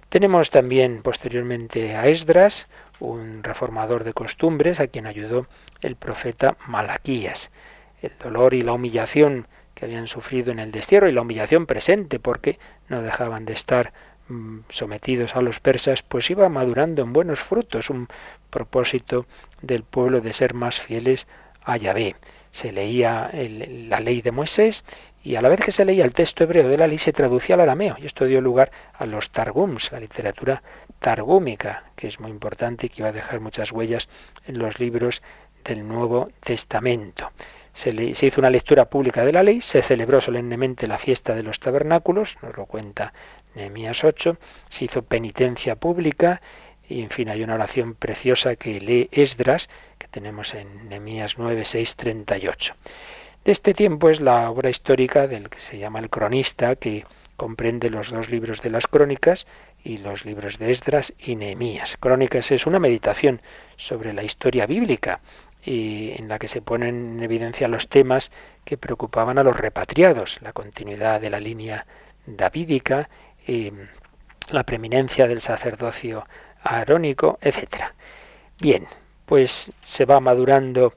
Tenemos 0.08 0.50
también 0.50 1.02
posteriormente 1.02 1.96
a 1.96 2.06
Esdras, 2.06 2.68
un 3.00 3.42
reformador 3.42 4.04
de 4.04 4.12
costumbres, 4.12 4.78
a 4.78 4.86
quien 4.86 5.06
ayudó 5.06 5.48
el 5.80 5.96
profeta 5.96 6.56
Malaquías. 6.68 7.50
El 8.00 8.12
dolor 8.22 8.54
y 8.54 8.62
la 8.62 8.74
humillación 8.74 9.48
que 9.74 9.86
habían 9.86 10.06
sufrido 10.06 10.52
en 10.52 10.60
el 10.60 10.70
destierro 10.70 11.08
y 11.08 11.12
la 11.12 11.22
humillación 11.22 11.66
presente, 11.66 12.20
porque 12.20 12.60
no 12.88 13.02
dejaban 13.02 13.44
de 13.44 13.54
estar 13.54 13.92
mm, 14.28 14.60
sometidos 14.68 15.34
a 15.34 15.42
los 15.42 15.58
persas, 15.58 16.02
pues 16.02 16.30
iba 16.30 16.48
madurando 16.48 17.02
en 17.02 17.12
buenos 17.12 17.40
frutos, 17.40 17.90
un 17.90 18.06
propósito 18.50 19.26
del 19.62 19.82
pueblo 19.82 20.20
de 20.20 20.32
ser 20.32 20.54
más 20.54 20.80
fieles 20.80 21.26
a 21.64 21.76
Yahvé. 21.76 22.14
Se 22.52 22.70
leía 22.70 23.32
la 23.32 23.98
ley 23.98 24.22
de 24.22 24.30
Moisés 24.30 24.84
y 25.24 25.36
a 25.36 25.42
la 25.42 25.48
vez 25.48 25.60
que 25.60 25.72
se 25.72 25.86
leía 25.86 26.04
el 26.04 26.12
texto 26.12 26.44
hebreo 26.44 26.68
de 26.68 26.76
la 26.76 26.86
ley 26.86 26.98
se 26.98 27.12
traducía 27.12 27.54
al 27.54 27.62
arameo 27.62 27.96
y 27.98 28.04
esto 28.04 28.26
dio 28.26 28.42
lugar 28.42 28.70
a 28.92 29.06
los 29.06 29.30
targums, 29.30 29.90
la 29.90 29.98
literatura 29.98 30.62
targúmica, 30.98 31.84
que 31.96 32.08
es 32.08 32.20
muy 32.20 32.30
importante 32.30 32.86
y 32.86 32.88
que 32.90 33.00
iba 33.00 33.08
a 33.08 33.12
dejar 33.12 33.40
muchas 33.40 33.72
huellas 33.72 34.08
en 34.46 34.58
los 34.58 34.78
libros 34.78 35.22
del 35.64 35.88
Nuevo 35.88 36.28
Testamento. 36.40 37.32
Se, 37.72 38.14
se, 38.14 38.26
hizo 38.26 38.40
una 38.40 38.50
lectura 38.50 38.84
pública 38.84 39.24
de 39.24 39.32
la 39.32 39.42
ley, 39.42 39.62
se 39.62 39.80
celebró 39.80 40.20
solemnemente 40.20 40.86
la 40.86 40.98
fiesta 40.98 41.34
de 41.34 41.42
los 41.42 41.58
tabernáculos, 41.58 42.36
nos 42.42 42.54
lo 42.54 42.66
cuenta 42.66 43.14
Nehemías 43.54 44.04
8, 44.04 44.36
se 44.68 44.84
hizo 44.84 45.02
penitencia 45.02 45.74
pública 45.74 46.42
y 46.86 47.02
en 47.02 47.08
fin 47.08 47.30
hay 47.30 47.42
una 47.42 47.54
oración 47.54 47.94
preciosa 47.94 48.56
que 48.56 48.78
lee 48.78 49.08
Esdras, 49.10 49.70
que 49.98 50.06
tenemos 50.06 50.52
en 50.52 50.90
Nehemías 50.90 51.38
9, 51.38 51.64
6, 51.64 51.96
38. 51.96 52.74
De 53.44 53.52
este 53.52 53.74
tiempo 53.74 54.08
es 54.08 54.20
la 54.20 54.50
obra 54.50 54.70
histórica 54.70 55.26
del 55.26 55.50
que 55.50 55.60
se 55.60 55.76
llama 55.76 55.98
el 55.98 56.08
cronista, 56.08 56.76
que 56.76 57.04
comprende 57.36 57.90
los 57.90 58.10
dos 58.10 58.30
libros 58.30 58.62
de 58.62 58.70
las 58.70 58.86
crónicas 58.86 59.46
y 59.82 59.98
los 59.98 60.24
libros 60.24 60.58
de 60.58 60.72
Esdras 60.72 61.12
y 61.18 61.36
Nehemías. 61.36 61.98
Crónicas 62.00 62.50
es 62.52 62.66
una 62.66 62.78
meditación 62.78 63.42
sobre 63.76 64.14
la 64.14 64.22
historia 64.22 64.64
bíblica 64.64 65.20
en 65.66 66.26
la 66.28 66.38
que 66.38 66.48
se 66.48 66.62
ponen 66.62 67.18
en 67.18 67.22
evidencia 67.22 67.68
los 67.68 67.88
temas 67.88 68.30
que 68.64 68.78
preocupaban 68.78 69.36
a 69.36 69.42
los 69.42 69.58
repatriados, 69.58 70.40
la 70.40 70.54
continuidad 70.54 71.20
de 71.20 71.28
la 71.28 71.40
línea 71.40 71.86
davídica, 72.26 73.10
la 74.48 74.62
preeminencia 74.64 75.28
del 75.28 75.42
sacerdocio 75.42 76.26
arónico, 76.62 77.38
etc. 77.42 77.92
Bien, 78.58 78.86
pues 79.26 79.70
se 79.82 80.06
va 80.06 80.20
madurando 80.20 80.94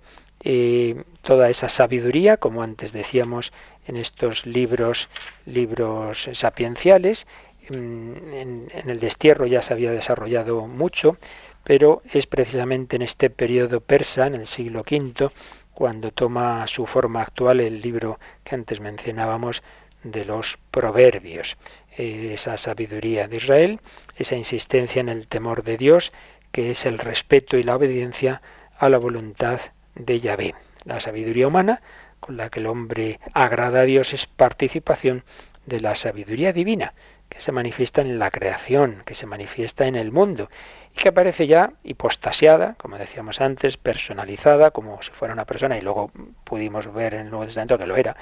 toda 1.22 1.50
esa 1.50 1.68
sabiduría, 1.68 2.38
como 2.38 2.64
antes 2.64 2.93
decíamos 2.93 3.52
en 3.86 3.98
estos 3.98 4.45
libros, 4.45 5.10
libros 5.45 6.30
sapienciales. 6.34 7.28
Mm, 7.70 8.34
en, 8.34 8.68
en, 8.74 8.89
el 8.89 9.00
destierro 9.00 9.45
ya 9.45 9.62
se 9.62 9.74
había 9.74 9.91
desarrollado 9.91 10.68
mucho, 10.68 11.18
pero 11.64 12.02
es 12.14 12.28
precisamente 12.28 12.95
en 12.95 13.02
este 13.02 13.30
periodo 13.30 13.82
persa, 13.82 14.28
en 14.28 14.36
el 14.36 14.48
siglo 14.48 14.86
V, 14.89 15.32
cuando 15.74 16.12
toma 16.12 16.66
su 16.68 16.86
forma 16.86 17.22
actual 17.22 17.60
el 17.60 17.82
libro 17.82 18.20
que 18.43 18.56
antes 18.56 18.80
mencionábamos 18.80 19.64
de 20.04 20.26
los 20.26 20.58
proverbios. 20.72 21.58
Eh, 21.98 22.32
esa 22.34 22.58
sabiduría 22.58 23.28
de 23.28 23.38
Israel, 23.38 23.80
esa 24.16 24.36
insistencia 24.36 25.00
en 25.02 25.10
el 25.10 25.28
temor 25.28 25.64
de 25.64 25.78
Dios, 25.78 26.14
que 26.52 26.72
es 26.72 26.86
el 26.86 27.00
respeto 27.00 27.58
y 27.58 27.64
la 27.64 27.76
obediencia 27.76 28.41
a 28.78 28.89
la 28.89 28.98
voluntad 28.98 29.60
de 29.98 30.20
Yahvé. 30.20 30.56
La 30.86 31.00
sabiduría 31.00 31.48
humana 31.48 31.82
con 32.20 32.38
la 32.38 32.50
que 32.50 32.60
el 32.60 32.68
hombre 32.68 33.20
agrada 33.34 33.82
a 33.82 33.86
Dios 33.86 34.14
es 34.14 34.26
participación 34.26 35.24
de 35.66 35.82
la 35.82 35.95
sabiduría 35.95 36.54
divina, 36.54 36.93
que 37.30 37.41
se 37.41 37.52
manifiesta 37.52 38.02
en 38.02 38.20
la 38.20 38.32
creación, 38.32 39.04
que 39.06 39.14
se 39.14 39.26
manifiesta 39.26 39.86
en 39.86 39.95
el 39.95 40.12
mundo 40.12 40.50
y 40.95 41.00
que 41.00 41.10
aparece 41.10 41.45
ya 41.45 41.74
hipostasiada, 41.84 42.76
como 42.76 42.98
decíamos 42.98 43.41
antes, 43.41 43.78
personalizada, 43.78 44.72
como 44.72 45.02
si 45.02 45.12
fuera 45.12 45.34
una 45.34 45.45
persona, 45.45 45.78
y 45.78 45.82
luego 45.82 46.12
pudimos 46.43 46.91
ver 46.93 47.16
en 47.16 47.22
el 47.22 47.30
Nuevo 47.30 47.45
Testamento 47.45 47.78
que 47.78 47.86
lo 47.86 47.98
era, 47.98 48.16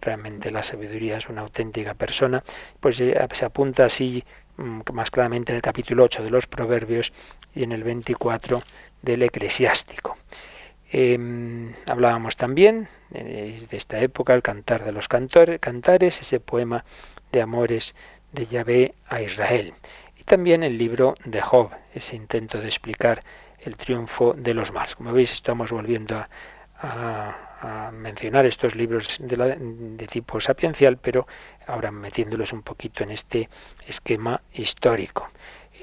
realmente 0.00 0.50
la 0.50 0.62
sabiduría 0.62 1.16
es 1.16 1.28
una 1.28 1.42
auténtica 1.42 1.94
persona, 1.94 2.44
pues 2.80 3.00
eh, 3.00 3.16
se 3.32 3.44
apunta 3.44 3.86
así 3.86 4.24
mm, 4.58 4.80
más 4.92 5.10
claramente 5.10 5.52
en 5.52 5.56
el 5.56 5.62
capítulo 5.62 6.04
8 6.04 6.22
de 6.22 6.30
los 6.30 6.46
Proverbios 6.46 7.12
y 7.54 7.62
en 7.62 7.72
el 7.72 7.82
24 7.82 8.62
del 9.02 9.22
Eclesiástico. 9.22 10.16
Em, 10.92 11.72
hablábamos 11.86 12.36
también 12.36 12.88
de, 13.10 13.66
esta 13.70 14.00
época, 14.00 14.34
el 14.34 14.42
cantar 14.42 14.84
de 14.84 14.92
los 14.92 15.08
cantares, 15.08 16.20
ese 16.20 16.40
poema 16.40 16.84
de 17.32 17.42
amores 17.42 17.94
de 18.32 18.46
Yahvé 18.46 18.94
a 19.06 19.22
Israel. 19.22 19.72
Y 20.18 20.24
también 20.24 20.62
el 20.62 20.78
libro 20.78 21.14
de 21.24 21.40
Job, 21.40 21.70
ese 21.94 22.16
intento 22.16 22.60
de 22.60 22.66
explicar 22.66 23.22
el 23.60 23.76
triunfo 23.76 24.34
de 24.34 24.54
los 24.54 24.72
males. 24.72 24.96
Como 24.96 25.12
veis, 25.12 25.32
estamos 25.32 25.70
volviendo 25.70 26.16
a 26.16 27.38
mencionar 27.92 28.46
estos 28.46 28.74
libros 28.74 29.18
de, 29.20 30.06
tipo 30.08 30.40
sapiencial, 30.40 30.96
pero 30.96 31.26
ahora 31.66 31.90
metiéndolos 31.90 32.52
un 32.52 32.62
poquito 32.62 33.02
en 33.02 33.10
este 33.10 33.48
esquema 33.86 34.40
histórico. 34.52 35.28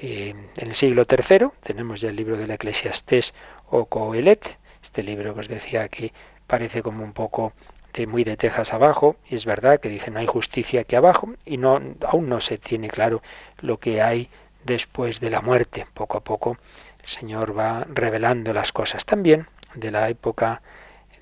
Eh, 0.00 0.34
en 0.56 0.68
el 0.68 0.74
siglo 0.74 1.06
III 1.08 1.48
tenemos 1.62 2.00
ya 2.00 2.10
el 2.10 2.16
libro 2.16 2.36
del 2.36 2.50
Eclesiastés 2.50 3.34
o 3.70 3.86
Coelet, 3.86 4.58
este 4.88 5.02
libro 5.02 5.34
que 5.34 5.40
os 5.40 5.48
decía 5.48 5.88
que 5.88 6.12
parece 6.46 6.82
como 6.82 7.04
un 7.04 7.12
poco 7.12 7.52
de 7.92 8.06
muy 8.06 8.24
de 8.24 8.36
tejas 8.36 8.72
abajo, 8.72 9.16
y 9.28 9.34
es 9.34 9.44
verdad 9.44 9.80
que 9.80 9.90
dice 9.90 10.10
no 10.10 10.18
hay 10.18 10.26
justicia 10.26 10.80
aquí 10.80 10.96
abajo, 10.96 11.34
y 11.44 11.58
no, 11.58 11.80
aún 12.06 12.28
no 12.28 12.40
se 12.40 12.56
tiene 12.56 12.88
claro 12.88 13.22
lo 13.60 13.78
que 13.78 14.00
hay 14.00 14.30
después 14.64 15.20
de 15.20 15.30
la 15.30 15.42
muerte. 15.42 15.86
Poco 15.92 16.16
a 16.18 16.20
poco 16.20 16.56
el 17.02 17.08
Señor 17.08 17.56
va 17.56 17.86
revelando 17.92 18.52
las 18.54 18.72
cosas. 18.72 19.04
También 19.04 19.46
de 19.74 19.90
la 19.90 20.08
época 20.08 20.62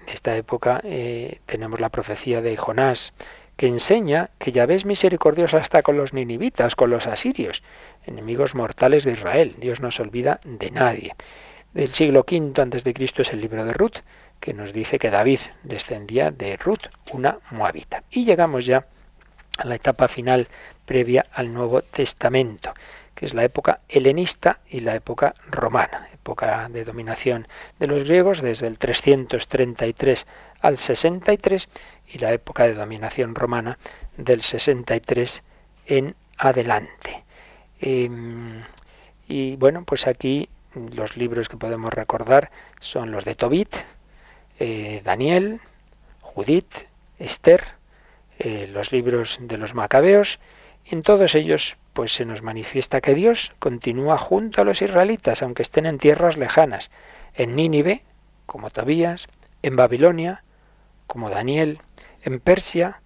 esta 0.06 0.36
época 0.36 0.80
eh, 0.84 1.40
tenemos 1.46 1.80
la 1.80 1.88
profecía 1.88 2.40
de 2.40 2.56
Jonás, 2.56 3.12
que 3.56 3.66
enseña 3.66 4.30
que 4.38 4.52
ya 4.52 4.64
ves 4.66 4.84
misericordioso 4.84 5.56
hasta 5.56 5.82
con 5.82 5.96
los 5.96 6.12
ninivitas, 6.12 6.76
con 6.76 6.90
los 6.90 7.08
asirios, 7.08 7.64
enemigos 8.06 8.54
mortales 8.54 9.02
de 9.04 9.12
Israel. 9.12 9.56
Dios 9.58 9.80
no 9.80 9.90
se 9.90 10.02
olvida 10.02 10.38
de 10.44 10.70
nadie. 10.70 11.14
Del 11.76 11.92
siglo 11.92 12.24
V 12.26 12.62
antes 12.62 12.84
de 12.84 12.94
Cristo 12.94 13.20
es 13.20 13.34
el 13.34 13.42
libro 13.42 13.62
de 13.66 13.74
Ruth, 13.74 13.98
que 14.40 14.54
nos 14.54 14.72
dice 14.72 14.98
que 14.98 15.10
David 15.10 15.40
descendía 15.62 16.30
de 16.30 16.56
Ruth, 16.56 16.86
una 17.12 17.38
moabita. 17.50 18.02
Y 18.10 18.24
llegamos 18.24 18.64
ya 18.64 18.86
a 19.58 19.66
la 19.66 19.74
etapa 19.74 20.08
final 20.08 20.48
previa 20.86 21.26
al 21.30 21.52
Nuevo 21.52 21.82
Testamento, 21.82 22.72
que 23.14 23.26
es 23.26 23.34
la 23.34 23.44
época 23.44 23.80
helenista 23.90 24.60
y 24.70 24.80
la 24.80 24.94
época 24.94 25.34
romana, 25.50 26.08
época 26.14 26.70
de 26.70 26.82
dominación 26.82 27.46
de 27.78 27.88
los 27.88 28.04
griegos 28.04 28.40
desde 28.40 28.68
el 28.68 28.78
333 28.78 30.26
al 30.62 30.78
63 30.78 31.68
y 32.06 32.18
la 32.20 32.32
época 32.32 32.66
de 32.66 32.72
dominación 32.72 33.34
romana 33.34 33.78
del 34.16 34.40
63 34.40 35.42
en 35.84 36.16
adelante. 36.38 37.22
Em, 37.82 38.62
y 39.28 39.56
bueno, 39.56 39.84
pues 39.84 40.06
aquí 40.06 40.48
los 40.76 41.16
libros 41.16 41.48
que 41.48 41.56
podemos 41.56 41.92
recordar 41.92 42.50
son 42.80 43.10
los 43.10 43.24
de 43.24 43.34
Tobit, 43.34 43.74
eh, 44.58 45.00
Daniel, 45.04 45.60
Judith, 46.20 46.86
Esther, 47.18 47.64
eh, 48.38 48.68
los 48.70 48.92
libros 48.92 49.38
de 49.40 49.56
los 49.56 49.74
macabeos, 49.74 50.38
en 50.84 51.02
todos 51.02 51.34
ellos 51.34 51.76
pues 51.92 52.12
se 52.12 52.26
nos 52.26 52.42
manifiesta 52.42 53.00
que 53.00 53.14
Dios 53.14 53.54
continúa 53.58 54.18
junto 54.18 54.60
a 54.60 54.64
los 54.64 54.82
israelitas, 54.82 55.42
aunque 55.42 55.62
estén 55.62 55.86
en 55.86 55.98
tierras 55.98 56.36
lejanas, 56.36 56.90
en 57.34 57.56
Nínive, 57.56 58.02
como 58.44 58.70
Tobías, 58.70 59.28
en 59.62 59.76
Babilonia, 59.76 60.44
como 61.06 61.30
Daniel, 61.30 61.80
en 62.22 62.38
Persia, 62.38 63.00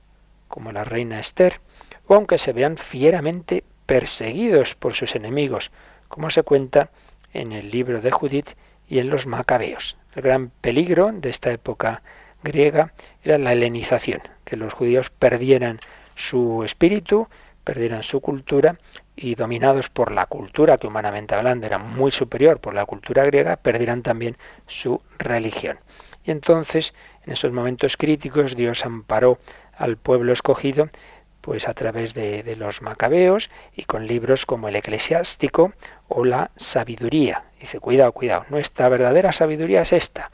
como 0.48 0.72
la 0.72 0.84
reina 0.84 1.20
Esther, 1.20 1.60
o 2.06 2.14
aunque 2.14 2.38
se 2.38 2.52
vean 2.52 2.76
fieramente 2.76 3.62
perseguidos 3.86 4.74
por 4.74 4.94
sus 4.94 5.14
enemigos, 5.14 5.70
como 6.08 6.30
se 6.30 6.42
cuenta 6.42 6.90
en 7.32 7.52
el 7.52 7.70
libro 7.70 8.00
de 8.00 8.10
Judith 8.10 8.50
y 8.88 8.98
en 8.98 9.10
los 9.10 9.26
macabeos. 9.26 9.96
El 10.14 10.22
gran 10.22 10.50
peligro 10.60 11.10
de 11.12 11.30
esta 11.30 11.50
época 11.50 12.02
griega 12.42 12.92
era 13.22 13.38
la 13.38 13.52
helenización, 13.52 14.22
que 14.44 14.56
los 14.56 14.72
judíos 14.72 15.10
perdieran 15.10 15.80
su 16.16 16.64
espíritu, 16.64 17.28
perdieran 17.64 18.02
su 18.02 18.20
cultura 18.20 18.78
y 19.14 19.34
dominados 19.34 19.88
por 19.90 20.12
la 20.12 20.26
cultura 20.26 20.78
que 20.78 20.86
humanamente 20.86 21.34
hablando 21.34 21.66
era 21.66 21.78
muy 21.78 22.10
superior 22.10 22.58
por 22.58 22.74
la 22.74 22.86
cultura 22.86 23.24
griega, 23.24 23.56
perdieran 23.56 24.02
también 24.02 24.36
su 24.66 25.02
religión. 25.18 25.78
Y 26.24 26.30
entonces, 26.30 26.94
en 27.26 27.32
esos 27.32 27.52
momentos 27.52 27.96
críticos, 27.96 28.56
Dios 28.56 28.84
amparó 28.84 29.38
al 29.76 29.96
pueblo 29.96 30.32
escogido 30.32 30.90
pues 31.40 31.68
a 31.68 31.74
través 31.74 32.14
de, 32.14 32.42
de, 32.42 32.56
los 32.56 32.82
macabeos 32.82 33.50
y 33.74 33.84
con 33.84 34.06
libros 34.06 34.46
como 34.46 34.68
el 34.68 34.76
eclesiástico 34.76 35.72
o 36.08 36.24
la 36.24 36.50
sabiduría. 36.56 37.44
Dice, 37.60 37.80
cuidado, 37.80 38.12
cuidado, 38.12 38.44
nuestra 38.50 38.88
verdadera 38.88 39.32
sabiduría 39.32 39.82
es 39.82 39.92
esta, 39.92 40.30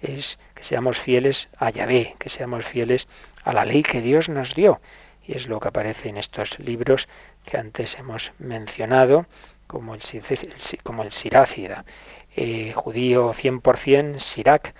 es 0.00 0.38
que 0.54 0.64
seamos 0.64 0.98
fieles 0.98 1.48
a 1.56 1.70
Yahvé, 1.70 2.16
que 2.18 2.28
seamos 2.28 2.64
fieles 2.64 3.06
a 3.44 3.52
la 3.52 3.64
ley 3.64 3.82
que 3.82 4.00
Dios 4.00 4.28
nos 4.28 4.54
dio. 4.54 4.80
Y 5.22 5.36
es 5.36 5.48
lo 5.48 5.60
que 5.60 5.68
aparece 5.68 6.08
en 6.08 6.16
estos 6.16 6.58
libros 6.58 7.08
que 7.44 7.58
antes 7.58 7.98
hemos 7.98 8.32
mencionado, 8.38 9.26
como 9.66 9.94
el, 9.94 10.00
como 10.82 11.02
el 11.02 11.12
Sirácida, 11.12 11.84
eh, 12.34 12.72
judío 12.74 13.32
100%, 13.32 14.18
Sirac, 14.18 14.74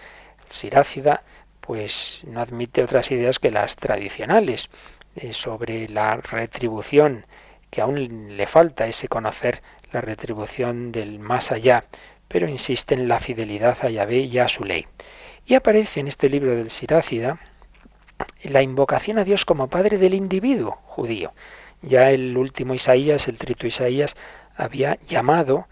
Sirácida, 0.49 1.23
pues 1.61 2.23
no 2.25 2.41
admite 2.41 2.83
otras 2.83 3.11
ideas 3.11 3.39
que 3.39 3.51
las 3.51 3.77
tradicionales 3.77 4.69
eh, 5.17 5.33
sobre 5.33 5.89
la 5.89 6.17
retribución, 6.17 7.27
que 7.71 7.81
aún 7.81 8.37
le 8.37 8.47
falta 8.47 8.87
ese 8.87 9.09
conocer 9.09 9.63
la 9.93 10.01
retribución 10.01 10.93
del 10.93 11.19
más 11.19 11.53
allá, 11.53 11.85
pero 12.29 12.49
insiste 12.49 12.95
en 12.95 13.09
la 13.09 13.21
fidelidad 13.21 13.79
a 13.83 13.91
Yahvé 13.91 14.19
y 14.19 14.39
a 14.39 14.49
su 14.49 14.65
ley. 14.65 14.87
Y 15.47 15.55
aparece 15.55 16.01
en 16.01 16.09
este 16.09 16.29
libro 16.29 16.55
del 16.55 16.71
Sirácida 16.71 17.39
la 18.45 18.63
invocación 18.63 19.19
a 19.19 19.25
Dios 19.25 19.45
como 19.45 19.69
Padre 19.69 19.99
del 19.99 20.15
individuo 20.15 20.79
judío. 20.85 21.33
Ya 21.83 22.11
el 22.11 22.37
último 22.37 22.75
Isaías, 22.75 23.27
el 23.29 23.39
trito 23.39 23.67
Isaías, 23.67 24.17
había 24.57 24.99
llamado 25.07 25.67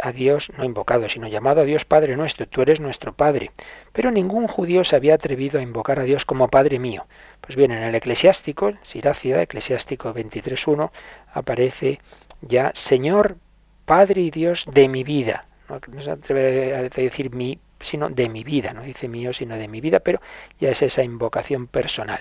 a 0.00 0.12
Dios, 0.12 0.50
no 0.56 0.64
invocado, 0.64 1.08
sino 1.08 1.28
llamado 1.28 1.60
a 1.60 1.64
Dios 1.64 1.84
Padre 1.84 2.16
nuestro, 2.16 2.46
tú 2.46 2.62
eres 2.62 2.80
nuestro 2.80 3.12
Padre. 3.12 3.50
Pero 3.92 4.10
ningún 4.10 4.46
judío 4.46 4.84
se 4.84 4.96
había 4.96 5.14
atrevido 5.14 5.58
a 5.58 5.62
invocar 5.62 5.98
a 5.98 6.04
Dios 6.04 6.24
como 6.24 6.48
Padre 6.48 6.78
mío. 6.78 7.06
Pues 7.40 7.56
bien, 7.56 7.72
en 7.72 7.82
el 7.82 7.94
eclesiástico, 7.94 8.72
Sirácida, 8.82 9.42
eclesiástico 9.42 10.12
23.1, 10.14 10.90
aparece 11.32 12.00
ya 12.40 12.70
Señor, 12.74 13.36
Padre 13.84 14.22
y 14.22 14.30
Dios 14.30 14.64
de 14.72 14.88
mi 14.88 15.04
vida. 15.04 15.46
No, 15.68 15.80
se 16.02 16.10
atreve 16.10 16.74
a 16.74 16.82
decir 16.82 17.34
mi 17.34 17.58
sino 17.82 18.08
de 18.08 18.28
mi 18.28 18.44
vida, 18.44 18.72
no 18.72 18.82
dice 18.82 19.08
mío, 19.08 19.32
sino 19.32 19.56
de 19.56 19.68
mi 19.68 19.80
vida, 19.80 20.00
pero 20.00 20.20
ya 20.58 20.70
es 20.70 20.82
esa 20.82 21.02
invocación 21.02 21.66
personal. 21.66 22.20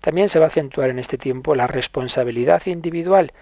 También 0.00 0.28
se 0.28 0.38
va 0.38 0.46
a 0.46 0.48
acentuar 0.48 0.90
en 0.90 0.98
este 0.98 1.18
tiempo 1.18 1.54
la 1.54 1.66
responsabilidad 1.66 2.62
individual. 2.66 3.32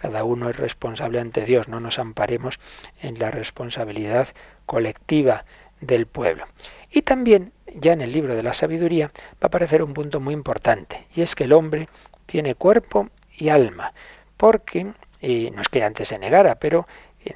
Cada 0.00 0.22
uno 0.22 0.48
es 0.48 0.56
responsable 0.56 1.18
ante 1.18 1.44
Dios, 1.44 1.66
no 1.66 1.80
nos 1.80 1.98
amparemos 1.98 2.60
en 3.02 3.18
la 3.18 3.32
responsabilidad 3.32 4.28
colectiva 4.64 5.44
del 5.80 6.06
pueblo. 6.06 6.44
Y 6.88 7.02
también, 7.02 7.52
ya 7.74 7.94
en 7.94 8.00
el 8.02 8.12
libro 8.12 8.36
de 8.36 8.44
la 8.44 8.54
sabiduría, 8.54 9.08
va 9.08 9.40
a 9.40 9.46
aparecer 9.48 9.82
un 9.82 9.94
punto 9.94 10.20
muy 10.20 10.34
importante, 10.34 11.04
y 11.16 11.22
es 11.22 11.34
que 11.34 11.44
el 11.44 11.52
hombre 11.52 11.88
tiene 12.26 12.54
cuerpo 12.54 13.08
y 13.36 13.48
alma, 13.48 13.92
porque, 14.36 14.92
y 15.20 15.50
no 15.50 15.62
es 15.62 15.68
que 15.68 15.82
antes 15.82 16.06
se 16.06 16.18
negara, 16.20 16.60
pero 16.60 16.86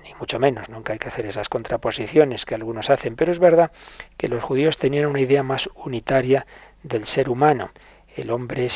ni 0.05 0.15
mucho 0.15 0.39
menos, 0.39 0.69
nunca 0.69 0.93
hay 0.93 1.01
que 1.01 1.09
hacer 1.09 1.27
esas 1.27 1.49
contraposiciones 1.49 2.45
que 2.45 2.55
algunos 2.55 2.91
hacen, 2.91 3.17
pero 3.17 3.33
es 3.33 3.41
verdad 3.41 3.73
que 4.17 4.29
los 4.29 4.43
judíos 4.43 4.79
tenían 4.79 5.07
una 5.07 5.21
idea 5.21 5.43
más 5.43 5.69
unitaria 5.75 6.47
del 6.85 7.07
ser 7.07 7.29
humano. 7.29 7.73
El 8.15 8.31
hombre 8.31 8.69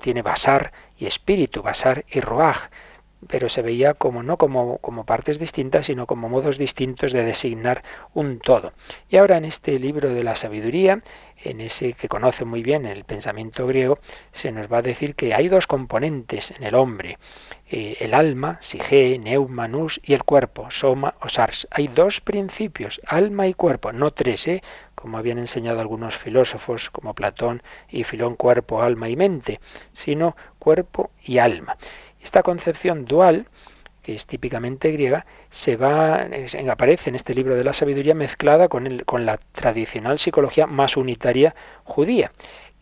tiene 0.00 0.20
basar 0.20 0.72
y 0.98 1.06
espíritu, 1.06 1.62
basar 1.62 2.04
y 2.10 2.20
roaj, 2.20 2.68
pero 3.28 3.48
se 3.48 3.62
veía 3.62 3.94
como 3.94 4.22
no 4.22 4.36
como, 4.36 4.78
como 4.78 5.04
partes 5.04 5.38
distintas, 5.38 5.86
sino 5.86 6.06
como 6.06 6.28
modos 6.28 6.58
distintos 6.58 7.12
de 7.12 7.24
designar 7.24 7.82
un 8.14 8.38
todo. 8.38 8.72
Y 9.08 9.16
ahora 9.16 9.36
en 9.36 9.44
este 9.44 9.78
libro 9.78 10.10
de 10.10 10.24
la 10.24 10.34
sabiduría, 10.34 11.02
en 11.42 11.60
ese 11.60 11.94
que 11.94 12.08
conoce 12.08 12.44
muy 12.44 12.62
bien 12.62 12.86
el 12.86 13.04
pensamiento 13.04 13.66
griego, 13.66 13.98
se 14.32 14.52
nos 14.52 14.70
va 14.70 14.78
a 14.78 14.82
decir 14.82 15.14
que 15.14 15.34
hay 15.34 15.48
dos 15.48 15.66
componentes 15.66 16.50
en 16.50 16.64
el 16.64 16.74
hombre, 16.74 17.18
eh, 17.70 17.96
el 18.00 18.14
alma, 18.14 18.58
sige, 18.60 19.18
neuma, 19.18 19.68
nus, 19.68 20.00
y 20.04 20.14
el 20.14 20.24
cuerpo, 20.24 20.70
soma 20.70 21.14
o 21.20 21.28
sars. 21.28 21.68
Hay 21.70 21.88
dos 21.88 22.20
principios, 22.20 23.00
alma 23.06 23.46
y 23.46 23.54
cuerpo, 23.54 23.92
no 23.92 24.12
tres, 24.12 24.48
¿eh? 24.48 24.62
como 24.94 25.16
habían 25.16 25.38
enseñado 25.38 25.80
algunos 25.80 26.16
filósofos 26.16 26.90
como 26.90 27.14
Platón 27.14 27.62
y 27.88 28.04
Filón, 28.04 28.36
cuerpo, 28.36 28.82
alma 28.82 29.08
y 29.08 29.16
mente, 29.16 29.60
sino 29.94 30.36
cuerpo 30.58 31.10
y 31.22 31.38
alma. 31.38 31.78
Esta 32.22 32.42
concepción 32.42 33.04
dual, 33.06 33.46
que 34.02 34.14
es 34.14 34.26
típicamente 34.26 34.92
griega, 34.92 35.26
se 35.50 35.76
va, 35.76 36.26
aparece 36.70 37.10
en 37.10 37.16
este 37.16 37.34
libro 37.34 37.54
de 37.54 37.64
la 37.64 37.72
sabiduría 37.72 38.14
mezclada 38.14 38.68
con, 38.68 39.26
la 39.26 39.38
tradicional 39.52 40.18
psicología 40.18 40.66
más 40.66 40.96
unitaria 40.96 41.54
judía. 41.84 42.32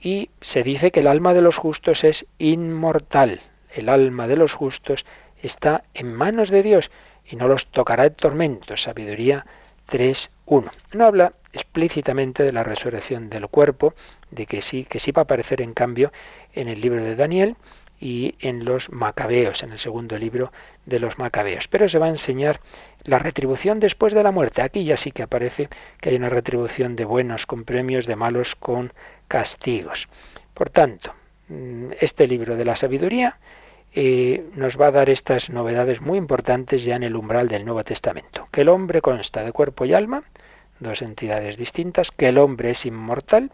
Y 0.00 0.30
se 0.40 0.62
dice 0.62 0.90
que 0.90 1.00
el 1.00 1.06
alma 1.06 1.34
de 1.34 1.42
los 1.42 1.56
justos 1.56 2.04
es 2.04 2.26
inmortal. 2.38 3.40
El 3.74 3.88
alma 3.88 4.26
de 4.26 4.36
los 4.36 4.54
justos 4.54 5.06
está 5.42 5.84
en 5.94 6.12
manos 6.14 6.50
de 6.50 6.62
Dios 6.62 6.90
y 7.24 7.36
no 7.36 7.48
los 7.48 7.66
tocará 7.66 8.04
el 8.04 8.14
tormento. 8.14 8.76
Sabiduría 8.76 9.44
3.1. 9.90 10.70
No 10.92 11.04
habla 11.04 11.32
explícitamente 11.52 12.42
de 12.42 12.52
la 12.52 12.62
resurrección 12.62 13.30
del 13.30 13.48
cuerpo, 13.48 13.94
de 14.30 14.46
que 14.46 14.60
sí, 14.60 14.84
que 14.84 14.98
sí 14.98 15.12
va 15.12 15.22
a 15.22 15.24
aparecer 15.24 15.60
en 15.62 15.74
cambio 15.74 16.12
en 16.52 16.68
el 16.68 16.80
libro 16.80 17.02
de 17.02 17.16
Daniel 17.16 17.56
y 18.00 18.36
en 18.40 18.64
los 18.64 18.90
Macabeos, 18.90 19.62
en 19.62 19.72
el 19.72 19.78
segundo 19.78 20.18
libro 20.18 20.52
de 20.86 21.00
los 21.00 21.18
Macabeos. 21.18 21.68
Pero 21.68 21.88
se 21.88 21.98
va 21.98 22.06
a 22.06 22.10
enseñar 22.10 22.60
la 23.02 23.18
retribución 23.18 23.80
después 23.80 24.12
de 24.12 24.22
la 24.22 24.30
muerte. 24.30 24.62
Aquí 24.62 24.84
ya 24.84 24.96
sí 24.96 25.10
que 25.10 25.22
aparece 25.22 25.68
que 26.00 26.10
hay 26.10 26.16
una 26.16 26.28
retribución 26.28 26.96
de 26.96 27.04
buenos 27.04 27.46
con 27.46 27.64
premios, 27.64 28.06
de 28.06 28.16
malos 28.16 28.54
con 28.54 28.92
castigos. 29.26 30.08
Por 30.54 30.70
tanto, 30.70 31.14
mm, 31.48 31.92
este 32.00 32.26
libro 32.26 32.56
de 32.56 32.64
la 32.64 32.76
sabiduría 32.76 33.38
eh, 33.94 34.44
nos 34.54 34.78
va 34.78 34.88
a 34.88 34.92
dar 34.92 35.10
estas 35.10 35.50
novedades 35.50 36.00
muy 36.00 36.18
importantes 36.18 36.84
ya 36.84 36.96
en 36.96 37.02
el 37.02 37.16
umbral 37.16 37.48
del 37.48 37.64
Nuevo 37.64 37.82
Testamento. 37.84 38.46
Que 38.52 38.60
el 38.60 38.68
hombre 38.68 39.00
consta 39.00 39.42
de 39.42 39.52
cuerpo 39.52 39.84
y 39.86 39.94
alma, 39.94 40.24
dos 40.78 41.02
entidades 41.02 41.56
distintas, 41.56 42.10
que 42.10 42.28
el 42.28 42.38
hombre 42.38 42.70
es 42.70 42.86
inmortal 42.86 43.50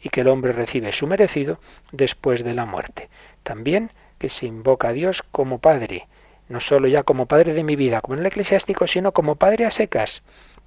y 0.00 0.08
que 0.08 0.22
el 0.22 0.28
hombre 0.28 0.52
recibe 0.52 0.92
su 0.92 1.06
merecido 1.06 1.58
después 1.92 2.44
de 2.44 2.54
la 2.54 2.66
muerte. 2.66 3.08
También 3.42 3.90
que 4.18 4.28
se 4.28 4.46
invoca 4.46 4.88
a 4.88 4.92
Dios 4.92 5.22
como 5.22 5.58
Padre, 5.58 6.08
no 6.48 6.60
solo 6.60 6.88
ya 6.88 7.02
como 7.02 7.26
Padre 7.26 7.52
de 7.52 7.64
mi 7.64 7.76
vida, 7.76 8.00
como 8.00 8.14
en 8.14 8.20
el 8.20 8.26
eclesiástico, 8.26 8.86
sino 8.86 9.12
como 9.12 9.36
Padre 9.36 9.66
a 9.66 9.70
secas, 9.70 10.22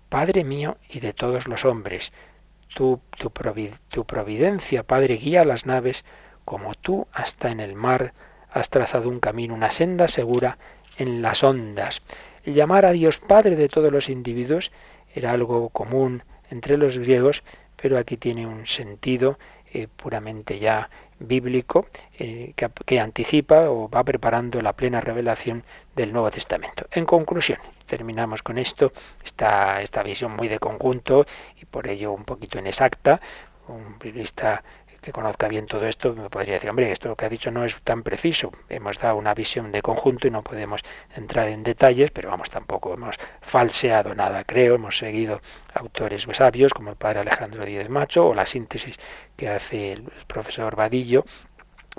Padre 0.09 0.43
mío 0.43 0.78
y 0.89 0.99
de 0.99 1.13
todos 1.13 1.47
los 1.47 1.65
hombres. 1.65 2.13
Tu, 2.75 2.99
tu, 3.17 3.32
tu 3.89 4.05
providencia, 4.05 4.84
Padre, 4.84 5.15
guía 5.15 5.45
las 5.45 5.65
naves, 5.65 6.05
como 6.45 6.75
tú 6.75 7.07
hasta 7.11 7.49
en 7.51 7.59
el 7.59 7.75
mar 7.75 8.13
has 8.51 8.69
trazado 8.69 9.09
un 9.09 9.19
camino, 9.19 9.53
una 9.53 9.71
senda 9.71 10.07
segura 10.07 10.57
en 10.97 11.21
las 11.21 11.43
ondas. 11.43 12.01
El 12.43 12.53
llamar 12.53 12.86
a 12.86 12.91
Dios 12.91 13.19
Padre 13.19 13.55
de 13.55 13.69
todos 13.69 13.91
los 13.91 14.09
individuos 14.09 14.71
era 15.13 15.32
algo 15.32 15.69
común 15.69 16.23
entre 16.49 16.78
los 16.78 16.97
griegos, 16.97 17.43
pero 17.82 17.97
aquí 17.97 18.17
tiene 18.17 18.45
un 18.45 18.65
sentido 18.67 19.38
eh, 19.73 19.88
puramente 19.88 20.59
ya 20.59 20.89
bíblico 21.19 21.88
eh, 22.17 22.53
que, 22.86 22.99
anticipa 22.99 23.69
o 23.69 23.89
va 23.89 24.03
preparando 24.03 24.61
la 24.61 24.73
plena 24.73 25.01
revelación 25.01 25.63
del 25.95 26.13
Nuevo 26.13 26.32
Testamento. 26.32 26.86
En 26.91 27.05
conclusión, 27.05 27.59
terminamos 27.86 28.43
con 28.43 28.57
esto, 28.57 28.91
esta, 29.23 29.82
esta 29.82 30.03
visión 30.03 30.36
muy 30.36 30.47
de 30.47 30.59
conjunto 30.59 31.25
y 31.59 31.65
por 31.65 31.88
ello 31.88 32.11
un 32.11 32.23
poquito 32.23 32.59
inexacta, 32.59 33.19
un 33.67 33.97
biblista 33.99 34.63
que 35.02 35.12
conozca 35.12 35.48
bien 35.48 35.66
todo 35.66 35.88
esto 35.88 36.14
me 36.14 36.30
podría 36.30 36.56
decir, 36.56 36.70
hombre, 36.70 36.91
esto 36.91 37.16
que 37.16 37.26
ha 37.26 37.30
dicho 37.30 37.52
no 37.52 37.66
es 37.66 37.80
tan 37.82 38.04
preciso. 38.04 38.52
Hemos 38.70 39.00
dado 39.00 39.18
una 39.18 39.34
visión 39.34 39.72
de 39.72 39.82
conjunto 39.82 40.28
y 40.28 40.32
no 40.32 40.43
podemos 40.43 40.82
entrar 41.16 41.48
en 41.48 41.64
detalles, 41.64 42.12
pero 42.12 42.30
vamos, 42.30 42.50
tampoco 42.50 42.93
hemos 42.93 43.18
falseado 43.41 44.14
nada, 44.14 44.43
creo. 44.43 44.76
Hemos 44.76 44.98
seguido 44.98 45.41
autores 45.74 46.28
sabios 46.34 46.74
como 46.74 46.91
el 46.91 46.95
padre 46.95 47.22
Alejandro 47.22 47.66
Díez 47.66 47.89
Macho 47.89 48.28
o 48.28 48.34
la 48.34 48.45
síntesis 48.45 48.98
que 49.36 49.50
hace 49.50 49.93
el 49.93 50.04
profesor 50.28 50.76
Vadillo. 50.76 51.26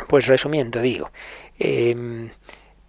Pues 0.06 0.26
resumiendo, 0.26 0.80
digo, 0.80 1.10
em, 1.58 2.30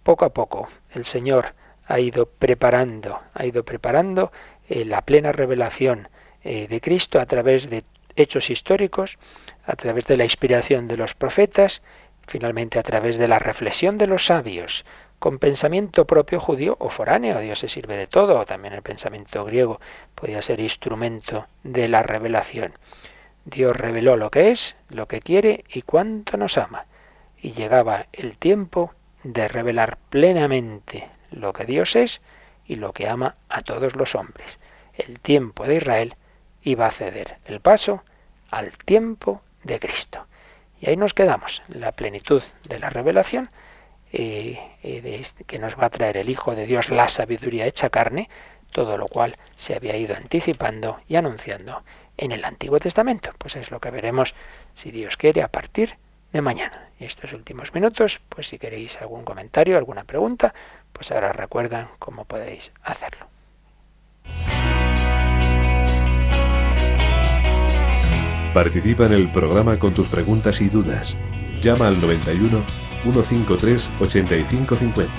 poco 0.02 0.24
a 0.24 0.30
poco 0.30 0.68
el 0.92 1.04
Señor 1.04 1.54
ha 1.86 1.98
ido 1.98 2.26
preparando, 2.26 3.20
ha 3.34 3.44
ido 3.44 3.64
preparando 3.64 4.30
eh, 4.68 4.84
la 4.84 5.02
plena 5.02 5.32
revelación 5.32 6.08
eh, 6.44 6.68
de 6.68 6.80
Cristo 6.80 7.18
a 7.18 7.26
través 7.26 7.68
de 7.68 7.84
hechos 8.16 8.50
históricos, 8.50 9.18
a 9.64 9.76
través 9.76 10.06
de 10.06 10.16
la 10.16 10.24
inspiración 10.24 10.88
de 10.88 10.96
los 10.96 11.14
profetas, 11.14 11.82
finalmente 12.26 12.78
a 12.78 12.82
través 12.82 13.18
de 13.18 13.28
la 13.28 13.38
reflexión 13.38 13.98
de 13.98 14.06
los 14.06 14.26
sabios, 14.26 14.84
con 15.18 15.38
pensamiento 15.38 16.06
propio 16.06 16.40
judío 16.40 16.76
o 16.80 16.88
foráneo. 16.88 17.40
Dios 17.40 17.58
se 17.58 17.68
sirve 17.68 17.96
de 17.96 18.06
todo, 18.06 18.46
también 18.46 18.74
el 18.74 18.82
pensamiento 18.82 19.44
griego 19.44 19.80
podía 20.14 20.40
ser 20.40 20.60
instrumento 20.60 21.46
de 21.62 21.88
la 21.88 22.02
revelación. 22.02 22.72
Dios 23.44 23.76
reveló 23.76 24.16
lo 24.16 24.30
que 24.30 24.50
es, 24.50 24.76
lo 24.88 25.08
que 25.08 25.20
quiere 25.20 25.64
y 25.68 25.82
cuánto 25.82 26.36
nos 26.36 26.56
ama. 26.56 26.86
Y 27.40 27.52
llegaba 27.52 28.06
el 28.12 28.36
tiempo 28.36 28.94
de 29.22 29.48
revelar 29.48 29.98
plenamente 30.08 31.08
lo 31.30 31.52
que 31.52 31.64
Dios 31.64 31.96
es 31.96 32.20
y 32.66 32.76
lo 32.76 32.92
que 32.92 33.08
ama 33.08 33.36
a 33.48 33.62
todos 33.62 33.96
los 33.96 34.14
hombres. 34.14 34.58
El 34.94 35.20
tiempo 35.20 35.64
de 35.64 35.76
Israel 35.76 36.14
iba 36.62 36.86
a 36.86 36.90
ceder 36.90 37.38
el 37.44 37.60
paso 37.60 38.02
al 38.50 38.72
tiempo 38.72 39.42
de 39.64 39.78
Cristo. 39.78 40.26
Y 40.80 40.88
ahí 40.88 40.96
nos 40.96 41.14
quedamos, 41.14 41.62
la 41.68 41.92
plenitud 41.92 42.42
de 42.68 42.78
la 42.78 42.90
revelación 42.90 43.50
eh, 44.12 44.58
eh, 44.82 45.00
de 45.02 45.16
este, 45.16 45.44
que 45.44 45.58
nos 45.58 45.78
va 45.78 45.86
a 45.86 45.90
traer 45.90 46.16
el 46.16 46.30
Hijo 46.30 46.54
de 46.54 46.66
Dios, 46.66 46.88
la 46.88 47.08
sabiduría 47.08 47.66
hecha 47.66 47.90
carne, 47.90 48.28
todo 48.72 48.96
lo 48.96 49.08
cual 49.08 49.36
se 49.56 49.74
había 49.74 49.96
ido 49.96 50.16
anticipando 50.16 51.00
y 51.06 51.16
anunciando 51.16 51.82
en 52.16 52.32
el 52.32 52.44
Antiguo 52.44 52.80
Testamento. 52.80 53.32
Pues 53.38 53.56
es 53.56 53.70
lo 53.70 53.80
que 53.80 53.90
veremos, 53.90 54.34
si 54.74 54.90
Dios 54.90 55.16
quiere, 55.16 55.42
a 55.42 55.48
partir 55.48 55.96
de 56.32 56.40
mañana. 56.40 56.88
Y 56.98 57.04
estos 57.04 57.32
últimos 57.32 57.74
minutos, 57.74 58.20
pues 58.28 58.48
si 58.48 58.58
queréis 58.58 59.00
algún 59.00 59.24
comentario, 59.24 59.76
alguna 59.76 60.04
pregunta, 60.04 60.54
pues 60.92 61.10
ahora 61.12 61.32
recuerdan 61.32 61.88
cómo 61.98 62.24
podéis 62.24 62.72
hacerlo. 62.82 63.26
Participa 68.54 69.06
en 69.06 69.12
el 69.12 69.30
programa 69.30 69.78
con 69.78 69.94
tus 69.94 70.08
preguntas 70.08 70.60
y 70.60 70.68
dudas. 70.68 71.16
Llama 71.62 71.86
al 71.86 72.00
91 72.00 72.60
153 73.04 73.90
8550. 74.00 75.12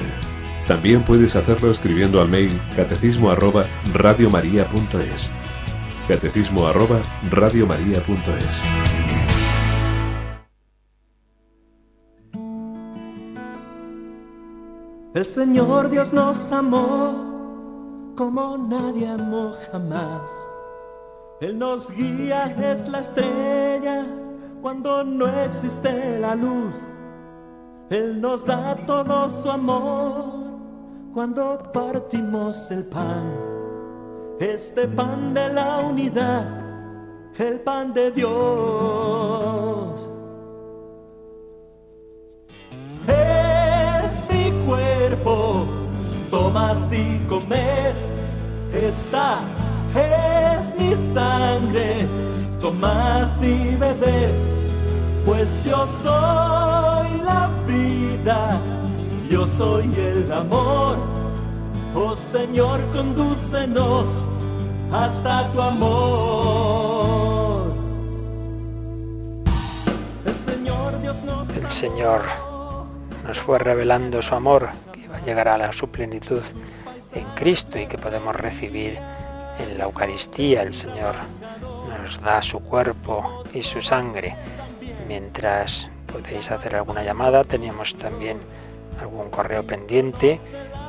También 0.68 1.04
puedes 1.04 1.38
hacerlo 1.38 1.72
escribiendo 1.72 2.20
al 2.20 2.28
mail 2.28 2.52
catecismo 2.76 3.32
arroba 3.32 3.66
radiomaria.es. 3.94 5.30
Catecismo 6.10 6.68
arroba 6.68 7.00
radiomaria.es. 7.32 8.82
El 15.14 15.26
Señor 15.26 15.90
Dios 15.90 16.12
nos 16.12 16.52
amó 16.52 18.14
como 18.18 18.58
nadie 18.58 19.08
amó 19.08 19.54
jamás 19.72 20.30
él 21.42 21.58
nos 21.58 21.92
guía, 21.92 22.56
es 22.72 22.88
la 22.88 23.00
estrella 23.00 24.06
cuando 24.62 25.04
no 25.04 25.28
existe 25.44 26.20
la 26.20 26.36
luz. 26.36 26.76
Él 27.90 28.22
nos 28.22 28.46
da 28.46 28.76
todo 28.86 29.28
su 29.28 29.50
amor 29.50 30.24
cuando 31.16 31.72
partimos 31.74 32.70
el 32.70 32.86
pan. 32.86 33.34
Este 34.40 34.88
pan 34.88 35.34
de 35.34 35.52
la 35.52 35.80
unidad, 35.80 36.46
el 37.40 37.60
pan 37.62 37.92
de 37.92 38.12
Dios. 38.12 40.08
Es 43.08 44.24
mi 44.30 44.52
cuerpo, 44.68 45.66
tomad 46.30 46.92
y 46.92 47.18
comer. 47.28 47.96
Está 48.74 49.40
es 49.96 50.31
mi 50.92 51.14
sangre 51.14 52.06
tomad 52.60 53.42
y 53.42 53.76
bebed, 53.76 54.34
pues 55.26 55.64
yo 55.64 55.88
soy 55.88 57.22
la 57.24 57.50
vida, 57.66 58.60
yo 59.30 59.48
soy 59.48 59.94
el 59.96 60.32
amor. 60.32 60.98
Oh 61.96 62.16
Señor, 62.32 62.82
condúcenos 62.94 64.10
hasta 64.92 65.52
tu 65.52 65.62
amor. 65.62 67.72
El 70.26 70.34
Señor 70.34 71.02
Dios 71.02 71.18
nos 71.24 71.50
El 71.50 71.70
Señor 71.70 72.22
nos 73.26 73.40
fue 73.40 73.60
revelando 73.60 74.22
su 74.22 74.36
amor, 74.36 74.70
que 74.92 75.08
va 75.08 75.18
a 75.18 75.22
llegar 75.22 75.48
a 75.48 75.58
la 75.58 75.72
su 75.72 75.88
plenitud 75.88 76.42
en 77.14 77.26
Cristo 77.36 77.80
y 77.80 77.88
que 77.88 77.98
podemos 77.98 78.36
recibir 78.36 79.00
en 79.60 79.78
la 79.78 79.86
Eucaristía. 79.86 80.64
El 80.64 80.74
Señor 80.74 81.16
nos 82.02 82.20
da 82.22 82.42
su 82.42 82.60
cuerpo 82.60 83.44
y 83.54 83.64
su 83.64 83.82
sangre. 83.82 84.36
Mientras 85.08 85.90
podéis 86.12 86.52
hacer 86.52 86.76
alguna 86.76 87.04
llamada, 87.04 87.44
teníamos 87.44 87.96
también 87.96 88.40
algún 89.00 89.30
correo 89.30 89.64
pendiente, 89.64 90.40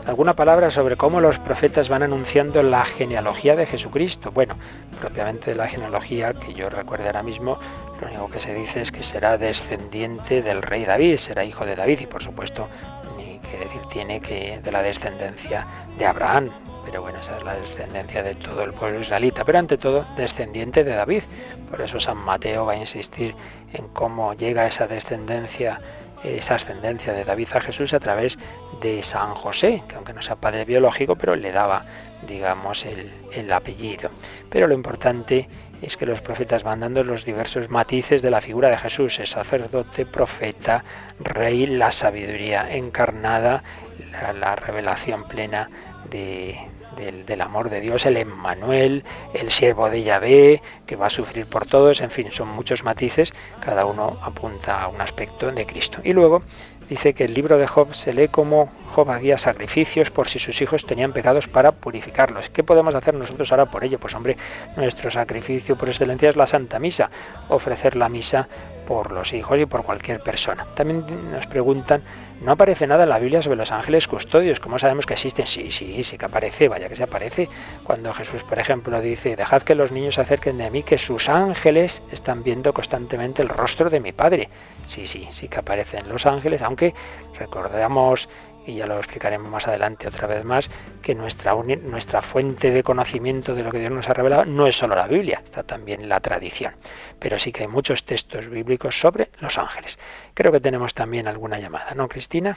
alguna 0.06 0.34
palabra 0.34 0.70
sobre 0.70 0.96
cómo 0.96 1.20
los 1.20 1.38
profetas 1.38 1.88
van 1.88 2.02
anunciando 2.02 2.62
la 2.62 2.84
genealogía 2.84 3.56
de 3.56 3.66
Jesucristo. 3.66 4.30
Bueno, 4.30 4.56
propiamente 5.00 5.52
de 5.52 5.56
la 5.56 5.68
genealogía 5.68 6.32
que 6.34 6.54
yo 6.54 6.68
recuerdo 6.68 7.06
ahora 7.06 7.22
mismo, 7.22 7.58
lo 8.00 8.08
único 8.08 8.28
que 8.28 8.40
se 8.40 8.54
dice 8.54 8.80
es 8.80 8.92
que 8.92 9.02
será 9.02 9.38
descendiente 9.38 10.42
del 10.42 10.62
rey 10.62 10.84
David, 10.84 11.16
será 11.16 11.44
hijo 11.44 11.64
de 11.64 11.76
David 11.76 12.00
y 12.00 12.06
por 12.06 12.22
supuesto 12.22 12.68
ni 13.16 13.38
que 13.38 13.58
decir 13.58 13.80
tiene 13.90 14.20
que 14.20 14.60
de 14.62 14.72
la 14.72 14.82
descendencia 14.82 15.66
de 15.98 16.06
Abraham, 16.06 16.50
pero 16.92 17.04
bueno, 17.04 17.20
esa 17.20 17.38
es 17.38 17.42
la 17.42 17.54
descendencia 17.54 18.22
de 18.22 18.34
todo 18.34 18.64
el 18.64 18.74
pueblo 18.74 19.00
israelita, 19.00 19.46
pero 19.46 19.58
ante 19.58 19.78
todo 19.78 20.04
descendiente 20.14 20.84
de 20.84 20.94
David. 20.94 21.22
Por 21.70 21.80
eso 21.80 21.98
San 21.98 22.18
Mateo 22.18 22.66
va 22.66 22.74
a 22.74 22.76
insistir 22.76 23.34
en 23.72 23.88
cómo 23.88 24.34
llega 24.34 24.66
esa 24.66 24.86
descendencia 24.86 25.80
esa 26.22 26.56
ascendencia 26.56 27.14
de 27.14 27.24
David 27.24 27.48
a 27.54 27.60
Jesús 27.62 27.94
a 27.94 27.98
través 27.98 28.38
de 28.82 29.02
San 29.02 29.34
José, 29.34 29.82
que 29.88 29.96
aunque 29.96 30.12
no 30.12 30.20
sea 30.20 30.36
padre 30.36 30.66
biológico, 30.66 31.16
pero 31.16 31.34
le 31.34 31.50
daba, 31.50 31.82
digamos, 32.28 32.84
el, 32.84 33.10
el, 33.32 33.50
apellido. 33.50 34.10
Pero 34.50 34.68
lo 34.68 34.74
importante 34.74 35.48
es 35.80 35.96
que 35.96 36.04
los 36.04 36.20
profetas 36.20 36.62
van 36.62 36.80
dando 36.80 37.02
los 37.04 37.24
diversos 37.24 37.70
matices 37.70 38.20
de 38.20 38.30
la 38.30 38.42
figura 38.42 38.68
de 38.68 38.76
Jesús, 38.76 39.18
el 39.18 39.26
sacerdote, 39.26 40.04
profeta, 40.04 40.84
rey, 41.18 41.66
la 41.66 41.90
sabiduría 41.90 42.70
encarnada, 42.70 43.64
la, 44.12 44.34
la 44.34 44.54
revelación 44.54 45.24
plena 45.24 45.70
de, 46.08 46.56
del, 46.96 47.26
del, 47.26 47.40
amor 47.40 47.70
de 47.70 47.80
Dios, 47.80 48.06
el 48.06 48.16
Emmanuel, 48.16 49.04
el 49.34 49.50
siervo 49.50 49.90
de 49.90 50.02
Yahvé, 50.02 50.62
que 50.86 50.96
va 50.96 51.06
a 51.06 51.10
sufrir 51.10 51.46
por 51.46 51.66
todos, 51.66 52.00
en 52.00 52.10
fin, 52.10 52.30
son 52.30 52.48
muchos 52.48 52.84
matices, 52.84 53.32
cada 53.60 53.86
uno 53.86 54.18
apunta 54.22 54.82
a 54.82 54.88
un 54.88 55.00
aspecto 55.00 55.50
de 55.50 55.66
Cristo. 55.66 56.00
Y 56.04 56.12
luego 56.12 56.42
dice 56.88 57.14
que 57.14 57.24
el 57.24 57.34
libro 57.34 57.58
de 57.58 57.66
Job 57.66 57.94
se 57.94 58.12
lee 58.12 58.28
como 58.28 58.70
Job 58.88 59.10
hacía 59.10 59.38
sacrificios 59.38 60.10
por 60.10 60.28
si 60.28 60.38
sus 60.38 60.60
hijos 60.60 60.84
tenían 60.84 61.12
pecados 61.12 61.48
para 61.48 61.72
purificarlos. 61.72 62.50
¿Qué 62.50 62.62
podemos 62.62 62.94
hacer 62.94 63.14
nosotros 63.14 63.50
ahora 63.50 63.66
por 63.66 63.84
ello? 63.84 63.98
Pues 63.98 64.14
hombre, 64.14 64.36
nuestro 64.76 65.10
sacrificio 65.10 65.76
por 65.76 65.88
excelencia 65.88 66.28
es 66.28 66.36
la 66.36 66.46
Santa 66.46 66.78
Misa, 66.78 67.10
ofrecer 67.48 67.96
la 67.96 68.08
misa 68.08 68.48
por 68.86 69.12
los 69.12 69.32
hijos 69.32 69.58
y 69.58 69.66
por 69.66 69.84
cualquier 69.84 70.20
persona. 70.20 70.66
También 70.74 71.04
nos 71.30 71.46
preguntan, 71.46 72.02
no 72.42 72.52
aparece 72.52 72.86
nada 72.86 73.04
en 73.04 73.10
la 73.10 73.18
Biblia 73.18 73.40
sobre 73.40 73.56
los 73.56 73.70
ángeles 73.70 74.08
custodios. 74.08 74.58
¿Cómo 74.58 74.78
sabemos 74.78 75.06
que 75.06 75.14
existen? 75.14 75.46
Sí, 75.46 75.70
sí, 75.70 76.02
sí 76.02 76.18
que 76.18 76.24
aparece, 76.24 76.68
vaya 76.68 76.88
que 76.88 76.96
se 76.96 77.04
aparece. 77.04 77.48
Cuando 77.84 78.12
Jesús, 78.12 78.42
por 78.42 78.58
ejemplo, 78.58 79.00
dice, 79.00 79.36
dejad 79.36 79.62
que 79.62 79.74
los 79.74 79.92
niños 79.92 80.16
se 80.16 80.22
acerquen 80.22 80.58
de 80.58 80.70
mí, 80.70 80.82
que 80.82 80.98
sus 80.98 81.28
ángeles 81.28 82.02
están 82.10 82.42
viendo 82.42 82.72
constantemente 82.72 83.42
el 83.42 83.48
rostro 83.48 83.90
de 83.90 84.00
mi 84.00 84.12
Padre. 84.12 84.48
Sí, 84.86 85.06
sí, 85.06 85.26
sí 85.30 85.48
que 85.48 85.60
aparecen 85.60 86.08
los 86.08 86.26
ángeles, 86.26 86.62
aunque 86.62 86.94
recordamos 87.38 88.28
y 88.66 88.74
ya 88.74 88.86
lo 88.86 88.98
explicaremos 88.98 89.50
más 89.50 89.68
adelante 89.68 90.08
otra 90.08 90.26
vez 90.26 90.44
más, 90.44 90.70
que 91.02 91.14
nuestra, 91.14 91.54
nuestra 91.54 92.22
fuente 92.22 92.70
de 92.70 92.82
conocimiento 92.82 93.54
de 93.54 93.64
lo 93.64 93.70
que 93.70 93.78
Dios 93.78 93.90
nos 93.90 94.08
ha 94.08 94.14
revelado 94.14 94.44
no 94.44 94.66
es 94.66 94.76
solo 94.76 94.94
la 94.94 95.06
Biblia, 95.06 95.40
está 95.44 95.62
también 95.62 96.08
la 96.08 96.20
tradición. 96.20 96.74
Pero 97.18 97.38
sí 97.38 97.52
que 97.52 97.62
hay 97.62 97.68
muchos 97.68 98.04
textos 98.04 98.48
bíblicos 98.48 98.98
sobre 98.98 99.30
los 99.40 99.58
ángeles. 99.58 99.98
Creo 100.34 100.52
que 100.52 100.60
tenemos 100.60 100.94
también 100.94 101.28
alguna 101.28 101.58
llamada, 101.58 101.94
¿no, 101.94 102.08
Cristina? 102.08 102.56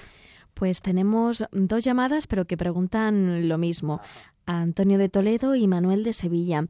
Pues 0.53 0.82
tenemos 0.82 1.43
dos 1.51 1.84
llamadas, 1.84 2.28
pero 2.28 2.45
que 2.45 2.58
preguntan 2.58 3.49
lo 3.49 3.58
mismo. 3.58 4.01
A 4.45 4.62
Antonio 4.62 4.97
de 4.97 5.10
Toledo 5.10 5.56
y 5.56 5.68
Manuel 5.68 6.03
de 6.03 6.14
Sevilla. 6.14 6.66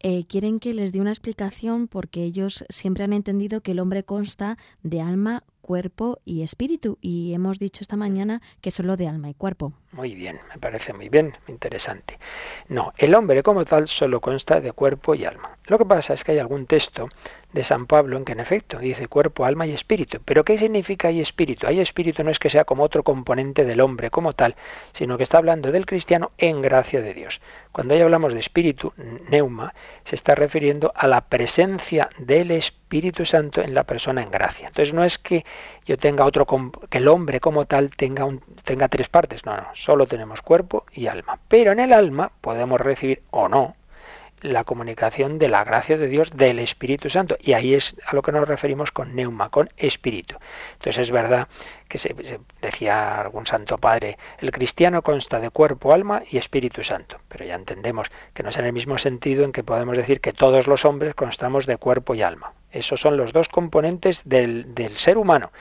Eh, 0.00 0.24
quieren 0.26 0.58
que 0.58 0.74
les 0.74 0.92
dé 0.92 1.00
una 1.00 1.12
explicación 1.12 1.86
porque 1.86 2.24
ellos 2.24 2.64
siempre 2.68 3.04
han 3.04 3.12
entendido 3.12 3.60
que 3.60 3.70
el 3.70 3.78
hombre 3.78 4.02
consta 4.02 4.58
de 4.82 5.00
alma, 5.00 5.44
cuerpo 5.72 6.20
y 6.26 6.42
espíritu 6.42 6.98
y 7.00 7.32
hemos 7.32 7.58
dicho 7.58 7.78
esta 7.80 7.96
mañana 7.96 8.42
que 8.60 8.70
solo 8.70 8.98
de 8.98 9.08
alma 9.08 9.30
y 9.30 9.34
cuerpo. 9.34 9.72
Muy 9.92 10.14
bien, 10.14 10.38
me 10.50 10.58
parece 10.58 10.92
muy 10.92 11.08
bien, 11.08 11.34
interesante. 11.48 12.18
No, 12.68 12.92
el 12.98 13.14
hombre 13.14 13.42
como 13.42 13.64
tal 13.64 13.88
solo 13.88 14.20
consta 14.20 14.60
de 14.60 14.72
cuerpo 14.72 15.14
y 15.14 15.24
alma. 15.24 15.56
Lo 15.68 15.78
que 15.78 15.86
pasa 15.86 16.12
es 16.12 16.24
que 16.24 16.32
hay 16.32 16.38
algún 16.40 16.66
texto 16.66 17.08
de 17.52 17.64
San 17.64 17.86
Pablo 17.86 18.16
en 18.16 18.24
que 18.24 18.32
en 18.32 18.40
efecto 18.40 18.78
dice 18.78 19.08
cuerpo, 19.08 19.44
alma 19.44 19.66
y 19.66 19.72
espíritu. 19.72 20.20
Pero 20.24 20.44
¿qué 20.44 20.58
significa 20.58 21.08
ahí 21.08 21.20
espíritu? 21.20 21.66
Ahí 21.66 21.80
espíritu 21.80 22.24
no 22.24 22.30
es 22.30 22.38
que 22.38 22.50
sea 22.50 22.64
como 22.64 22.82
otro 22.82 23.02
componente 23.02 23.64
del 23.64 23.80
hombre 23.80 24.10
como 24.10 24.32
tal, 24.32 24.56
sino 24.92 25.16
que 25.16 25.22
está 25.22 25.38
hablando 25.38 25.72
del 25.72 25.86
cristiano 25.86 26.32
en 26.38 26.62
gracia 26.62 27.02
de 27.02 27.14
Dios. 27.14 27.40
Cuando 27.72 27.94
ahí 27.94 28.00
hablamos 28.00 28.34
de 28.34 28.40
espíritu, 28.40 28.92
neuma, 29.28 29.74
se 30.04 30.14
está 30.14 30.34
refiriendo 30.34 30.92
a 30.94 31.06
la 31.06 31.22
presencia 31.22 32.10
del 32.18 32.50
Espíritu 32.50 33.24
Santo 33.24 33.62
en 33.62 33.74
la 33.74 33.84
persona 33.84 34.22
en 34.22 34.30
gracia. 34.30 34.68
Entonces 34.68 34.92
no 34.92 35.04
es 35.04 35.18
que 35.18 35.44
yo 35.86 35.96
tenga 35.96 36.24
otro, 36.24 36.46
que 36.90 36.98
el 36.98 37.08
hombre 37.08 37.40
como 37.40 37.64
tal 37.66 37.90
tenga, 37.90 38.24
un, 38.24 38.40
tenga 38.64 38.88
tres 38.88 39.08
partes, 39.08 39.46
no, 39.46 39.56
no, 39.56 39.68
solo 39.74 40.06
tenemos 40.06 40.42
cuerpo 40.42 40.84
y 40.92 41.06
alma. 41.06 41.38
Pero 41.48 41.72
en 41.72 41.80
el 41.80 41.92
alma 41.92 42.32
podemos 42.40 42.80
recibir 42.80 43.22
o 43.30 43.48
no 43.48 43.74
la 44.42 44.64
comunicación 44.64 45.38
de 45.38 45.48
la 45.48 45.64
gracia 45.64 45.96
de 45.96 46.08
Dios 46.08 46.30
del 46.30 46.58
Espíritu 46.58 47.08
Santo. 47.08 47.36
Y 47.40 47.54
ahí 47.54 47.74
es 47.74 47.96
a 48.04 48.14
lo 48.14 48.22
que 48.22 48.32
nos 48.32 48.46
referimos 48.46 48.92
con 48.92 49.14
neuma, 49.14 49.48
con 49.48 49.70
espíritu. 49.76 50.36
Entonces 50.74 50.98
es 50.98 51.10
verdad 51.10 51.48
que 51.88 51.98
se, 51.98 52.14
se, 52.22 52.40
decía 52.60 53.20
algún 53.20 53.46
santo 53.46 53.78
padre, 53.78 54.18
el 54.38 54.50
cristiano 54.50 55.02
consta 55.02 55.40
de 55.40 55.50
cuerpo, 55.50 55.92
alma 55.92 56.22
y 56.30 56.38
Espíritu 56.38 56.82
Santo. 56.82 57.18
Pero 57.28 57.44
ya 57.44 57.54
entendemos 57.54 58.10
que 58.34 58.42
no 58.42 58.50
es 58.50 58.56
en 58.56 58.64
el 58.64 58.72
mismo 58.72 58.98
sentido 58.98 59.44
en 59.44 59.52
que 59.52 59.64
podemos 59.64 59.96
decir 59.96 60.20
que 60.20 60.32
todos 60.32 60.66
los 60.66 60.84
hombres 60.84 61.14
constamos 61.14 61.66
de 61.66 61.76
cuerpo 61.76 62.14
y 62.14 62.22
alma. 62.22 62.52
Esos 62.70 63.00
son 63.00 63.16
los 63.16 63.32
dos 63.32 63.48
componentes 63.48 64.22
del, 64.24 64.74
del 64.74 64.96
ser 64.96 65.18
humano 65.18 65.52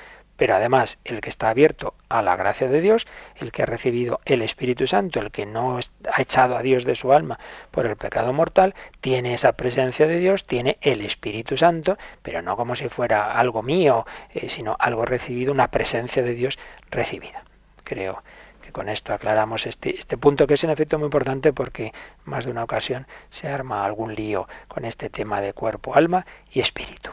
pero 0.42 0.56
además 0.56 0.98
el 1.06 1.22
que 1.22 1.30
está 1.30 1.50
abierto 1.50 1.94
a 2.10 2.24
la 2.24 2.36
gracia 2.36 2.68
de 2.68 2.82
Dios, 2.82 3.06
el 3.36 3.52
que 3.52 3.62
ha 3.62 3.68
recibido 3.68 4.22
el 4.26 4.42
Espíritu 4.42 4.88
Santo, 4.88 5.20
el 5.20 5.30
que 5.30 5.46
no 5.46 5.78
ha 5.78 6.20
echado 6.20 6.58
a 6.58 6.64
Dios 6.64 6.84
de 6.84 6.96
su 6.96 7.14
alma 7.14 7.38
por 7.70 7.86
el 7.86 7.96
pecado 7.96 8.34
mortal, 8.34 8.74
tiene 9.02 9.36
esa 9.36 9.52
presencia 9.52 10.08
de 10.08 10.18
Dios, 10.18 10.48
tiene 10.48 10.80
el 10.82 11.02
Espíritu 11.06 11.58
Santo, 11.58 11.96
pero 12.24 12.42
no 12.42 12.58
como 12.58 12.76
si 12.76 12.90
fuera 12.90 13.38
algo 13.38 13.62
mío, 13.62 14.08
eh, 14.34 14.50
sino 14.50 14.76
algo 14.80 15.06
recibido, 15.06 15.52
una 15.52 15.70
presencia 15.70 16.24
de 16.24 16.34
Dios 16.34 16.58
recibida. 16.90 17.44
Creo 17.84 18.24
que 18.64 18.72
con 18.72 18.90
esto 18.90 19.14
aclaramos 19.14 19.68
este, 19.68 19.96
este 19.96 20.18
punto 20.18 20.48
que 20.48 20.56
es 20.56 20.64
en 20.64 20.72
efecto 20.72 20.98
muy 20.98 21.06
importante 21.06 21.54
porque 21.54 21.94
más 22.26 22.46
de 22.46 22.52
una 22.52 22.64
ocasión 22.64 23.06
se 23.30 23.48
arma 23.48 23.86
algún 23.86 24.16
lío 24.16 24.48
con 24.68 24.86
este 24.86 25.12
tema 25.12 25.40
de 25.40 25.54
cuerpo, 25.54 25.94
alma 25.94 26.26
y 26.52 26.62
espíritu. 26.62 27.12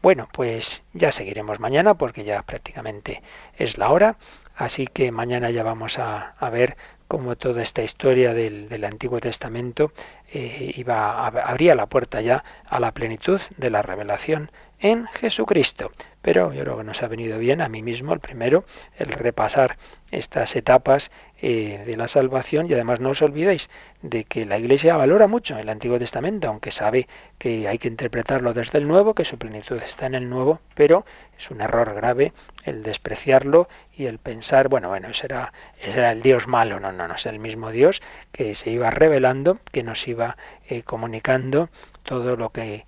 Bueno, 0.00 0.28
pues 0.32 0.84
ya 0.92 1.10
seguiremos 1.10 1.58
mañana 1.58 1.94
porque 1.94 2.24
ya 2.24 2.42
prácticamente 2.42 3.22
es 3.56 3.78
la 3.78 3.90
hora, 3.90 4.16
así 4.54 4.86
que 4.86 5.10
mañana 5.10 5.50
ya 5.50 5.64
vamos 5.64 5.98
a, 5.98 6.34
ver 6.52 6.76
cómo 7.08 7.36
toda 7.36 7.62
esta 7.62 7.82
historia 7.82 8.32
del, 8.32 8.68
del 8.68 8.84
Antiguo 8.84 9.18
Testamento 9.20 9.92
eh, 10.32 10.72
iba 10.76 11.26
abría 11.26 11.74
la 11.74 11.86
puerta 11.86 12.20
ya 12.20 12.44
a 12.66 12.80
la 12.80 12.92
plenitud 12.92 13.40
de 13.56 13.70
la 13.70 13.82
revelación 13.82 14.50
en 14.78 15.06
Jesucristo. 15.06 15.90
Pero 16.22 16.52
yo 16.52 16.62
creo 16.62 16.78
que 16.78 16.84
nos 16.84 17.02
ha 17.02 17.08
venido 17.08 17.38
bien 17.38 17.60
a 17.60 17.68
mí 17.68 17.82
mismo, 17.82 18.12
el 18.12 18.20
primero, 18.20 18.64
el 18.98 19.08
repasar 19.08 19.78
estas 20.10 20.56
etapas 20.56 21.10
eh, 21.40 21.82
de 21.86 21.96
la 21.96 22.08
salvación. 22.08 22.66
Y 22.68 22.74
además 22.74 23.00
no 23.00 23.10
os 23.10 23.22
olvidéis 23.22 23.70
de 24.02 24.24
que 24.24 24.46
la 24.46 24.58
Iglesia 24.58 24.96
valora 24.96 25.26
mucho 25.26 25.58
el 25.58 25.68
Antiguo 25.68 25.98
Testamento, 25.98 26.48
aunque 26.48 26.70
sabe 26.70 27.08
que 27.38 27.68
hay 27.68 27.78
que 27.78 27.88
interpretarlo 27.88 28.54
desde 28.54 28.78
el 28.78 28.88
Nuevo, 28.88 29.14
que 29.14 29.24
su 29.24 29.38
plenitud 29.38 29.76
está 29.76 30.06
en 30.06 30.14
el 30.14 30.28
Nuevo, 30.28 30.60
pero 30.74 31.04
es 31.38 31.50
un 31.50 31.60
error 31.60 31.94
grave 31.94 32.32
el 32.64 32.82
despreciarlo 32.82 33.68
y 33.96 34.06
el 34.06 34.18
pensar, 34.18 34.68
bueno, 34.68 34.88
bueno, 34.88 35.08
ese 35.08 35.26
era, 35.26 35.52
ese 35.80 35.98
era 35.98 36.12
el 36.12 36.22
Dios 36.22 36.46
malo, 36.46 36.80
no, 36.80 36.92
no, 36.92 37.08
no, 37.08 37.14
es 37.14 37.26
el 37.26 37.38
mismo 37.38 37.70
Dios 37.70 38.02
que 38.32 38.54
se 38.54 38.70
iba 38.70 38.90
revelando, 38.90 39.58
que 39.72 39.82
nos 39.82 40.06
iba 40.06 40.36
eh, 40.68 40.82
comunicando 40.82 41.70
todo 42.02 42.36
lo 42.36 42.50
que 42.50 42.86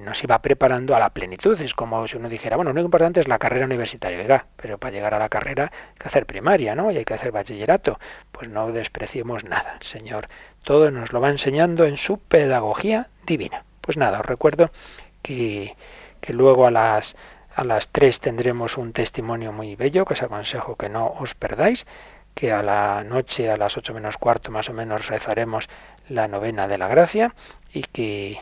nos 0.00 0.22
iba 0.24 0.40
preparando 0.40 0.94
a 0.94 0.98
la 0.98 1.10
plenitud. 1.10 1.60
Es 1.60 1.74
como 1.74 2.06
si 2.08 2.16
uno 2.16 2.28
dijera, 2.28 2.56
bueno, 2.56 2.72
lo 2.72 2.80
importante 2.80 3.20
es 3.20 3.28
la 3.28 3.38
carrera 3.38 3.66
universitaria, 3.66 4.46
pero 4.56 4.78
para 4.78 4.92
llegar 4.92 5.14
a 5.14 5.18
la 5.18 5.28
carrera 5.28 5.64
hay 5.64 5.98
que 5.98 6.08
hacer 6.08 6.26
primaria, 6.26 6.74
¿no? 6.74 6.90
Y 6.90 6.96
hay 6.96 7.04
que 7.04 7.14
hacer 7.14 7.32
bachillerato. 7.32 7.98
Pues 8.32 8.48
no 8.48 8.72
despreciemos 8.72 9.44
nada. 9.44 9.76
El 9.80 9.86
Señor 9.86 10.28
todo 10.64 10.90
nos 10.90 11.12
lo 11.12 11.20
va 11.20 11.30
enseñando 11.30 11.84
en 11.84 11.96
su 11.96 12.18
pedagogía 12.18 13.08
divina. 13.26 13.64
Pues 13.80 13.96
nada, 13.96 14.20
os 14.20 14.26
recuerdo 14.26 14.70
que, 15.22 15.76
que 16.20 16.32
luego 16.32 16.66
a 16.66 16.70
las 16.70 17.16
a 17.54 17.64
las 17.64 17.88
3 17.88 18.20
tendremos 18.20 18.78
un 18.78 18.92
testimonio 18.92 19.52
muy 19.52 19.74
bello 19.74 20.04
que 20.04 20.14
os 20.14 20.22
aconsejo 20.22 20.76
que 20.76 20.88
no 20.88 21.08
os 21.08 21.34
perdáis, 21.34 21.86
que 22.38 22.52
a 22.52 22.62
la 22.62 23.02
noche, 23.02 23.50
a 23.50 23.56
las 23.56 23.76
8 23.76 23.92
menos 23.94 24.16
cuarto 24.16 24.52
más 24.52 24.68
o 24.68 24.72
menos, 24.72 25.08
rezaremos 25.08 25.68
la 26.08 26.28
novena 26.28 26.68
de 26.68 26.78
la 26.78 26.86
gracia 26.86 27.34
y 27.72 27.82
que, 27.82 28.38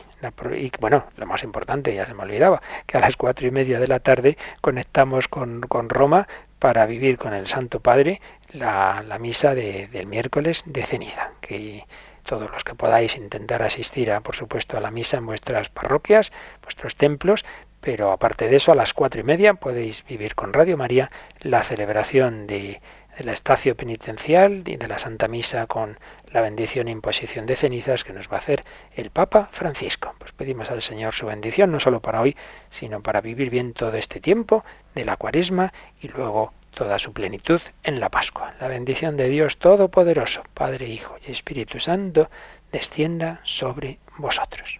bueno, 0.79 1.07
lo 1.15 1.25
más 1.25 1.41
importante, 1.41 1.95
ya 1.95 2.05
se 2.05 2.13
me 2.13 2.21
olvidaba, 2.21 2.61
que 2.85 2.97
a 2.97 2.99
las 2.99 3.17
cuatro 3.17 3.47
y 3.47 3.51
media 3.51 3.79
de 3.79 3.87
la 3.87 3.99
tarde 3.99 4.37
conectamos 4.61 5.27
con, 5.27 5.61
con 5.61 5.89
Roma 5.89 6.27
para 6.59 6.85
vivir 6.85 7.17
con 7.17 7.33
el 7.33 7.47
Santo 7.47 7.79
Padre 7.79 8.21
la, 8.51 9.01
la 9.01 9.17
misa 9.17 9.55
de, 9.55 9.87
del 9.87 10.05
miércoles 10.05 10.61
de 10.67 10.83
ceniza, 10.83 11.31
que 11.41 11.83
todos 12.23 12.51
los 12.51 12.63
que 12.63 12.75
podáis 12.75 13.17
intentar 13.17 13.63
asistir, 13.63 14.11
a, 14.11 14.21
por 14.21 14.35
supuesto, 14.35 14.77
a 14.77 14.79
la 14.79 14.91
misa 14.91 15.17
en 15.17 15.25
vuestras 15.25 15.69
parroquias, 15.69 16.31
vuestros 16.61 16.95
templos, 16.95 17.45
pero 17.81 18.11
aparte 18.11 18.47
de 18.47 18.57
eso, 18.57 18.71
a 18.71 18.75
las 18.75 18.93
cuatro 18.93 19.21
y 19.21 19.23
media 19.23 19.55
podéis 19.55 20.05
vivir 20.05 20.35
con 20.35 20.53
Radio 20.53 20.77
María 20.77 21.09
la 21.39 21.63
celebración 21.63 22.45
de, 22.45 22.79
de 23.17 23.23
la 23.23 23.33
estacio 23.33 23.75
penitencial 23.75 24.63
y 24.65 24.77
de 24.77 24.87
la 24.87 24.99
Santa 24.99 25.27
Misa 25.27 25.65
con 25.65 25.97
la 26.31 26.41
bendición 26.41 26.87
e 26.87 26.91
imposición 26.91 27.45
de 27.45 27.55
cenizas 27.55 28.03
que 28.03 28.13
nos 28.13 28.29
va 28.29 28.35
a 28.35 28.39
hacer 28.39 28.63
el 28.95 29.09
Papa 29.09 29.49
Francisco. 29.51 30.13
Pues 30.19 30.31
pedimos 30.31 30.69
al 30.69 30.81
Señor 30.81 31.13
su 31.13 31.25
bendición, 31.25 31.71
no 31.71 31.79
solo 31.79 31.99
para 31.99 32.21
hoy, 32.21 32.35
sino 32.69 33.01
para 33.01 33.21
vivir 33.21 33.49
bien 33.49 33.73
todo 33.73 33.97
este 33.97 34.19
tiempo 34.19 34.63
de 34.93 35.05
la 35.05 35.17
cuaresma 35.17 35.73
y 36.01 36.09
luego 36.09 36.53
toda 36.71 36.99
su 36.99 37.11
plenitud 37.11 37.61
en 37.83 37.99
la 37.99 38.09
Pascua. 38.09 38.53
La 38.59 38.67
bendición 38.67 39.17
de 39.17 39.29
Dios 39.29 39.57
Todopoderoso, 39.57 40.43
Padre, 40.53 40.87
Hijo 40.87 41.17
y 41.27 41.31
Espíritu 41.31 41.79
Santo, 41.79 42.29
descienda 42.71 43.41
sobre 43.43 43.97
vosotros. 44.17 44.79